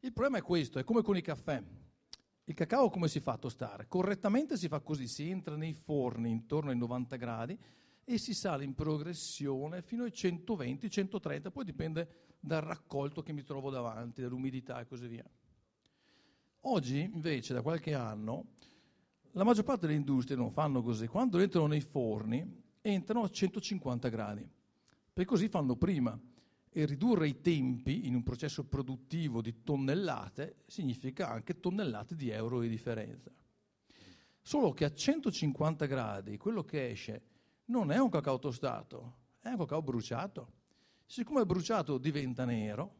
Il 0.00 0.12
problema 0.12 0.38
è 0.38 0.42
questo, 0.42 0.78
è 0.78 0.84
come 0.84 1.02
con 1.02 1.16
i 1.16 1.22
caffè. 1.22 1.62
Il 2.44 2.54
cacao 2.54 2.90
come 2.90 3.06
si 3.06 3.20
fa 3.20 3.32
a 3.32 3.38
tostare? 3.38 3.86
Correttamente 3.86 4.56
si 4.56 4.66
fa 4.66 4.80
così, 4.80 5.06
si 5.06 5.30
entra 5.30 5.56
nei 5.56 5.74
forni 5.74 6.30
intorno 6.30 6.70
ai 6.70 6.76
90 6.76 7.16
gradi 7.16 7.58
e 8.04 8.18
si 8.18 8.34
sale 8.34 8.64
in 8.64 8.74
progressione 8.74 9.80
fino 9.80 10.02
ai 10.02 10.10
120-130, 10.10 11.52
poi 11.52 11.64
dipende 11.64 12.08
dal 12.40 12.62
raccolto 12.62 13.22
che 13.22 13.32
mi 13.32 13.44
trovo 13.44 13.70
davanti, 13.70 14.22
dall'umidità 14.22 14.80
e 14.80 14.86
così 14.86 15.06
via. 15.06 15.24
Oggi 16.62 17.00
invece 17.00 17.54
da 17.54 17.62
qualche 17.62 17.94
anno 17.94 18.46
la 19.32 19.44
maggior 19.44 19.64
parte 19.64 19.86
delle 19.86 19.98
industrie 19.98 20.36
non 20.36 20.50
fanno 20.50 20.82
così, 20.82 21.06
quando 21.06 21.38
entrano 21.38 21.68
nei 21.68 21.80
forni 21.80 22.61
entrano 22.82 23.24
a 23.24 23.30
150 23.30 24.08
gradi, 24.08 24.46
per 25.12 25.24
così 25.24 25.48
fanno 25.48 25.76
prima. 25.76 26.18
E 26.74 26.86
ridurre 26.86 27.28
i 27.28 27.42
tempi 27.42 28.06
in 28.06 28.14
un 28.14 28.22
processo 28.22 28.64
produttivo 28.64 29.42
di 29.42 29.62
tonnellate 29.62 30.62
significa 30.66 31.28
anche 31.28 31.60
tonnellate 31.60 32.14
di 32.14 32.30
euro 32.30 32.60
di 32.60 32.68
differenza. 32.68 33.30
Solo 34.40 34.72
che 34.72 34.86
a 34.86 34.92
150 34.92 35.84
gradi 35.84 36.38
quello 36.38 36.64
che 36.64 36.88
esce 36.88 37.22
non 37.66 37.92
è 37.92 37.98
un 37.98 38.08
cacao 38.08 38.38
tostato, 38.38 39.16
è 39.40 39.48
un 39.48 39.58
cacao 39.58 39.82
bruciato. 39.82 40.52
Siccome 41.04 41.42
è 41.42 41.44
bruciato 41.44 41.98
diventa 41.98 42.46
nero, 42.46 42.94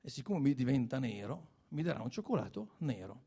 e 0.00 0.10
siccome 0.10 0.40
mi 0.40 0.54
diventa 0.54 0.98
nero, 0.98 1.50
mi 1.68 1.82
darà 1.82 2.02
un 2.02 2.10
cioccolato 2.10 2.74
nero. 2.78 3.22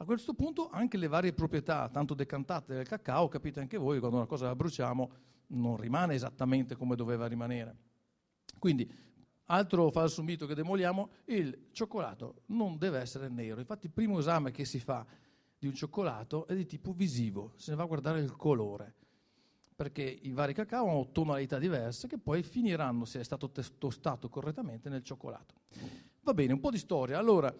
A 0.00 0.04
questo 0.06 0.32
punto 0.32 0.70
anche 0.70 0.96
le 0.96 1.08
varie 1.08 1.34
proprietà, 1.34 1.86
tanto 1.90 2.14
decantate 2.14 2.72
del 2.72 2.88
cacao, 2.88 3.28
capite 3.28 3.60
anche 3.60 3.76
voi, 3.76 3.98
quando 3.98 4.16
una 4.16 4.24
cosa 4.24 4.46
la 4.46 4.56
bruciamo 4.56 5.10
non 5.48 5.76
rimane 5.76 6.14
esattamente 6.14 6.74
come 6.74 6.96
doveva 6.96 7.26
rimanere. 7.26 7.76
Quindi, 8.58 8.90
altro 9.44 9.90
falso 9.90 10.22
mito 10.22 10.46
che 10.46 10.54
demoliamo, 10.54 11.10
il 11.26 11.66
cioccolato 11.72 12.44
non 12.46 12.78
deve 12.78 12.98
essere 12.98 13.28
nero. 13.28 13.60
Infatti 13.60 13.86
il 13.86 13.92
primo 13.92 14.18
esame 14.18 14.52
che 14.52 14.64
si 14.64 14.80
fa 14.80 15.04
di 15.58 15.66
un 15.66 15.74
cioccolato 15.74 16.46
è 16.46 16.54
di 16.54 16.64
tipo 16.64 16.92
visivo, 16.92 17.52
se 17.56 17.70
ne 17.70 17.76
va 17.76 17.82
a 17.82 17.86
guardare 17.86 18.20
il 18.20 18.34
colore, 18.36 18.94
perché 19.76 20.02
i 20.02 20.32
vari 20.32 20.54
cacao 20.54 20.88
hanno 20.88 21.10
tonalità 21.12 21.58
diverse 21.58 22.08
che 22.08 22.16
poi 22.16 22.42
finiranno, 22.42 23.04
se 23.04 23.20
è 23.20 23.24
stato 23.24 23.50
tostato 23.50 24.30
correttamente, 24.30 24.88
nel 24.88 25.02
cioccolato. 25.02 25.56
Va 26.22 26.32
bene, 26.32 26.54
un 26.54 26.60
po' 26.60 26.70
di 26.70 26.78
storia. 26.78 27.18
Allora, 27.18 27.54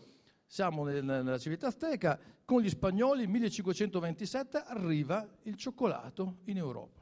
siamo 0.50 0.82
nella 0.82 1.38
civiltà 1.38 1.68
azteca, 1.68 2.18
con 2.44 2.60
gli 2.60 2.68
spagnoli 2.68 3.28
1527 3.28 4.64
arriva 4.66 5.24
il 5.42 5.54
cioccolato 5.54 6.38
in 6.46 6.56
Europa. 6.56 7.00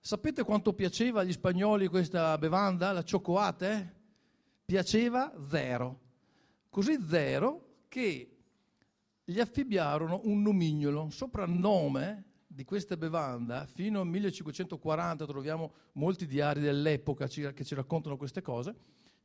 Sapete 0.00 0.42
quanto 0.42 0.74
piaceva 0.74 1.22
agli 1.22 1.32
spagnoli 1.32 1.86
questa 1.88 2.36
bevanda, 2.36 2.92
la 2.92 3.02
cioccolate? 3.02 3.94
Piaceva 4.66 5.32
zero. 5.48 6.00
Così 6.68 7.02
zero 7.08 7.84
che 7.88 8.36
gli 9.24 9.40
affibbiarono 9.40 10.20
un 10.24 10.42
nomignolo, 10.42 11.08
soprannome 11.08 12.24
di 12.46 12.64
questa 12.64 12.98
bevanda, 12.98 13.64
fino 13.64 14.00
al 14.00 14.08
1540 14.08 15.24
troviamo 15.24 15.72
molti 15.92 16.26
diari 16.26 16.60
dell'epoca 16.60 17.26
che 17.26 17.64
ci 17.64 17.74
raccontano 17.74 18.18
queste 18.18 18.42
cose, 18.42 18.74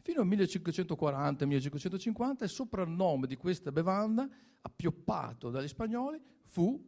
Fino 0.02 0.22
al 0.22 0.28
1540-1550 0.28 2.44
il 2.44 2.50
soprannome 2.50 3.28
di 3.28 3.36
questa 3.36 3.72
bevanda, 3.72 4.28
appioppato 4.62 5.50
dagli 5.50 5.68
spagnoli, 5.68 6.22
fu, 6.46 6.82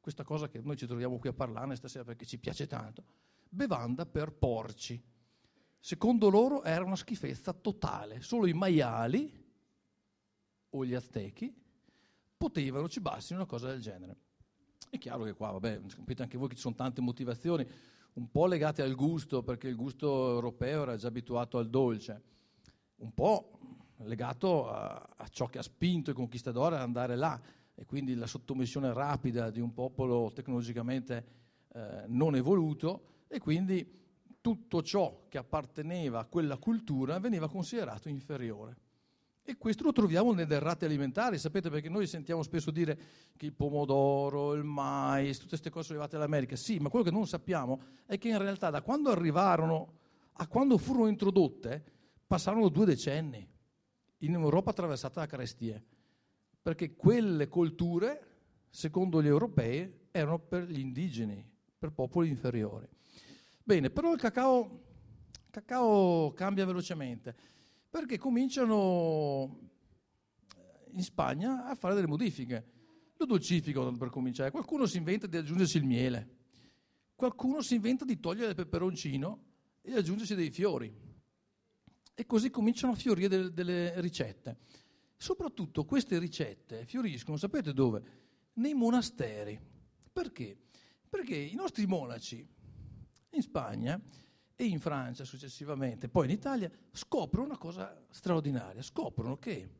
questa 0.00 0.22
cosa 0.22 0.48
che 0.48 0.60
noi 0.60 0.76
ci 0.76 0.86
troviamo 0.86 1.18
qui 1.18 1.30
a 1.30 1.32
parlarne 1.32 1.76
stasera 1.76 2.04
perché 2.04 2.26
ci 2.26 2.38
piace 2.38 2.66
tanto, 2.66 3.04
bevanda 3.48 4.04
per 4.04 4.32
porci. 4.32 5.02
Secondo 5.80 6.28
loro 6.28 6.62
era 6.62 6.84
una 6.84 6.96
schifezza 6.96 7.54
totale, 7.54 8.20
solo 8.20 8.46
i 8.46 8.52
maiali 8.52 9.46
o 10.70 10.84
gli 10.84 10.94
aztechi 10.94 11.54
potevano 12.36 12.88
cibarsi 12.88 13.32
una 13.32 13.46
cosa 13.46 13.68
del 13.68 13.80
genere. 13.80 14.16
È 14.90 14.98
chiaro 14.98 15.24
che 15.24 15.32
qua, 15.32 15.52
vabbè, 15.52 15.80
capite 15.86 16.22
anche 16.22 16.36
voi 16.36 16.48
che 16.48 16.54
ci 16.54 16.60
sono 16.60 16.74
tante 16.74 17.00
motivazioni, 17.00 17.66
un 18.14 18.30
po' 18.30 18.46
legate 18.46 18.82
al 18.82 18.94
gusto, 18.94 19.42
perché 19.42 19.68
il 19.68 19.76
gusto 19.76 20.30
europeo 20.30 20.82
era 20.82 20.96
già 20.96 21.08
abituato 21.08 21.58
al 21.58 21.70
dolce 21.70 22.36
un 22.98 23.12
po' 23.12 23.58
legato 24.02 24.70
a, 24.70 25.08
a 25.16 25.28
ciò 25.28 25.46
che 25.46 25.58
ha 25.58 25.62
spinto 25.62 26.10
i 26.10 26.14
conquistadori 26.14 26.74
ad 26.74 26.82
andare 26.82 27.16
là 27.16 27.40
e 27.74 27.84
quindi 27.84 28.14
la 28.14 28.26
sottomissione 28.26 28.92
rapida 28.92 29.50
di 29.50 29.60
un 29.60 29.72
popolo 29.72 30.30
tecnologicamente 30.32 31.24
eh, 31.72 32.04
non 32.06 32.34
evoluto 32.36 33.02
e 33.28 33.38
quindi 33.38 33.96
tutto 34.40 34.82
ciò 34.82 35.26
che 35.28 35.38
apparteneva 35.38 36.20
a 36.20 36.24
quella 36.24 36.56
cultura 36.56 37.18
veniva 37.18 37.48
considerato 37.48 38.08
inferiore. 38.08 38.76
E 39.42 39.56
questo 39.56 39.82
lo 39.84 39.92
troviamo 39.92 40.32
nelle 40.34 40.56
errate 40.56 40.84
alimentari, 40.84 41.38
sapete 41.38 41.70
perché 41.70 41.88
noi 41.88 42.06
sentiamo 42.06 42.42
spesso 42.42 42.70
dire 42.70 42.98
che 43.34 43.46
il 43.46 43.54
pomodoro, 43.54 44.52
il 44.52 44.62
mais, 44.62 45.36
tutte 45.36 45.50
queste 45.50 45.70
cose 45.70 45.86
sono 45.86 45.98
arrivate 45.98 46.18
dall'America. 46.18 46.54
Sì, 46.54 46.78
ma 46.78 46.90
quello 46.90 47.04
che 47.04 47.10
non 47.10 47.26
sappiamo 47.26 47.80
è 48.04 48.18
che 48.18 48.28
in 48.28 48.36
realtà 48.36 48.68
da 48.68 48.82
quando 48.82 49.10
arrivarono 49.10 49.92
a 50.32 50.46
quando 50.46 50.76
furono 50.76 51.06
introdotte, 51.06 51.84
passarono 52.28 52.68
due 52.68 52.86
decenni 52.86 53.44
in 54.18 54.34
Europa 54.34 54.70
attraversata 54.70 55.18
da 55.20 55.26
carestie, 55.26 55.84
perché 56.62 56.94
quelle 56.94 57.48
colture, 57.48 58.36
secondo 58.68 59.20
gli 59.20 59.26
europei, 59.26 60.06
erano 60.12 60.38
per 60.38 60.70
gli 60.70 60.78
indigeni, 60.78 61.44
per 61.76 61.90
popoli 61.90 62.28
inferiori. 62.28 62.86
Bene, 63.64 63.90
però 63.90 64.12
il 64.12 64.20
cacao 64.20 64.86
cacao 65.50 66.32
cambia 66.34 66.66
velocemente 66.66 67.34
perché 67.88 68.18
cominciano 68.18 69.70
in 70.92 71.02
Spagna 71.02 71.66
a 71.66 71.74
fare 71.74 71.94
delle 71.94 72.06
modifiche. 72.06 72.76
Lo 73.16 73.26
dolcificano 73.26 73.90
per 73.96 74.10
cominciare. 74.10 74.50
Qualcuno 74.50 74.86
si 74.86 74.98
inventa 74.98 75.26
di 75.26 75.36
aggiungersi 75.36 75.78
il 75.78 75.84
miele, 75.84 76.36
qualcuno 77.16 77.62
si 77.62 77.74
inventa 77.74 78.04
di 78.04 78.20
togliere 78.20 78.50
il 78.50 78.54
peperoncino 78.54 79.44
e 79.82 79.94
aggiungersi 79.94 80.34
dei 80.36 80.50
fiori. 80.50 81.07
E 82.20 82.26
così 82.26 82.50
cominciano 82.50 82.94
a 82.94 82.96
fiorire 82.96 83.28
delle, 83.28 83.52
delle 83.52 84.00
ricette. 84.00 84.56
Soprattutto 85.16 85.84
queste 85.84 86.18
ricette 86.18 86.84
fioriscono, 86.84 87.36
sapete 87.36 87.72
dove? 87.72 88.02
Nei 88.54 88.74
monasteri. 88.74 89.56
Perché? 90.12 90.58
Perché 91.08 91.36
i 91.36 91.54
nostri 91.54 91.86
monaci 91.86 92.44
in 93.30 93.40
Spagna 93.40 94.02
e 94.56 94.64
in 94.64 94.80
Francia 94.80 95.22
successivamente, 95.22 96.08
poi 96.08 96.24
in 96.24 96.32
Italia, 96.32 96.68
scoprono 96.90 97.46
una 97.46 97.56
cosa 97.56 98.04
straordinaria, 98.10 98.82
scoprono 98.82 99.36
che 99.38 99.70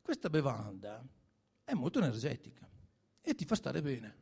questa 0.00 0.30
bevanda 0.30 1.06
è 1.64 1.74
molto 1.74 1.98
energetica 1.98 2.66
e 3.20 3.34
ti 3.34 3.44
fa 3.44 3.56
stare 3.56 3.82
bene. 3.82 4.16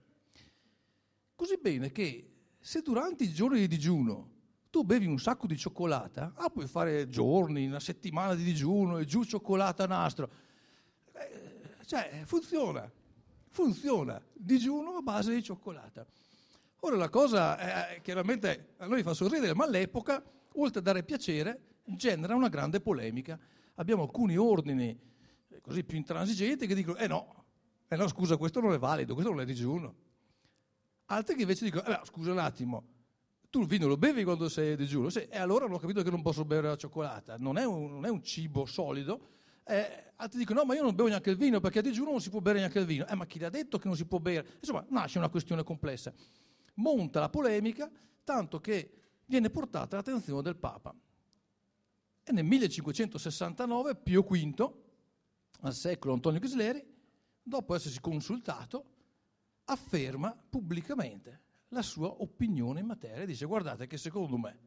Così 1.36 1.58
bene 1.62 1.92
che 1.92 2.32
se 2.58 2.82
durante 2.82 3.22
i 3.22 3.32
giorni 3.32 3.60
di 3.60 3.68
digiuno 3.68 4.34
tu 4.70 4.82
bevi 4.84 5.06
un 5.06 5.18
sacco 5.18 5.46
di 5.46 5.56
cioccolata, 5.56 6.32
ah, 6.36 6.50
puoi 6.50 6.66
fare 6.66 7.08
giorni, 7.08 7.66
una 7.66 7.80
settimana 7.80 8.34
di 8.34 8.44
digiuno 8.44 8.98
e 8.98 9.04
giù 9.04 9.24
cioccolata 9.24 9.86
nastro. 9.86 10.30
Eh, 11.12 11.84
cioè, 11.86 12.22
funziona, 12.24 12.90
funziona, 13.48 14.20
digiuno 14.32 14.96
a 14.96 15.00
base 15.00 15.32
di 15.32 15.42
cioccolata. 15.42 16.06
Ora 16.80 16.96
la 16.96 17.08
cosa 17.08 17.94
eh, 17.94 18.00
chiaramente 18.02 18.74
a 18.78 18.86
noi 18.86 19.02
fa 19.02 19.14
sorridere, 19.14 19.54
ma 19.54 19.64
all'epoca, 19.64 20.22
oltre 20.54 20.80
a 20.80 20.82
dare 20.82 21.02
piacere, 21.02 21.78
genera 21.84 22.34
una 22.34 22.48
grande 22.48 22.80
polemica. 22.80 23.38
Abbiamo 23.76 24.02
alcuni 24.02 24.36
ordini 24.36 24.98
eh, 25.48 25.60
così 25.60 25.84
più 25.84 25.96
intransigenti 25.96 26.66
che 26.66 26.74
dicono, 26.74 26.96
eh 26.98 27.06
no, 27.06 27.44
eh 27.88 27.96
no, 27.96 28.08
scusa, 28.08 28.36
questo 28.36 28.60
non 28.60 28.72
è 28.72 28.78
valido, 28.78 29.14
questo 29.14 29.32
non 29.32 29.40
è 29.40 29.44
digiuno. 29.44 29.94
Altri 31.06 31.34
che 31.36 31.42
invece 31.42 31.64
dicono, 31.64 31.84
eh, 31.86 32.00
scusa 32.04 32.32
un 32.32 32.38
attimo, 32.38 32.84
tu 33.50 33.60
il 33.60 33.66
vino 33.66 33.86
lo 33.86 33.96
bevi 33.96 34.24
quando 34.24 34.48
sei 34.48 34.76
digiuno? 34.76 35.08
Sì, 35.08 35.20
e 35.20 35.38
allora 35.38 35.66
non 35.66 35.74
ho 35.74 35.78
capito 35.78 36.02
che 36.02 36.10
non 36.10 36.22
posso 36.22 36.44
bere 36.44 36.68
la 36.68 36.76
cioccolata, 36.76 37.36
non 37.38 37.58
è 37.58 37.64
un, 37.64 37.90
non 37.90 38.04
è 38.04 38.08
un 38.08 38.22
cibo 38.22 38.66
solido. 38.66 39.34
Eh, 39.64 40.12
altri 40.16 40.38
dicono, 40.38 40.60
no, 40.60 40.66
ma 40.66 40.74
io 40.74 40.82
non 40.82 40.94
bevo 40.94 41.08
neanche 41.08 41.30
il 41.30 41.36
vino 41.36 41.58
perché 41.60 41.80
a 41.80 41.82
digiuno 41.82 42.10
non 42.10 42.20
si 42.20 42.30
può 42.30 42.40
bere 42.40 42.58
neanche 42.58 42.78
il 42.78 42.86
vino. 42.86 43.06
Eh, 43.06 43.14
ma 43.14 43.26
chi 43.26 43.38
l'ha 43.38 43.50
detto 43.50 43.78
che 43.78 43.88
non 43.88 43.96
si 43.96 44.04
può 44.06 44.18
bere? 44.18 44.56
Insomma, 44.60 44.84
nasce 44.90 45.18
una 45.18 45.28
questione 45.28 45.62
complessa. 45.62 46.12
Monta 46.74 47.20
la 47.20 47.28
polemica, 47.28 47.90
tanto 48.22 48.60
che 48.60 48.90
viene 49.26 49.50
portata 49.50 49.96
all'attenzione 49.96 50.42
del 50.42 50.56
Papa. 50.56 50.94
E 52.22 52.32
nel 52.32 52.44
1569 52.44 53.96
Pio 53.96 54.22
V, 54.22 54.72
al 55.60 55.74
secolo 55.74 56.14
Antonio 56.14 56.40
Ghisleri, 56.40 56.84
dopo 57.42 57.74
essersi 57.74 58.00
consultato, 58.00 58.84
afferma 59.64 60.36
pubblicamente 60.48 61.40
la 61.68 61.82
sua 61.82 62.08
opinione 62.22 62.80
in 62.80 62.86
materia. 62.86 63.24
Dice 63.24 63.46
guardate 63.46 63.86
che 63.86 63.96
secondo 63.96 64.36
me 64.36 64.58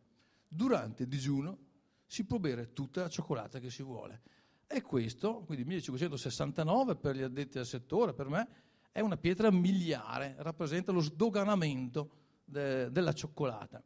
durante 0.47 1.03
il 1.03 1.09
digiuno 1.09 1.57
si 2.05 2.25
può 2.25 2.39
bere 2.39 2.73
tutta 2.73 3.01
la 3.01 3.09
cioccolata 3.09 3.59
che 3.59 3.69
si 3.69 3.83
vuole. 3.83 4.21
E 4.67 4.81
questo, 4.81 5.43
quindi 5.45 5.65
1569 5.65 6.95
per 6.95 7.15
gli 7.15 7.21
addetti 7.21 7.57
al 7.57 7.65
settore, 7.65 8.13
per 8.13 8.29
me, 8.29 8.47
è 8.91 8.99
una 8.99 9.17
pietra 9.17 9.51
miliare, 9.51 10.35
rappresenta 10.39 10.91
lo 10.91 11.01
sdoganamento 11.01 12.11
de, 12.45 12.91
della 12.91 13.13
cioccolata. 13.13 13.81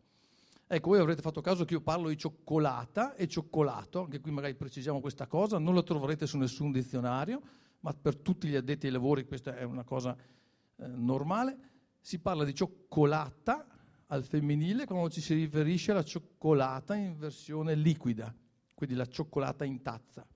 Ecco, 0.65 0.89
voi 0.89 0.99
avrete 0.99 1.21
fatto 1.21 1.41
caso 1.41 1.65
che 1.65 1.73
io 1.73 1.81
parlo 1.81 2.09
di 2.09 2.17
cioccolata 2.17 3.13
e 3.15 3.27
cioccolato, 3.27 4.03
anche 4.03 4.19
qui 4.21 4.31
magari 4.31 4.55
precisiamo 4.55 5.01
questa 5.01 5.27
cosa, 5.27 5.57
non 5.57 5.73
lo 5.73 5.83
troverete 5.83 6.25
su 6.25 6.37
nessun 6.37 6.71
dizionario, 6.71 7.41
ma 7.81 7.93
per 7.93 8.15
tutti 8.17 8.47
gli 8.47 8.55
addetti 8.55 8.87
ai 8.87 8.93
lavori 8.93 9.25
questa 9.25 9.55
è 9.55 9.63
una 9.63 9.83
cosa 9.83 10.15
eh, 10.15 10.87
normale. 10.87 11.71
Si 12.05 12.19
parla 12.19 12.43
di 12.43 12.53
cioccolata 12.53 13.65
al 14.07 14.25
femminile 14.25 14.85
quando 14.85 15.09
ci 15.09 15.21
si 15.21 15.35
riferisce 15.35 15.91
alla 15.91 16.03
cioccolata 16.03 16.95
in 16.95 17.17
versione 17.17 17.75
liquida, 17.75 18.35
quindi 18.75 18.93
la 18.93 19.07
cioccolata 19.07 19.63
in 19.63 19.81
tazza. 19.81 20.27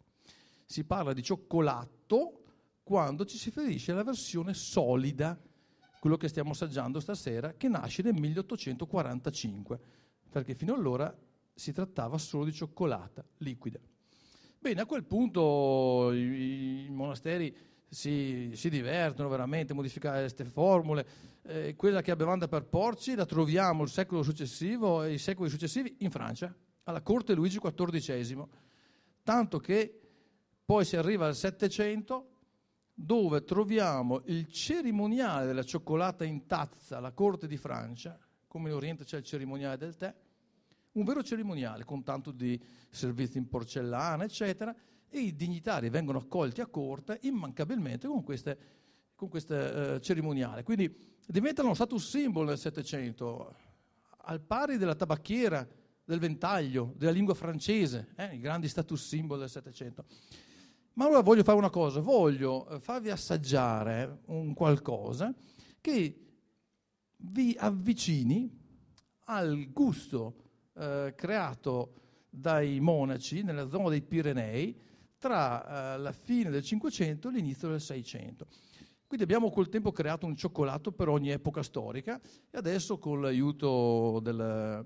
Si 0.65 0.85
parla 0.85 1.11
di 1.11 1.21
cioccolato 1.21 2.43
quando 2.83 3.25
ci 3.25 3.37
si 3.37 3.49
riferisce 3.49 3.91
alla 3.91 4.05
versione 4.05 4.53
solida, 4.53 5.37
quello 5.99 6.15
che 6.15 6.29
stiamo 6.29 6.51
assaggiando 6.51 7.01
stasera, 7.01 7.53
che 7.55 7.67
nasce 7.67 8.01
nel 8.01 8.13
1845, 8.13 9.79
perché 10.29 10.55
fino 10.55 10.73
allora 10.73 11.13
si 11.53 11.73
trattava 11.73 12.17
solo 12.17 12.45
di 12.45 12.53
cioccolata 12.53 13.25
liquida. 13.39 13.79
Bene, 14.57 14.79
a 14.79 14.85
quel 14.85 15.03
punto 15.03 16.13
i, 16.13 16.85
i 16.85 16.89
monasteri 16.91 17.53
si, 17.89 18.51
si, 18.55 18.69
divertono 18.69 19.29
veramente 19.29 19.71
a 19.71 19.75
modificare 19.75 20.21
queste 20.21 20.45
formule. 20.45 21.05
Eh, 21.43 21.75
quella 21.75 22.01
che 22.01 22.11
è 22.11 22.15
bevanda 22.15 22.47
per 22.47 22.65
porci 22.65 23.15
la 23.15 23.25
troviamo 23.25 23.83
il 23.83 23.89
secolo 23.89 24.23
successivo 24.23 25.03
e 25.03 25.13
i 25.13 25.17
secoli 25.17 25.49
successivi 25.49 25.95
in 25.99 26.11
Francia, 26.11 26.53
alla 26.83 27.01
corte 27.01 27.33
Luigi 27.33 27.59
XIV, 27.59 28.45
tanto 29.23 29.59
che 29.59 30.01
poi 30.65 30.83
si 30.83 30.97
arriva 30.97 31.25
al 31.25 31.35
Settecento 31.35 32.31
dove 32.93 33.43
troviamo 33.43 34.23
il 34.25 34.51
cerimoniale 34.51 35.45
della 35.45 35.63
cioccolata 35.63 36.25
in 36.25 36.47
tazza 36.47 36.97
alla 36.97 37.11
corte 37.11 37.47
di 37.47 37.57
Francia, 37.57 38.17
come 38.47 38.69
in 38.69 38.75
Oriente 38.75 39.03
c'è 39.03 39.17
il 39.17 39.23
cerimoniale 39.23 39.77
del 39.77 39.95
tè, 39.95 40.13
un 40.93 41.03
vero 41.05 41.21
cerimoniale 41.21 41.85
con 41.85 42.03
tanto 42.03 42.31
di 42.31 42.59
servizi 42.89 43.37
in 43.37 43.47
porcellana, 43.47 44.23
eccetera, 44.23 44.75
e 45.09 45.19
i 45.19 45.35
dignitari 45.35 45.89
vengono 45.89 46.19
accolti 46.19 46.61
a 46.61 46.67
corte 46.67 47.19
immancabilmente 47.23 48.07
con 48.07 48.23
queste, 48.23 48.57
con 49.15 49.29
queste 49.29 49.95
eh, 49.95 50.01
cerimoniali. 50.01 50.63
Quindi 50.63 50.93
diventano 51.25 51.67
uno 51.67 51.75
status 51.75 52.09
symbol 52.09 52.45
nel 52.45 52.57
Settecento, 52.57 53.55
al 54.23 54.41
pari 54.41 54.77
della 54.77 54.95
tabacchiera, 54.95 55.67
del 56.03 56.19
ventaglio, 56.19 56.93
della 56.95 57.11
lingua 57.11 57.33
francese, 57.33 58.13
eh, 58.15 58.35
i 58.35 58.39
grandi 58.39 58.67
status 58.67 59.07
symbol 59.07 59.39
del 59.39 59.49
Settecento. 59.49 60.05
Ma 60.93 61.05
allora 61.05 61.21
voglio 61.21 61.43
fare 61.43 61.57
una 61.57 61.69
cosa, 61.69 61.99
voglio 61.99 62.67
eh, 62.69 62.79
farvi 62.79 63.09
assaggiare 63.09 64.21
un 64.25 64.53
qualcosa 64.53 65.33
che 65.79 66.21
vi 67.17 67.55
avvicini 67.57 68.49
al 69.25 69.71
gusto 69.71 70.35
eh, 70.73 71.13
creato 71.15 71.93
dai 72.29 72.79
monaci 72.79 73.43
nella 73.43 73.67
zona 73.67 73.89
dei 73.89 74.01
Pirenei 74.01 74.79
tra 75.17 75.95
eh, 75.95 75.97
la 75.99 76.11
fine 76.11 76.49
del 76.49 76.63
500 76.63 77.29
e 77.29 77.31
l'inizio 77.31 77.69
del 77.69 77.81
600. 77.81 78.47
Quindi 79.07 79.25
abbiamo 79.25 79.49
col 79.49 79.69
tempo 79.69 79.91
creato 79.91 80.25
un 80.25 80.35
cioccolato 80.35 80.91
per 80.91 81.07
ogni 81.07 81.29
epoca 81.29 81.63
storica 81.63 82.19
e 82.49 82.57
adesso 82.57 82.97
con 82.97 83.21
l'aiuto 83.21 84.19
del, 84.21 84.85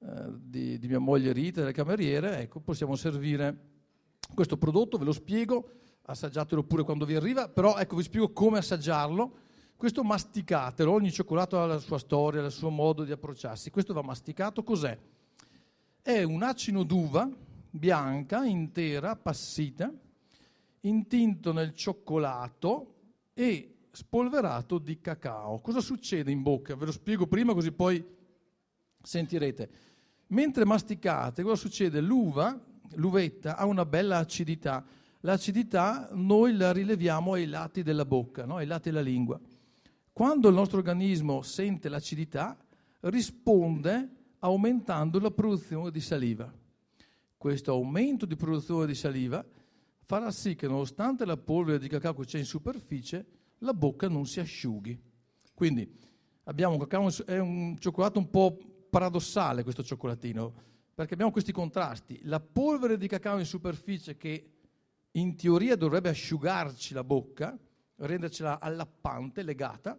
eh, 0.00 0.32
di, 0.40 0.78
di, 0.78 0.88
mia 0.88 0.98
moglie 0.98 1.32
Rita 1.32 1.60
delle 1.60 1.72
cameriere 1.72 2.40
ecco, 2.40 2.58
possiamo 2.60 2.96
servire 2.96 3.66
questo 4.34 4.56
prodotto, 4.56 4.98
ve 4.98 5.04
lo 5.04 5.12
spiego, 5.12 5.70
assaggiatelo 6.02 6.64
pure 6.64 6.82
quando 6.82 7.04
vi 7.04 7.14
arriva, 7.14 7.48
però 7.48 7.76
ecco 7.76 7.96
vi 7.96 8.02
spiego 8.02 8.32
come 8.32 8.58
assaggiarlo 8.58 9.46
questo 9.78 10.02
masticatelo, 10.02 10.90
ogni 10.90 11.12
cioccolato 11.12 11.62
ha 11.62 11.66
la 11.66 11.78
sua 11.78 12.00
storia, 12.00 12.44
il 12.44 12.50
suo 12.50 12.68
modo 12.68 13.04
di 13.04 13.12
approcciarsi. 13.12 13.70
Questo 13.70 13.94
va 13.94 14.02
masticato, 14.02 14.64
cos'è? 14.64 14.98
È 16.02 16.22
un 16.24 16.42
acino 16.42 16.82
d'uva 16.82 17.30
bianca, 17.78 18.44
intera, 18.44 19.16
passita, 19.16 19.92
intinto 20.80 21.52
nel 21.52 21.74
cioccolato 21.74 22.94
e 23.34 23.76
spolverato 23.90 24.78
di 24.78 25.00
cacao. 25.00 25.60
Cosa 25.60 25.80
succede 25.80 26.30
in 26.30 26.42
bocca? 26.42 26.76
Ve 26.76 26.86
lo 26.86 26.92
spiego 26.92 27.26
prima 27.26 27.54
così 27.54 27.72
poi 27.72 28.04
sentirete. 29.02 29.70
Mentre 30.28 30.64
masticate, 30.64 31.42
cosa 31.42 31.56
succede? 31.56 32.00
L'uva, 32.00 32.58
l'uvetta, 32.94 33.56
ha 33.56 33.64
una 33.64 33.84
bella 33.84 34.18
acidità. 34.18 34.84
L'acidità 35.20 36.08
noi 36.12 36.56
la 36.56 36.72
rileviamo 36.72 37.32
ai 37.32 37.46
lati 37.46 37.82
della 37.82 38.04
bocca, 38.04 38.44
no? 38.44 38.56
ai 38.56 38.66
lati 38.66 38.90
della 38.90 39.00
lingua. 39.00 39.40
Quando 40.12 40.48
il 40.48 40.54
nostro 40.54 40.78
organismo 40.78 41.42
sente 41.42 41.88
l'acidità, 41.88 42.56
risponde 43.00 44.08
aumentando 44.40 45.18
la 45.18 45.30
produzione 45.30 45.90
di 45.90 46.00
saliva. 46.00 46.52
Questo 47.38 47.70
aumento 47.70 48.26
di 48.26 48.34
produzione 48.34 48.84
di 48.84 48.96
saliva 48.96 49.46
farà 50.00 50.32
sì 50.32 50.56
che 50.56 50.66
nonostante 50.66 51.24
la 51.24 51.36
polvere 51.36 51.78
di 51.78 51.86
cacao 51.86 52.12
che 52.14 52.24
c'è 52.24 52.38
in 52.38 52.44
superficie, 52.44 53.26
la 53.58 53.72
bocca 53.72 54.08
non 54.08 54.26
si 54.26 54.40
asciughi. 54.40 55.00
Quindi 55.54 55.88
abbiamo 56.44 56.74
un 56.74 56.80
cacao, 56.80 57.08
è 57.24 57.38
un 57.38 57.76
cioccolato 57.78 58.18
un 58.18 58.28
po' 58.28 58.58
paradossale 58.90 59.62
questo 59.62 59.84
cioccolatino, 59.84 60.52
perché 60.92 61.14
abbiamo 61.14 61.30
questi 61.30 61.52
contrasti. 61.52 62.18
La 62.24 62.40
polvere 62.40 62.96
di 62.96 63.06
cacao 63.06 63.38
in 63.38 63.44
superficie 63.44 64.16
che 64.16 64.54
in 65.12 65.36
teoria 65.36 65.76
dovrebbe 65.76 66.08
asciugarci 66.08 66.92
la 66.92 67.04
bocca, 67.04 67.56
rendercela 67.98 68.58
allappante, 68.58 69.44
legata, 69.44 69.96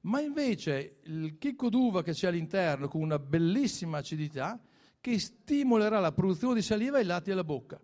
ma 0.00 0.20
invece 0.20 1.00
il 1.04 1.36
chicco 1.36 1.68
d'uva 1.68 2.02
che 2.02 2.12
c'è 2.12 2.28
all'interno 2.28 2.88
con 2.88 3.02
una 3.02 3.18
bellissima 3.18 3.98
acidità 3.98 4.58
che 5.04 5.18
stimolerà 5.18 6.00
la 6.00 6.12
produzione 6.12 6.54
di 6.54 6.62
saliva 6.62 6.96
ai 6.96 7.04
lati 7.04 7.28
della 7.28 7.44
bocca. 7.44 7.78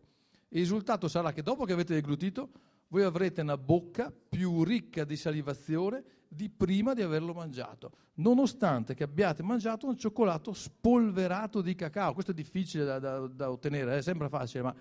Il 0.48 0.60
risultato 0.60 1.06
sarà 1.06 1.34
che 1.34 1.42
dopo 1.42 1.66
che 1.66 1.74
avete 1.74 1.92
deglutito, 1.92 2.48
voi 2.88 3.02
avrete 3.02 3.42
una 3.42 3.58
bocca 3.58 4.10
più 4.10 4.64
ricca 4.64 5.04
di 5.04 5.16
salivazione 5.16 6.02
di 6.26 6.48
prima 6.48 6.94
di 6.94 7.02
averlo 7.02 7.34
mangiato, 7.34 7.92
nonostante 8.14 8.94
che 8.94 9.04
abbiate 9.04 9.42
mangiato 9.42 9.86
un 9.86 9.98
cioccolato 9.98 10.54
spolverato 10.54 11.60
di 11.60 11.74
cacao. 11.74 12.14
Questo 12.14 12.30
è 12.30 12.34
difficile 12.34 12.84
da, 12.84 12.98
da, 12.98 13.26
da 13.26 13.50
ottenere, 13.50 13.98
eh? 13.98 14.02
sembra 14.02 14.30
facile, 14.30 14.62
ma 14.62 14.74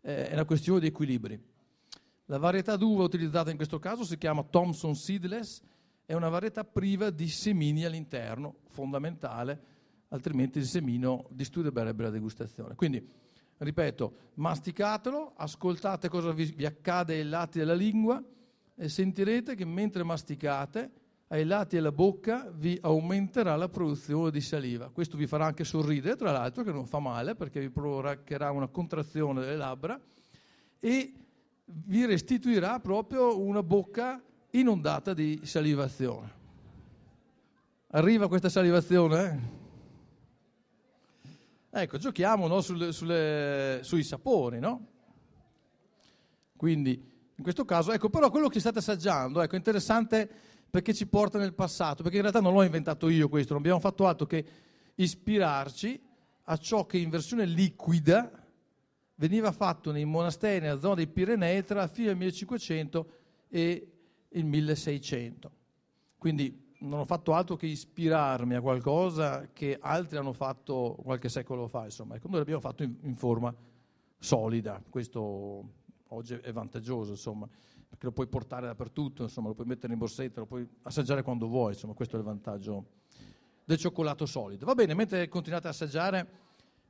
eh, 0.00 0.30
è 0.30 0.32
una 0.32 0.44
questione 0.44 0.80
di 0.80 0.86
equilibri. 0.88 1.40
La 2.24 2.38
varietà 2.38 2.74
d'uva 2.74 3.04
utilizzata 3.04 3.50
in 3.50 3.56
questo 3.56 3.78
caso 3.78 4.02
si 4.02 4.18
chiama 4.18 4.42
Thompson 4.42 4.96
Seedless, 4.96 5.62
è 6.04 6.14
una 6.14 6.30
varietà 6.30 6.64
priva 6.64 7.10
di 7.10 7.28
semini 7.28 7.84
all'interno, 7.84 8.56
fondamentale, 8.70 9.75
altrimenti 10.16 10.58
il 10.58 10.66
semino 10.66 11.26
disturberebbe 11.30 12.02
la 12.02 12.10
degustazione. 12.10 12.74
Quindi, 12.74 13.06
ripeto, 13.58 14.16
masticatelo, 14.34 15.34
ascoltate 15.36 16.08
cosa 16.08 16.32
vi, 16.32 16.44
vi 16.56 16.66
accade 16.66 17.14
ai 17.14 17.24
lati 17.24 17.58
della 17.58 17.74
lingua, 17.74 18.22
e 18.78 18.88
sentirete 18.88 19.54
che 19.54 19.64
mentre 19.64 20.02
masticate 20.02 20.90
ai 21.28 21.44
lati 21.44 21.76
della 21.76 21.92
bocca 21.92 22.48
vi 22.54 22.78
aumenterà 22.80 23.56
la 23.56 23.68
produzione 23.68 24.30
di 24.30 24.40
saliva. 24.40 24.90
Questo 24.90 25.16
vi 25.16 25.26
farà 25.26 25.46
anche 25.46 25.64
sorridere, 25.64 26.14
tra 26.14 26.30
l'altro, 26.30 26.62
che 26.62 26.72
non 26.72 26.86
fa 26.86 26.98
male 26.98 27.34
perché 27.34 27.58
vi 27.58 27.70
provocherà 27.70 28.50
una 28.50 28.68
contrazione 28.68 29.40
delle 29.40 29.56
labbra 29.56 29.98
e 30.78 31.14
vi 31.64 32.04
restituirà 32.04 32.78
proprio 32.78 33.40
una 33.40 33.62
bocca 33.62 34.22
inondata 34.50 35.14
di 35.14 35.40
salivazione. 35.42 36.34
Arriva 37.88 38.28
questa 38.28 38.48
salivazione? 38.48 39.24
Eh? 39.24 39.64
Ecco, 41.78 41.98
giochiamo 41.98 42.46
no, 42.46 42.62
sulle, 42.62 42.90
sulle, 42.90 43.80
sui 43.82 44.02
sapori, 44.02 44.58
no? 44.58 44.86
Quindi 46.56 46.92
in 46.92 47.42
questo 47.42 47.66
caso, 47.66 47.92
ecco, 47.92 48.08
però 48.08 48.30
quello 48.30 48.48
che 48.48 48.60
state 48.60 48.78
assaggiando, 48.78 49.42
ecco, 49.42 49.52
è 49.52 49.58
interessante 49.58 50.26
perché 50.70 50.94
ci 50.94 51.06
porta 51.06 51.36
nel 51.36 51.52
passato, 51.52 52.02
perché 52.02 52.16
in 52.16 52.22
realtà 52.22 52.40
non 52.40 52.54
l'ho 52.54 52.62
inventato 52.62 53.10
io 53.10 53.28
questo, 53.28 53.52
non 53.52 53.60
abbiamo 53.60 53.78
fatto 53.78 54.06
altro 54.06 54.24
che 54.24 54.42
ispirarci 54.94 56.00
a 56.44 56.56
ciò 56.56 56.86
che 56.86 56.96
in 56.96 57.10
versione 57.10 57.44
liquida 57.44 58.30
veniva 59.16 59.52
fatto 59.52 59.92
nei 59.92 60.06
monasteri 60.06 60.60
nella 60.60 60.78
zona 60.78 60.94
dei 60.94 61.08
Pirenei 61.08 61.62
tra 61.62 61.80
la 61.80 61.88
fine 61.88 62.06
del 62.06 62.16
1500 62.16 63.10
e 63.50 63.92
il 64.30 64.44
1600. 64.46 65.50
Quindi 66.16 66.65
non 66.78 67.00
ho 67.00 67.04
fatto 67.04 67.32
altro 67.34 67.56
che 67.56 67.66
ispirarmi 67.66 68.54
a 68.54 68.60
qualcosa 68.60 69.48
che 69.52 69.78
altri 69.80 70.16
hanno 70.16 70.32
fatto 70.32 70.96
qualche 71.02 71.28
secolo 71.28 71.68
fa, 71.68 71.84
insomma, 71.84 72.16
ecco, 72.16 72.28
noi 72.28 72.38
l'abbiamo 72.38 72.60
fatto 72.60 72.82
in, 72.82 72.94
in 73.02 73.16
forma 73.16 73.54
solida, 74.18 74.82
questo 74.88 75.64
oggi 76.08 76.34
è 76.34 76.52
vantaggioso, 76.52 77.12
insomma, 77.12 77.48
perché 77.88 78.06
lo 78.06 78.12
puoi 78.12 78.26
portare 78.26 78.66
dappertutto, 78.66 79.22
insomma, 79.22 79.48
lo 79.48 79.54
puoi 79.54 79.66
mettere 79.66 79.92
in 79.92 79.98
borsetta, 79.98 80.40
lo 80.40 80.46
puoi 80.46 80.68
assaggiare 80.82 81.22
quando 81.22 81.46
vuoi, 81.46 81.72
insomma, 81.72 81.94
questo 81.94 82.16
è 82.16 82.18
il 82.18 82.24
vantaggio 82.24 82.86
del 83.64 83.78
cioccolato 83.78 84.26
solido. 84.26 84.66
Va 84.66 84.74
bene, 84.74 84.94
mentre 84.94 85.28
continuate 85.28 85.66
a 85.66 85.70
assaggiare, 85.70 86.28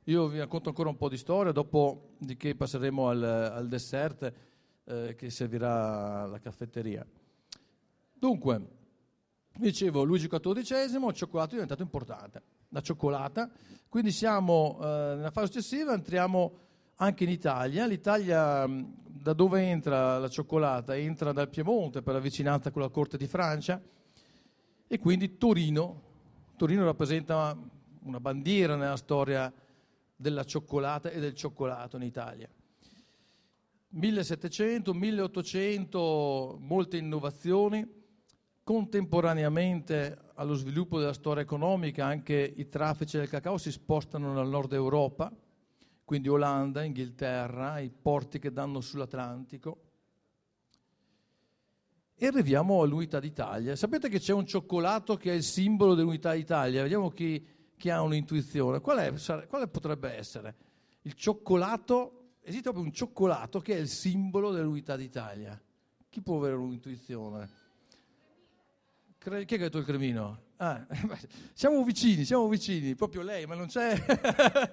io 0.03 0.27
vi 0.27 0.39
racconto 0.39 0.69
ancora 0.69 0.89
un 0.89 0.97
po' 0.97 1.09
di 1.09 1.17
storia, 1.17 1.51
dopo 1.51 2.13
di 2.17 2.37
che 2.37 2.55
passeremo 2.55 3.09
al, 3.09 3.23
al 3.23 3.67
dessert 3.67 4.33
eh, 4.83 5.15
che 5.15 5.29
servirà 5.29 6.25
la 6.25 6.39
caffetteria. 6.39 7.05
Dunque, 8.13 8.76
dicevo, 9.65 10.03
Luigi 10.03 10.27
XIV, 10.27 11.03
il 11.07 11.13
cioccolato 11.13 11.49
è 11.49 11.53
diventato 11.53 11.81
importante, 11.81 12.41
la 12.69 12.81
cioccolata, 12.81 13.49
quindi 13.89 14.11
siamo 14.11 14.77
eh, 14.81 14.85
nella 15.15 15.31
fase 15.31 15.47
successiva, 15.47 15.93
entriamo 15.93 16.59
anche 16.97 17.23
in 17.23 17.29
Italia. 17.29 17.85
L'Italia 17.85 18.67
da 18.67 19.33
dove 19.33 19.61
entra 19.61 20.19
la 20.19 20.29
cioccolata? 20.29 20.95
Entra 20.95 21.31
dal 21.31 21.49
Piemonte 21.49 22.01
per 22.01 22.13
la 22.13 22.19
vicinanza 22.19 22.71
con 22.71 22.81
la 22.81 22.89
corte 22.89 23.17
di 23.17 23.27
Francia 23.27 23.81
e 24.87 24.99
quindi 24.99 25.37
Torino. 25.37 26.03
Torino 26.55 26.83
rappresenta 26.85 27.57
una 28.03 28.19
bandiera 28.19 28.75
nella 28.75 28.97
storia 28.97 29.51
della 30.15 30.43
cioccolata 30.43 31.09
e 31.09 31.19
del 31.19 31.33
cioccolato 31.33 31.97
in 31.97 32.03
Italia. 32.03 32.49
1700, 33.89 34.93
1800, 34.93 36.57
molte 36.59 36.97
innovazioni. 36.97 37.96
Contemporaneamente 38.67 40.17
allo 40.33 40.55
sviluppo 40.55 40.99
della 40.99 41.13
storia 41.13 41.41
economica 41.41 42.05
anche 42.05 42.53
i 42.57 42.67
traffici 42.67 43.15
del 43.17 43.29
cacao 43.29 43.57
si 43.57 43.71
spostano 43.71 44.33
nel 44.33 44.49
nord 44.49 44.73
Europa 44.73 45.31
quindi 46.03 46.27
Olanda, 46.29 46.83
Inghilterra, 46.83 47.79
i 47.79 47.89
porti 47.89 48.39
che 48.39 48.53
danno 48.53 48.79
sull'Atlantico. 48.79 49.81
E 52.15 52.25
arriviamo 52.25 52.81
all'Unità 52.81 53.19
d'Italia. 53.19 53.75
Sapete 53.75 54.07
che 54.07 54.19
c'è 54.19 54.31
un 54.31 54.45
cioccolato 54.45 55.17
che 55.17 55.31
è 55.31 55.35
il 55.35 55.43
simbolo 55.43 55.95
dell'Unità 55.95 56.33
d'Italia? 56.33 56.81
Vediamo 56.83 57.09
chi, 57.09 57.45
chi 57.75 57.89
ha 57.89 58.01
un'intuizione. 58.01 58.79
Quale 58.79 59.67
potrebbe 59.69 60.13
essere? 60.13 60.55
Il 61.01 61.13
cioccolato, 61.13 62.35
esiste 62.41 62.63
proprio 62.63 62.85
un 62.85 62.93
cioccolato 62.93 63.59
che 63.59 63.75
è 63.75 63.79
il 63.79 63.89
simbolo 63.89 64.51
dell'Unità 64.51 64.95
d'Italia. 64.95 65.61
Chi 66.09 66.21
può 66.21 66.37
avere 66.37 66.55
un'intuizione? 66.55 67.66
Chi 69.27 69.55
ha 69.55 69.57
detto 69.57 69.79
il 69.79 69.83
cremino? 69.83 70.39
Ah, 70.55 70.87
siamo 71.51 71.83
vicini, 71.83 72.23
siamo 72.23 72.47
vicini, 72.47 72.95
proprio 72.95 73.23
lei, 73.23 73.45
ma 73.45 73.55
non 73.55 73.67
c'è... 73.67 73.93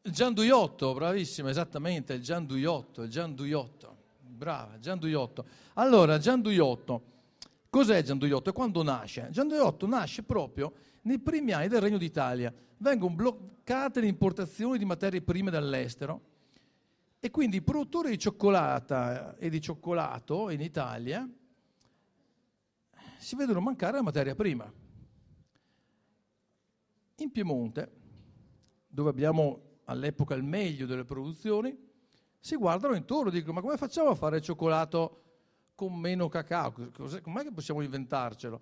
Gian 0.00 0.32
Duiotto, 0.32 0.94
bravissima, 0.94 1.50
esattamente, 1.50 2.14
il 2.14 2.22
Gian 2.22 2.46
Duiotto, 2.46 3.02
il 3.02 3.10
Gian 3.10 3.34
Duiotto, 3.34 3.96
brava, 4.18 4.78
Gian 4.78 4.98
Duiotto. 4.98 5.44
Allora, 5.74 6.16
Gian 6.16 6.40
Duiotto, 6.40 7.02
cos'è 7.68 8.02
Gian 8.02 8.16
Duiotto 8.16 8.48
e 8.48 8.54
quando 8.54 8.82
nasce? 8.82 9.28
Gian 9.30 9.48
Duiotto 9.48 9.86
nasce 9.86 10.22
proprio 10.22 10.72
nei 11.02 11.18
primi 11.18 11.52
anni 11.52 11.68
del 11.68 11.82
Regno 11.82 11.98
d'Italia. 11.98 12.50
Vengono 12.78 13.14
bloccate 13.14 14.00
le 14.00 14.06
importazioni 14.06 14.78
di 14.78 14.86
materie 14.86 15.20
prime 15.20 15.50
dall'estero 15.50 16.22
e 17.20 17.30
quindi 17.30 17.58
i 17.58 17.62
produttori 17.62 18.08
di 18.08 18.18
cioccolata 18.18 19.36
e 19.36 19.50
di 19.50 19.60
cioccolato 19.60 20.48
in 20.48 20.62
Italia 20.62 21.28
si 23.22 23.36
vedono 23.36 23.60
mancare 23.60 23.96
la 23.96 24.02
materia 24.02 24.34
prima. 24.34 24.70
In 27.16 27.30
Piemonte, 27.30 27.90
dove 28.88 29.10
abbiamo 29.10 29.80
all'epoca 29.84 30.34
il 30.34 30.42
meglio 30.42 30.86
delle 30.86 31.04
produzioni, 31.04 31.90
si 32.40 32.56
guardano 32.56 32.96
intorno 32.96 33.30
e 33.30 33.32
dicono 33.32 33.52
ma 33.52 33.60
come 33.60 33.76
facciamo 33.76 34.10
a 34.10 34.16
fare 34.16 34.40
cioccolato 34.40 35.22
con 35.76 35.94
meno 35.94 36.28
cacao? 36.28 36.72
Com'è 36.72 37.44
che 37.44 37.52
possiamo 37.52 37.80
inventarcelo? 37.80 38.60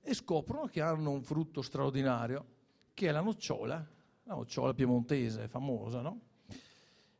E 0.00 0.14
scoprono 0.14 0.66
che 0.66 0.80
hanno 0.80 1.10
un 1.10 1.24
frutto 1.24 1.60
straordinario, 1.60 2.46
che 2.94 3.08
è 3.08 3.10
la 3.10 3.20
nocciola, 3.20 3.74
la 4.22 4.34
nocciola 4.34 4.72
piemontese, 4.72 5.48
famosa, 5.48 6.00
no? 6.00 6.20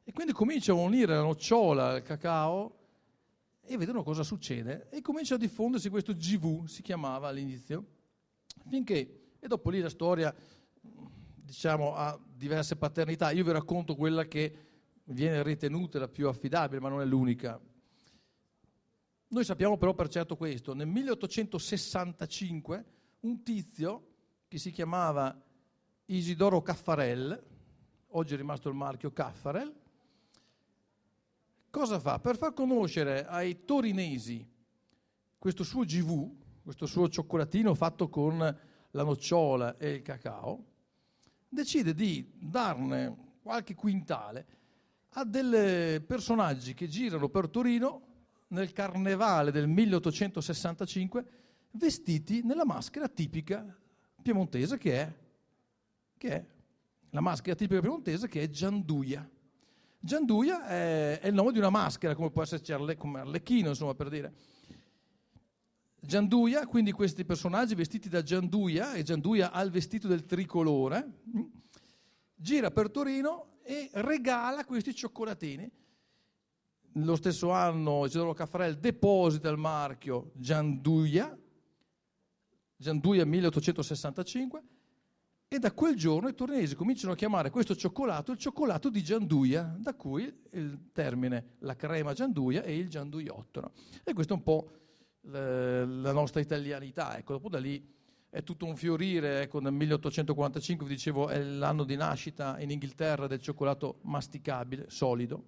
E 0.05 0.13
quindi 0.13 0.33
cominciano 0.33 0.79
a 0.79 0.85
unire 0.85 1.17
la 1.17 1.23
nocciola 1.23 1.89
al 1.89 2.03
cacao 2.03 2.86
e 3.67 3.77
vedono 3.77 4.03
cosa 4.03 4.23
succede 4.23 4.89
e 4.91 5.01
comincia 5.01 5.35
a 5.35 5.39
diffondersi 5.39 5.91
questo 5.91 6.15
GV, 6.15 6.67
si 6.67 6.83
chiamava 6.83 7.29
all'inizio, 7.29 7.85
finché, 8.69 9.35
e 9.39 9.47
dopo 9.47 9.71
lì 9.71 9.81
la 9.81 9.89
storia 9.89 10.35
diciamo, 11.47 11.95
ha 11.95 12.19
diverse 12.35 12.77
paternità. 12.77 13.31
Io 13.31 13.45
vi 13.45 13.53
racconto 13.53 13.95
quella 13.95 14.25
che 14.27 14.65
viene 15.05 15.43
ritenuta 15.43 15.99
la 15.99 16.09
più 16.09 16.29
affidabile, 16.29 16.81
ma 16.81 16.89
non 16.89 17.01
è 17.01 17.05
l'unica. 17.05 17.61
Noi 19.29 19.45
sappiamo 19.45 19.77
però 19.77 19.95
per 19.95 20.09
certo 20.09 20.37
questo. 20.37 20.75
Nel 20.75 20.87
1865 20.87 22.85
un 23.21 23.43
tizio 23.43 24.07
che 24.49 24.59
si 24.59 24.71
chiamava 24.71 25.41
Isidoro 26.07 26.63
Caffarel, 26.63 27.45
oggi 28.09 28.35
è 28.35 28.37
rimasto 28.37 28.69
il 28.69 28.75
marchio 28.75 29.13
Caffarel, 29.13 29.75
cosa 31.77 32.01
fa? 32.01 32.19
Per 32.19 32.39
far 32.39 32.55
conoscere 32.55 33.27
ai 33.27 33.67
torinesi 33.67 34.49
questo 35.37 35.63
suo 35.63 35.85
GV, 35.85 36.63
questo 36.63 36.87
suo 36.87 37.07
cioccolatino 37.07 37.75
fatto 37.75 38.09
con 38.09 38.39
la 38.39 39.03
nocciola 39.03 39.77
e 39.77 39.91
il 39.91 40.01
cacao, 40.01 40.65
decide 41.47 41.93
di 41.93 42.33
darne 42.35 43.35
qualche 43.43 43.75
quintale 43.75 44.47
a 45.11 45.25
dei 45.27 46.01
personaggi 46.01 46.73
che 46.73 46.89
girano 46.89 47.29
per 47.29 47.51
Torino 47.51 48.07
nel 48.49 48.73
carnevale 48.73 49.51
del 49.51 49.69
1865 49.69 51.25
vestiti 51.73 52.41
nella 52.43 52.65
maschera 52.65 53.07
tipica 53.07 53.79
piemontese 54.23 54.79
che 54.79 54.99
è, 54.99 55.15
che 56.17 56.29
è 56.31 56.47
la 57.11 57.21
maschera 57.21 57.55
tipica 57.55 57.83
piemontese 57.83 58.29
che 58.29 58.41
è 58.41 58.49
Gianduia. 58.49 59.29
Gianduia 59.99 60.67
è, 60.67 61.21
è, 61.21 61.27
il 61.29 61.35
nome 61.35 61.53
di 61.53 61.59
una 61.59 61.71
maschera, 61.71 62.15
come 62.15 62.31
può 62.31 62.43
esserci 62.43 62.73
Arle, 62.73 62.97
come 62.97 63.21
Arlecchino, 63.21 63.71
insomma, 63.71 63.95
per 63.95 64.09
dire. 64.09 64.35
Gianduia, 66.01 66.67
quindi 66.67 66.93
questi 66.93 67.25
personaggi 67.25 67.75
vestiti 67.75 68.09
da 68.09 68.23
Gianduia, 68.23 68.95
e 68.95 69.03
Gianduia 69.03 69.51
ha 69.51 69.61
il 69.63 69.71
vestito 69.71 70.07
del 70.07 70.25
tricolore, 70.25 71.23
gira 72.35 72.71
per 72.71 72.91
Torino 72.91 73.59
e 73.63 73.91
regala 73.95 74.65
questi 74.65 74.95
cioccolatini. 74.95 75.69
Lo 76.99 77.17
stesso 77.17 77.51
anno 77.51 78.07
Isidoro 78.07 78.33
Caffarel 78.33 78.79
deposita 78.79 79.49
il 79.49 79.59
marchio 79.59 80.31
Gianduia, 80.35 81.37
Gianduia 82.77 83.27
1865, 83.27 84.63
e 85.57 85.59
da 85.59 85.73
quel 85.73 85.97
giorno 85.97 86.29
i 86.29 86.35
torinesi 86.35 86.75
cominciano 86.75 87.15
a 87.15 87.17
chiamare 87.17 87.49
questo 87.49 87.75
cioccolato 87.75 88.31
il 88.31 88.39
cioccolato 88.39 88.91
di 88.91 89.03
Gianduia, 89.03 89.75
da 89.79 89.95
cui 89.95 90.31
il 90.51 90.91
termine 90.93 91.57
la 91.61 91.75
crema 91.75 92.13
Gianduia 92.13 92.63
e 92.63 92.77
il 92.77 92.91
gianduiottolo. 92.91 93.73
E 94.05 94.13
questo 94.13 94.35
è 94.35 94.37
un 94.37 94.43
po' 94.43 94.71
la 95.23 96.13
nostra 96.13 96.41
italianità. 96.41 97.17
Ecco, 97.17 97.33
dopo 97.33 97.49
da 97.49 97.59
lì 97.59 97.83
è 98.29 98.43
tutto 98.43 98.67
un 98.67 98.77
fiorire. 98.77 99.41
Ecco, 99.43 99.61
nel 99.61 99.73
1845, 99.73 100.87
vi 100.87 100.95
dicevo, 100.95 101.29
è 101.29 101.43
l'anno 101.43 101.85
di 101.85 101.97
nascita 101.97 102.61
in 102.61 102.71
Inghilterra 102.71 103.27
del 103.27 103.41
cioccolato 103.41 104.01
masticabile, 104.03 104.91
solido. 104.91 105.43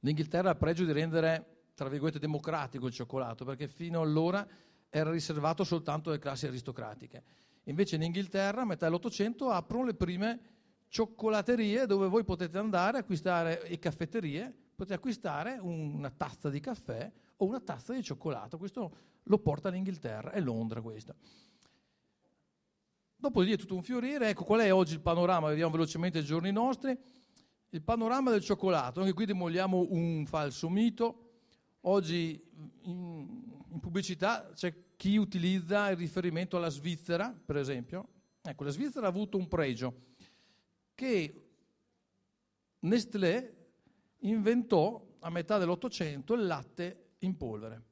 L'Inghilterra 0.00 0.50
ha 0.50 0.54
pregio 0.54 0.84
di 0.84 0.92
rendere, 0.92 1.62
tra 1.74 1.88
virgolette, 1.88 2.18
democratico 2.18 2.86
il 2.86 2.92
cioccolato, 2.92 3.46
perché 3.46 3.68
fino 3.68 4.02
allora 4.02 4.46
era 4.90 5.10
riservato 5.10 5.64
soltanto 5.64 6.10
alle 6.10 6.18
classi 6.18 6.46
aristocratiche 6.46 7.22
Invece 7.68 7.96
in 7.96 8.02
Inghilterra, 8.02 8.62
a 8.62 8.64
metà 8.64 8.86
dell'Ottocento, 8.86 9.50
aprono 9.50 9.86
le 9.86 9.94
prime 9.94 10.40
cioccolaterie 10.88 11.86
dove 11.86 12.06
voi 12.06 12.24
potete 12.24 12.58
andare 12.58 12.98
a 12.98 13.00
acquistare, 13.00 13.62
e 13.62 13.78
caffetterie, 13.78 14.54
potete 14.74 14.94
acquistare 14.94 15.58
una 15.60 16.10
tazza 16.10 16.48
di 16.48 16.60
caffè 16.60 17.10
o 17.36 17.44
una 17.44 17.60
tazza 17.60 17.92
di 17.92 18.02
cioccolato. 18.02 18.56
Questo 18.56 18.96
lo 19.24 19.38
porta 19.38 19.68
l'Inghilterra, 19.68 20.30
è 20.30 20.40
Londra 20.40 20.80
questo. 20.80 21.14
Dopo 23.16 23.40
di 23.40 23.48
lì 23.48 23.54
è 23.54 23.58
tutto 23.58 23.74
un 23.74 23.82
fiorire, 23.82 24.28
ecco 24.28 24.44
qual 24.44 24.60
è 24.60 24.72
oggi 24.72 24.92
il 24.94 25.00
panorama, 25.00 25.48
vediamo 25.48 25.72
velocemente 25.72 26.20
i 26.20 26.24
giorni 26.24 26.52
nostri. 26.52 26.96
Il 27.70 27.82
panorama 27.82 28.30
del 28.30 28.42
cioccolato, 28.42 29.00
anche 29.00 29.12
qui 29.12 29.24
demoliamo 29.26 29.86
un 29.90 30.24
falso 30.26 30.68
mito. 30.68 31.22
Oggi 31.80 32.40
in, 32.82 33.42
in 33.70 33.80
pubblicità 33.80 34.52
c'è 34.54 34.72
chi 34.96 35.16
utilizza 35.16 35.90
il 35.90 35.96
riferimento 35.96 36.56
alla 36.56 36.70
Svizzera, 36.70 37.30
per 37.30 37.56
esempio. 37.56 38.08
Ecco, 38.42 38.64
la 38.64 38.70
Svizzera 38.70 39.06
ha 39.06 39.10
avuto 39.10 39.36
un 39.36 39.46
pregio 39.46 40.04
che 40.94 41.42
Nestlé 42.80 43.54
inventò 44.20 45.04
a 45.20 45.30
metà 45.30 45.58
dell'Ottocento 45.58 46.34
il 46.34 46.46
latte 46.46 47.14
in 47.20 47.36
polvere. 47.36 47.82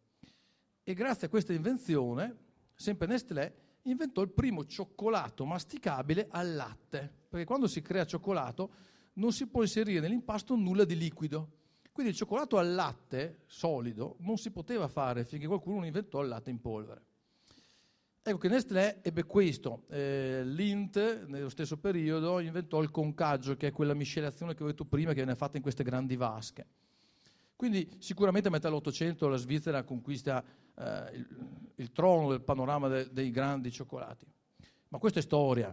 E 0.82 0.94
grazie 0.94 1.26
a 1.26 1.30
questa 1.30 1.52
invenzione, 1.52 2.36
sempre 2.74 3.06
Nestlé 3.06 3.62
inventò 3.82 4.22
il 4.22 4.30
primo 4.30 4.64
cioccolato 4.64 5.44
masticabile 5.44 6.28
al 6.30 6.54
latte, 6.54 7.12
perché 7.28 7.44
quando 7.44 7.66
si 7.66 7.82
crea 7.82 8.06
cioccolato 8.06 8.70
non 9.14 9.32
si 9.32 9.46
può 9.46 9.62
inserire 9.62 10.00
nell'impasto 10.00 10.56
nulla 10.56 10.84
di 10.84 10.96
liquido. 10.96 11.62
Quindi 11.94 12.10
il 12.10 12.18
cioccolato 12.18 12.58
al 12.58 12.74
latte 12.74 13.42
solido 13.46 14.16
non 14.18 14.36
si 14.36 14.50
poteva 14.50 14.88
fare 14.88 15.24
finché 15.24 15.46
qualcuno 15.46 15.76
non 15.76 15.84
inventò 15.84 16.22
il 16.22 16.28
latte 16.28 16.50
in 16.50 16.60
polvere. 16.60 17.02
Ecco 18.20 18.36
che 18.36 18.48
Nestlé 18.48 19.00
ebbe 19.00 19.22
questo. 19.22 19.84
Eh, 19.90 20.42
L'Int, 20.44 21.26
nello 21.26 21.48
stesso 21.48 21.76
periodo, 21.76 22.40
inventò 22.40 22.82
il 22.82 22.90
concaggio, 22.90 23.54
che 23.54 23.68
è 23.68 23.70
quella 23.70 23.94
miscelazione 23.94 24.56
che 24.56 24.64
ho 24.64 24.66
detto 24.66 24.84
prima, 24.84 25.10
che 25.10 25.22
viene 25.22 25.36
fatta 25.36 25.56
in 25.56 25.62
queste 25.62 25.84
grandi 25.84 26.16
vasche. 26.16 26.66
Quindi 27.54 27.88
sicuramente 28.00 28.48
a 28.48 28.50
metà 28.50 28.66
dell'Ottocento 28.66 29.28
la 29.28 29.36
Svizzera 29.36 29.84
conquista 29.84 30.42
eh, 30.74 31.10
il, 31.12 31.28
il, 31.76 31.92
trono 31.92 32.30
del 32.30 32.40
panorama 32.40 32.88
de, 32.88 33.08
dei 33.12 33.30
grandi 33.30 33.70
cioccolati. 33.70 34.26
Ma 34.88 34.98
questa 34.98 35.20
è 35.20 35.22
storia. 35.22 35.72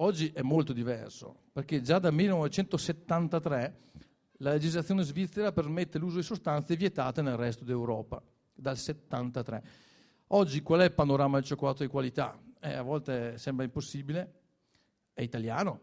Oggi 0.00 0.32
è 0.34 0.42
molto 0.42 0.72
diverso, 0.72 1.42
perché 1.52 1.80
già 1.80 2.00
dal 2.00 2.12
1973 2.12 3.86
la 4.38 4.52
legislazione 4.52 5.02
svizzera 5.02 5.52
permette 5.52 5.98
l'uso 5.98 6.16
di 6.16 6.22
sostanze 6.22 6.76
vietate 6.76 7.22
nel 7.22 7.36
resto 7.36 7.64
d'Europa, 7.64 8.22
dal 8.54 8.76
73. 8.76 9.62
Oggi 10.28 10.62
qual 10.62 10.80
è 10.80 10.84
il 10.84 10.92
panorama 10.92 11.38
del 11.38 11.46
cioccolato 11.46 11.82
di 11.82 11.88
qualità? 11.88 12.38
Eh, 12.60 12.74
a 12.74 12.82
volte 12.82 13.36
sembra 13.38 13.64
impossibile, 13.64 14.32
è 15.12 15.22
italiano, 15.22 15.80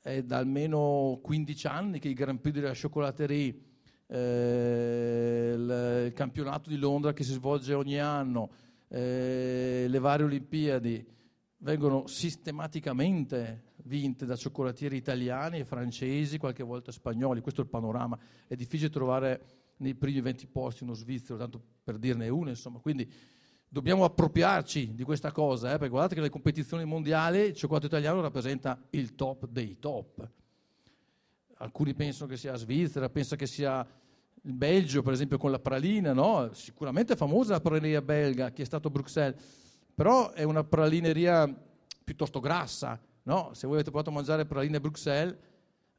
è 0.00 0.22
da 0.22 0.38
almeno 0.38 1.18
15 1.22 1.66
anni 1.66 1.98
che 1.98 2.08
i 2.08 2.14
Grand 2.14 2.38
Prix 2.38 2.54
della 2.54 2.74
Chocolaterie, 2.80 3.60
eh, 4.06 5.52
il, 5.54 6.04
il, 6.06 6.12
campionato 6.12 6.70
di 6.70 6.76
Londra 6.76 7.12
che 7.12 7.24
si 7.24 7.32
svolge 7.32 7.74
ogni 7.74 7.98
anno, 7.98 8.50
eh, 8.88 9.86
le 9.88 9.98
varie 9.98 10.26
Olimpiadi 10.26 11.06
vengono 11.58 12.06
sistematicamente 12.06 13.67
vinte 13.88 14.26
da 14.26 14.36
cioccolatieri 14.36 14.96
italiani 14.96 15.58
e 15.58 15.64
francesi, 15.64 16.38
qualche 16.38 16.62
volta 16.62 16.92
spagnoli, 16.92 17.40
questo 17.40 17.62
è 17.62 17.64
il 17.64 17.70
panorama, 17.70 18.16
è 18.46 18.54
difficile 18.54 18.90
trovare 18.90 19.40
nei 19.78 19.94
primi 19.94 20.20
20 20.20 20.46
posti 20.46 20.84
uno 20.84 20.92
svizzero, 20.92 21.38
tanto 21.38 21.60
per 21.82 21.98
dirne 21.98 22.28
uno, 22.28 22.50
insomma, 22.50 22.78
quindi 22.78 23.10
dobbiamo 23.68 24.04
appropriarci 24.04 24.94
di 24.94 25.02
questa 25.02 25.32
cosa, 25.32 25.68
eh, 25.68 25.72
perché 25.72 25.88
guardate 25.88 26.14
che 26.14 26.20
nelle 26.20 26.32
competizioni 26.32 26.84
mondiali 26.84 27.40
il 27.40 27.54
cioccolato 27.54 27.86
italiano 27.86 28.20
rappresenta 28.20 28.80
il 28.90 29.14
top 29.14 29.46
dei 29.48 29.78
top. 29.78 30.30
Alcuni 31.60 31.94
pensano 31.94 32.28
che 32.28 32.36
sia 32.36 32.54
Svizzera, 32.54 33.08
pensano 33.08 33.40
che 33.40 33.46
sia 33.46 33.84
il 34.42 34.52
Belgio, 34.52 35.02
per 35.02 35.12
esempio, 35.12 35.38
con 35.38 35.50
la 35.50 35.58
pralina, 35.58 36.12
no? 36.12 36.50
Sicuramente 36.52 37.14
è 37.14 37.16
famosa 37.16 37.52
la 37.52 37.60
pralineria 37.60 38.02
belga, 38.02 38.52
che 38.52 38.62
è 38.62 38.64
stato 38.64 38.90
Bruxelles, 38.90 39.42
però 39.94 40.30
è 40.32 40.44
una 40.44 40.62
pralineria 40.62 41.52
piuttosto 42.04 42.38
grassa, 42.40 42.98
No, 43.28 43.50
se 43.52 43.66
voi 43.66 43.76
avete 43.76 43.90
provato 43.90 44.08
a 44.08 44.14
mangiare 44.14 44.46
praline 44.46 44.80
Bruxelles, 44.80 45.36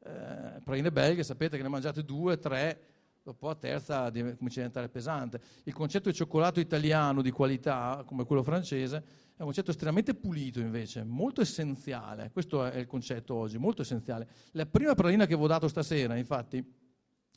eh, 0.00 0.60
praline 0.64 0.90
belghe, 0.90 1.22
sapete 1.22 1.56
che 1.56 1.62
ne 1.62 1.68
mangiate 1.68 2.02
due, 2.02 2.40
tre, 2.40 2.80
dopo 3.22 3.48
a 3.48 3.54
terza 3.54 4.10
comincia 4.10 4.34
a 4.34 4.40
diventare 4.40 4.88
pesante. 4.88 5.40
Il 5.62 5.72
concetto 5.72 6.08
di 6.08 6.16
cioccolato 6.16 6.58
italiano 6.58 7.22
di 7.22 7.30
qualità, 7.30 8.02
come 8.04 8.24
quello 8.24 8.42
francese, 8.42 8.96
è 8.96 9.42
un 9.42 9.44
concetto 9.44 9.70
estremamente 9.70 10.12
pulito 10.14 10.58
invece, 10.58 11.04
molto 11.04 11.40
essenziale. 11.40 12.32
Questo 12.32 12.64
è 12.64 12.78
il 12.78 12.88
concetto 12.88 13.36
oggi, 13.36 13.58
molto 13.58 13.82
essenziale. 13.82 14.26
La 14.50 14.66
prima 14.66 14.96
pralina 14.96 15.26
che 15.26 15.36
vi 15.36 15.42
ho 15.44 15.46
dato 15.46 15.68
stasera, 15.68 16.16
infatti, 16.16 16.60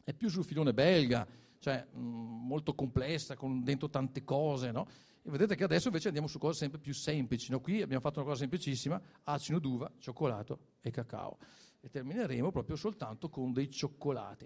è 0.04 0.14
più 0.14 0.28
sul 0.28 0.44
filone 0.44 0.74
belga, 0.74 1.24
cioè 1.60 1.86
mh, 1.88 2.00
mm, 2.00 2.48
molto 2.48 2.74
complessa, 2.74 3.36
con 3.36 3.64
dentro 3.64 3.92
tante 3.92 4.24
cose, 4.24 4.72
no? 4.72 4.88
E 5.26 5.30
vedete 5.30 5.56
che 5.56 5.64
adesso 5.64 5.88
invece 5.88 6.08
andiamo 6.08 6.28
su 6.28 6.38
cose 6.38 6.58
sempre 6.60 6.80
più 6.80 6.94
semplici. 6.94 7.50
No? 7.50 7.62
Qui 7.62 7.82
abbiamo 7.82 8.02
fatto 8.02 8.20
una 8.20 8.28
cosa 8.28 8.42
semplicissima, 8.42 9.02
acino 9.24 9.58
d'uva, 9.58 9.90
cioccolato 9.98 10.60
e 10.82 10.92
cacao. 10.92 11.38
E 11.80 11.90
termineremo 11.90 12.52
proprio 12.52 12.76
soltanto 12.76 13.30
con 13.30 13.54
dei 13.54 13.72
cioccolati. 13.72 14.46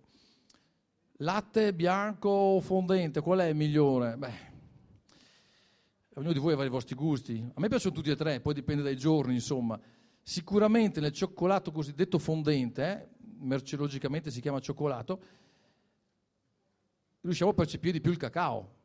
Latte 1.22 1.74
bianco 1.74 2.60
fondente, 2.62 3.22
qual 3.22 3.40
è 3.40 3.46
il 3.46 3.56
migliore? 3.56 4.18
Beh, 4.18 4.34
ognuno 6.14 6.32
di 6.32 6.38
voi 6.38 6.54
avrà 6.54 6.66
i 6.66 6.70
vostri 6.70 6.94
gusti. 6.94 7.44
A 7.56 7.60
me 7.60 7.70
piacciono 7.70 7.96
tutti 7.96 8.12
e 8.12 8.16
tre, 8.16 8.40
poi 8.40 8.54
dipende 8.54 8.84
dai 8.84 8.96
giorni, 8.96 9.34
insomma. 9.34 9.80
Sicuramente 10.22 11.00
nel 11.00 11.12
cioccolato 11.12 11.72
cosiddetto 11.72 12.20
fondente, 12.20 12.84
eh, 12.84 13.08
merceologicamente 13.40 14.30
si 14.30 14.42
chiama 14.42 14.60
cioccolato, 14.60 15.24
riusciamo 17.22 17.50
a 17.50 17.54
percepire 17.56 17.94
di 17.94 18.02
più 18.02 18.12
il 18.12 18.18
cacao 18.18 18.76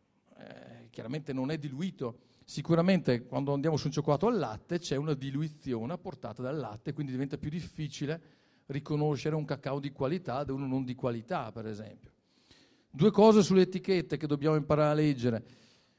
chiaramente 0.92 1.32
non 1.32 1.50
è 1.50 1.58
diluito. 1.58 2.18
Sicuramente 2.44 3.24
quando 3.24 3.52
andiamo 3.52 3.76
su 3.76 3.86
un 3.86 3.92
cioccolato 3.92 4.26
al 4.26 4.38
latte 4.38 4.78
c'è 4.78 4.96
una 4.96 5.14
diluizione 5.14 5.92
apportata 5.92 6.42
dal 6.42 6.58
latte, 6.58 6.92
quindi 6.92 7.12
diventa 7.12 7.38
più 7.38 7.50
difficile 7.50 8.20
riconoscere 8.66 9.34
un 9.34 9.44
cacao 9.44 9.80
di 9.80 9.90
qualità 9.90 10.44
da 10.44 10.52
uno 10.52 10.66
non 10.66 10.84
di 10.84 10.94
qualità, 10.94 11.50
per 11.50 11.66
esempio. 11.66 12.10
Due 12.90 13.10
cose 13.10 13.42
sulle 13.42 13.62
etichette 13.62 14.16
che 14.16 14.26
dobbiamo 14.26 14.56
imparare 14.56 14.90
a 14.90 14.94
leggere. 14.94 15.44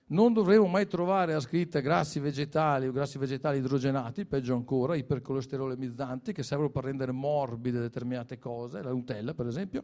Non 0.06 0.32
dovremo 0.32 0.68
mai 0.68 0.86
trovare 0.86 1.34
la 1.34 1.39
scritta 1.39 1.80
grassi 1.80 2.20
vegetali 2.20 2.88
o 2.88 2.91
grassi 2.91 3.18
vegetali 3.18 3.58
idrogenati, 3.58 4.26
peggio 4.26 4.54
ancora, 4.54 4.96
ipercolesterolemizzanti, 4.96 6.34
che 6.34 6.44
servono 6.44 6.70
per 6.70 6.84
rendere 6.84 7.12
morbide 7.12 7.80
determinate 7.80 8.38
cose, 8.38 8.84
la 8.84 8.91
Nutella 8.91 9.34
per 9.34 9.48
esempio. 9.48 9.84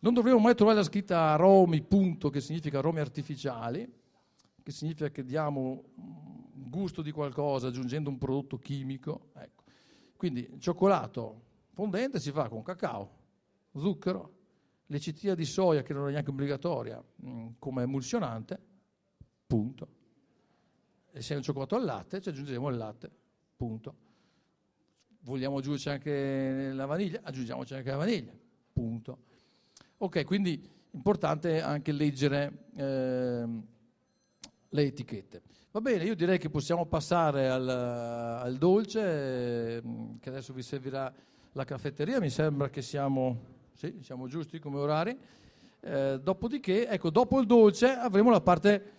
Non 0.00 0.14
dovremo 0.14 0.38
mai 0.38 0.54
trovare 0.54 0.76
la 0.78 0.84
scritta 0.84 1.32
aromi, 1.32 1.82
punto, 1.82 2.28
che 2.28 2.40
significa 2.40 2.78
aromi 2.78 3.00
artificiali, 3.00 3.90
che 4.64 4.72
significa 4.72 5.10
che 5.10 5.22
diamo 5.24 5.84
gusto 6.54 7.02
di 7.02 7.12
qualcosa 7.12 7.68
aggiungendo 7.68 8.08
un 8.08 8.16
prodotto 8.16 8.58
chimico. 8.58 9.28
Ecco. 9.34 9.62
Quindi 10.16 10.56
cioccolato 10.58 11.42
fondente 11.74 12.18
si 12.18 12.32
fa 12.32 12.48
con 12.48 12.62
cacao, 12.62 13.10
zucchero, 13.76 14.32
lecitina 14.86 15.34
di 15.34 15.44
soia 15.44 15.82
che 15.82 15.92
non 15.92 16.08
è 16.08 16.12
neanche 16.12 16.30
obbligatoria 16.30 17.02
mh, 17.16 17.28
mm, 17.30 17.46
come 17.58 17.82
emulsionante, 17.82 18.58
punto. 19.46 19.88
E 21.12 21.20
se 21.20 21.34
è 21.34 21.36
un 21.36 21.42
cioccolato 21.42 21.76
al 21.76 21.84
latte 21.84 22.22
ci 22.22 22.30
aggiungeremo 22.30 22.70
il 22.70 22.76
latte, 22.78 23.10
punto. 23.56 23.96
Vogliamo 25.20 25.58
aggiungerci 25.58 25.90
anche 25.90 26.72
la 26.72 26.86
vaniglia? 26.86 27.20
Aggiungiamoci 27.22 27.74
anche 27.74 27.90
la 27.90 27.96
vaniglia, 27.96 28.32
punto. 28.72 29.18
Ok, 29.98 30.24
quindi 30.24 30.66
importante 30.92 31.60
anche 31.60 31.92
leggere... 31.92 32.68
Eh, 32.76 33.72
le 34.74 34.82
etichette. 34.82 35.42
Va 35.70 35.80
bene, 35.80 36.04
io 36.04 36.14
direi 36.14 36.38
che 36.38 36.50
possiamo 36.50 36.84
passare 36.86 37.48
al, 37.48 37.68
al 37.68 38.56
dolce, 38.56 39.76
ehm, 39.76 40.18
che 40.18 40.28
adesso 40.28 40.52
vi 40.52 40.62
servirà 40.62 41.12
la 41.52 41.64
caffetteria, 41.64 42.20
mi 42.20 42.30
sembra 42.30 42.68
che 42.68 42.82
siamo, 42.82 43.40
sì, 43.72 43.98
siamo 44.02 44.26
giusti 44.26 44.58
come 44.58 44.78
orari. 44.78 45.16
Eh, 45.80 46.20
dopodiché, 46.20 46.88
ecco, 46.88 47.10
dopo 47.10 47.40
il 47.40 47.46
dolce 47.46 47.86
avremo 47.86 48.30
la 48.30 48.40
parte, 48.40 48.92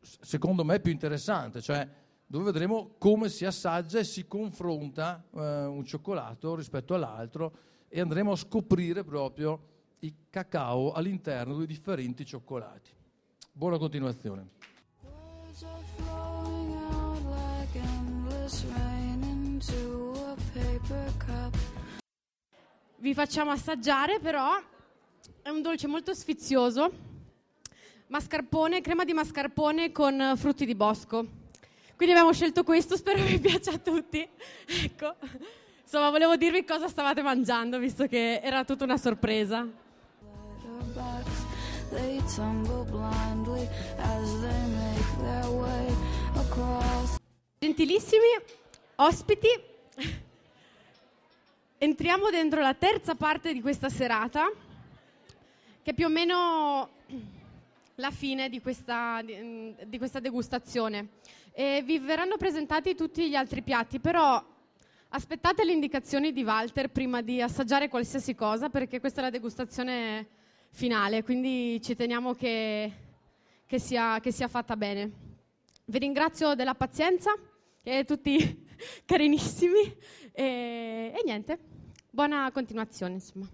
secondo 0.00 0.64
me, 0.64 0.80
più 0.80 0.90
interessante, 0.90 1.60
cioè 1.60 1.88
dove 2.26 2.44
vedremo 2.44 2.94
come 2.98 3.28
si 3.28 3.44
assaggia 3.44 4.00
e 4.00 4.04
si 4.04 4.26
confronta 4.26 5.22
eh, 5.32 5.64
un 5.64 5.84
cioccolato 5.84 6.56
rispetto 6.56 6.94
all'altro 6.94 7.56
e 7.88 8.00
andremo 8.00 8.32
a 8.32 8.36
scoprire 8.36 9.04
proprio 9.04 9.72
il 10.00 10.14
cacao 10.30 10.92
all'interno 10.92 11.56
dei 11.56 11.66
differenti 11.66 12.24
cioccolati. 12.24 12.90
Buona 13.52 13.78
continuazione. 13.78 14.63
Vi 22.96 23.14
facciamo 23.14 23.50
assaggiare 23.50 24.18
però, 24.18 24.50
è 25.42 25.48
un 25.48 25.62
dolce 25.62 25.86
molto 25.86 26.12
sfizioso, 26.12 26.90
mascarpone, 28.08 28.80
crema 28.82 29.04
di 29.04 29.12
mascarpone 29.12 29.92
con 29.92 30.34
frutti 30.36 30.66
di 30.66 30.74
bosco. 30.74 31.26
Quindi 31.96 32.14
abbiamo 32.14 32.32
scelto 32.32 32.64
questo, 32.64 32.96
spero 32.98 33.22
vi 33.22 33.38
piaccia 33.38 33.72
a 33.72 33.78
tutti. 33.78 34.26
Ecco. 34.66 35.14
Insomma, 35.82 36.10
volevo 36.10 36.36
dirvi 36.36 36.64
cosa 36.64 36.88
stavate 36.88 37.22
mangiando, 37.22 37.78
visto 37.78 38.06
che 38.06 38.40
era 38.42 38.64
tutta 38.64 38.84
una 38.84 38.98
sorpresa. 38.98 39.66
Gentilissimi 47.64 48.26
ospiti, 48.96 49.48
entriamo 51.78 52.28
dentro 52.28 52.60
la 52.60 52.74
terza 52.74 53.14
parte 53.14 53.54
di 53.54 53.62
questa 53.62 53.88
serata, 53.88 54.52
che 55.82 55.90
è 55.90 55.94
più 55.94 56.04
o 56.04 56.10
meno 56.10 56.90
la 57.94 58.10
fine 58.10 58.50
di 58.50 58.60
questa, 58.60 59.22
di, 59.22 59.74
di 59.86 59.96
questa 59.96 60.20
degustazione. 60.20 61.08
E 61.52 61.82
vi 61.86 61.98
verranno 62.00 62.36
presentati 62.36 62.94
tutti 62.94 63.30
gli 63.30 63.34
altri 63.34 63.62
piatti, 63.62 63.98
però 63.98 64.44
aspettate 65.08 65.64
le 65.64 65.72
indicazioni 65.72 66.34
di 66.34 66.44
Walter 66.44 66.90
prima 66.90 67.22
di 67.22 67.40
assaggiare 67.40 67.88
qualsiasi 67.88 68.34
cosa, 68.34 68.68
perché 68.68 69.00
questa 69.00 69.20
è 69.20 69.24
la 69.24 69.30
degustazione 69.30 70.26
finale, 70.68 71.22
quindi 71.22 71.80
ci 71.80 71.96
teniamo 71.96 72.34
che, 72.34 72.92
che, 73.64 73.78
sia, 73.78 74.20
che 74.20 74.32
sia 74.32 74.48
fatta 74.48 74.76
bene. 74.76 75.10
Vi 75.86 75.98
ringrazio 75.98 76.54
della 76.54 76.74
pazienza, 76.74 77.34
e 77.86 78.04
tutti 78.04 78.66
carinissimi, 79.04 79.96
e, 80.32 81.12
e 81.14 81.22
niente, 81.22 81.58
buona 82.10 82.50
continuazione 82.50 83.12
insomma. 83.12 83.46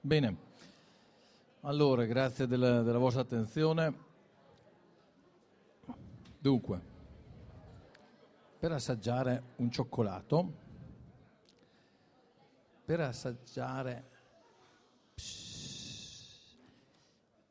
Bene, 0.00 0.36
allora 1.60 2.04
grazie 2.06 2.48
della, 2.48 2.82
della 2.82 2.98
vostra 2.98 3.22
attenzione. 3.22 4.08
Dunque, 6.38 6.80
per 8.58 8.72
assaggiare 8.72 9.42
un 9.56 9.70
cioccolato, 9.70 10.52
per 12.84 13.00
assaggiare, 13.00 14.10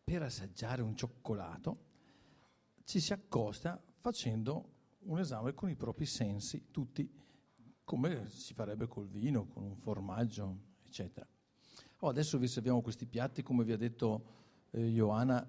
per 0.03 0.23
assaggiare 0.23 0.81
un 0.81 0.93
cioccolato, 0.95 1.77
ci 2.83 2.99
si 2.99 3.13
accosta 3.13 3.81
facendo 3.99 4.77
un 5.03 5.19
esame 5.19 5.53
con 5.53 5.69
i 5.69 5.75
propri 5.75 6.05
sensi, 6.05 6.67
tutti 6.71 7.09
come 7.83 8.29
si 8.29 8.53
farebbe 8.53 8.87
col 8.87 9.07
vino, 9.07 9.47
con 9.47 9.63
un 9.63 9.75
formaggio, 9.75 10.57
eccetera. 10.85 11.27
Oh, 11.99 12.09
adesso 12.09 12.37
vi 12.37 12.47
serviamo 12.47 12.81
questi 12.81 13.05
piatti, 13.05 13.41
come 13.41 13.63
vi 13.63 13.71
ha 13.71 13.77
detto 13.77 14.23
eh, 14.71 14.87
Ioana, 14.87 15.45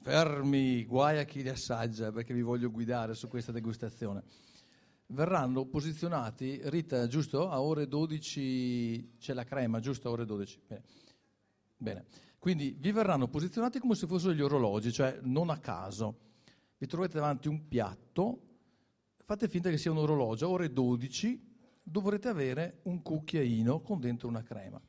fermi, 0.00 0.84
guai 0.84 1.18
a 1.18 1.24
chi 1.24 1.42
li 1.42 1.48
assaggia 1.48 2.12
perché 2.12 2.32
vi 2.32 2.42
voglio 2.42 2.70
guidare 2.70 3.14
su 3.14 3.28
questa 3.28 3.52
degustazione. 3.52 4.22
Verranno 5.08 5.64
posizionati, 5.66 6.60
Rita, 6.64 7.06
giusto? 7.06 7.48
A 7.48 7.60
ore 7.60 7.88
12 7.88 9.16
c'è 9.18 9.32
la 9.32 9.44
crema, 9.44 9.80
giusto? 9.80 10.08
A 10.08 10.12
ore 10.12 10.24
12. 10.24 10.60
Bene. 10.66 10.84
Bene. 11.76 12.04
Quindi 12.38 12.76
vi 12.78 12.92
verranno 12.92 13.28
posizionati 13.28 13.78
come 13.78 13.94
se 13.94 14.06
fossero 14.06 14.32
gli 14.32 14.42
orologi, 14.42 14.92
cioè 14.92 15.18
non 15.22 15.50
a 15.50 15.58
caso. 15.58 16.26
Vi 16.78 16.86
trovate 16.86 17.14
davanti 17.14 17.48
un 17.48 17.66
piatto, 17.66 18.47
fate 19.28 19.46
finta 19.46 19.68
che 19.68 19.76
sia 19.76 19.90
un 19.90 19.98
orologio, 19.98 20.48
ore 20.48 20.72
12 20.72 21.38
dovrete 21.82 22.28
avere 22.28 22.80
un 22.84 23.02
cucchiaino 23.02 23.82
con 23.82 24.00
dentro 24.00 24.26
una 24.26 24.42
crema. 24.42 24.80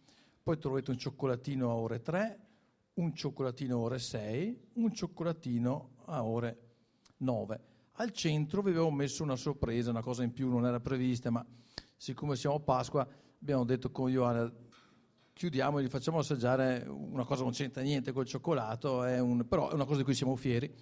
Poi 0.41 0.57
troverete 0.57 0.91
un 0.91 0.97
cioccolatino 0.97 1.69
a 1.69 1.73
ore 1.73 2.01
3, 2.01 2.39
un 2.93 3.13
cioccolatino 3.13 3.75
a 3.75 3.79
ore 3.79 3.99
6, 3.99 4.67
un 4.75 4.93
cioccolatino 4.93 5.89
a 6.05 6.23
ore 6.23 6.57
9. 7.17 7.61
Al 7.95 8.11
centro 8.13 8.61
vi 8.61 8.69
avevo 8.69 8.89
messo 8.91 9.23
una 9.23 9.35
sorpresa, 9.35 9.89
una 9.89 10.01
cosa 10.01 10.23
in 10.23 10.31
più, 10.31 10.47
non 10.47 10.65
era 10.65 10.79
prevista, 10.79 11.29
ma 11.29 11.45
siccome 11.97 12.37
siamo 12.37 12.55
a 12.55 12.59
Pasqua 12.61 13.05
abbiamo 13.41 13.65
detto 13.65 13.91
con 13.91 14.09
Ioana 14.09 14.49
chiudiamo 15.33 15.79
e 15.79 15.83
gli 15.83 15.89
facciamo 15.89 16.19
assaggiare 16.19 16.85
una 16.87 17.25
cosa 17.25 17.39
che 17.39 17.43
non 17.43 17.51
c'entra 17.51 17.81
niente 17.81 18.13
col 18.13 18.25
cioccolato, 18.25 19.03
è 19.03 19.19
un, 19.19 19.45
però 19.45 19.69
è 19.69 19.73
una 19.73 19.83
cosa 19.83 19.97
di 19.97 20.03
cui 20.05 20.13
siamo 20.13 20.37
fieri, 20.37 20.73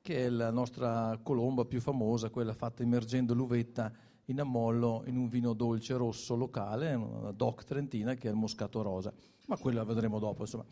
che 0.00 0.26
è 0.26 0.28
la 0.28 0.50
nostra 0.50 1.18
colomba 1.22 1.64
più 1.64 1.80
famosa, 1.80 2.30
quella 2.30 2.54
fatta 2.54 2.82
immergendo 2.82 3.34
l'uvetta 3.34 3.92
in 4.26 4.40
ammollo 4.40 5.02
in 5.06 5.16
un 5.16 5.28
vino 5.28 5.52
dolce 5.52 5.94
rosso 5.94 6.34
locale, 6.34 6.94
una 6.94 7.32
DOC 7.32 7.64
trentina 7.64 8.14
che 8.14 8.28
è 8.28 8.30
il 8.30 8.36
moscato 8.36 8.82
rosa, 8.82 9.12
ma 9.46 9.56
quella 9.56 9.80
la 9.80 9.86
vedremo 9.86 10.18
dopo 10.18 10.42
insomma. 10.42 10.64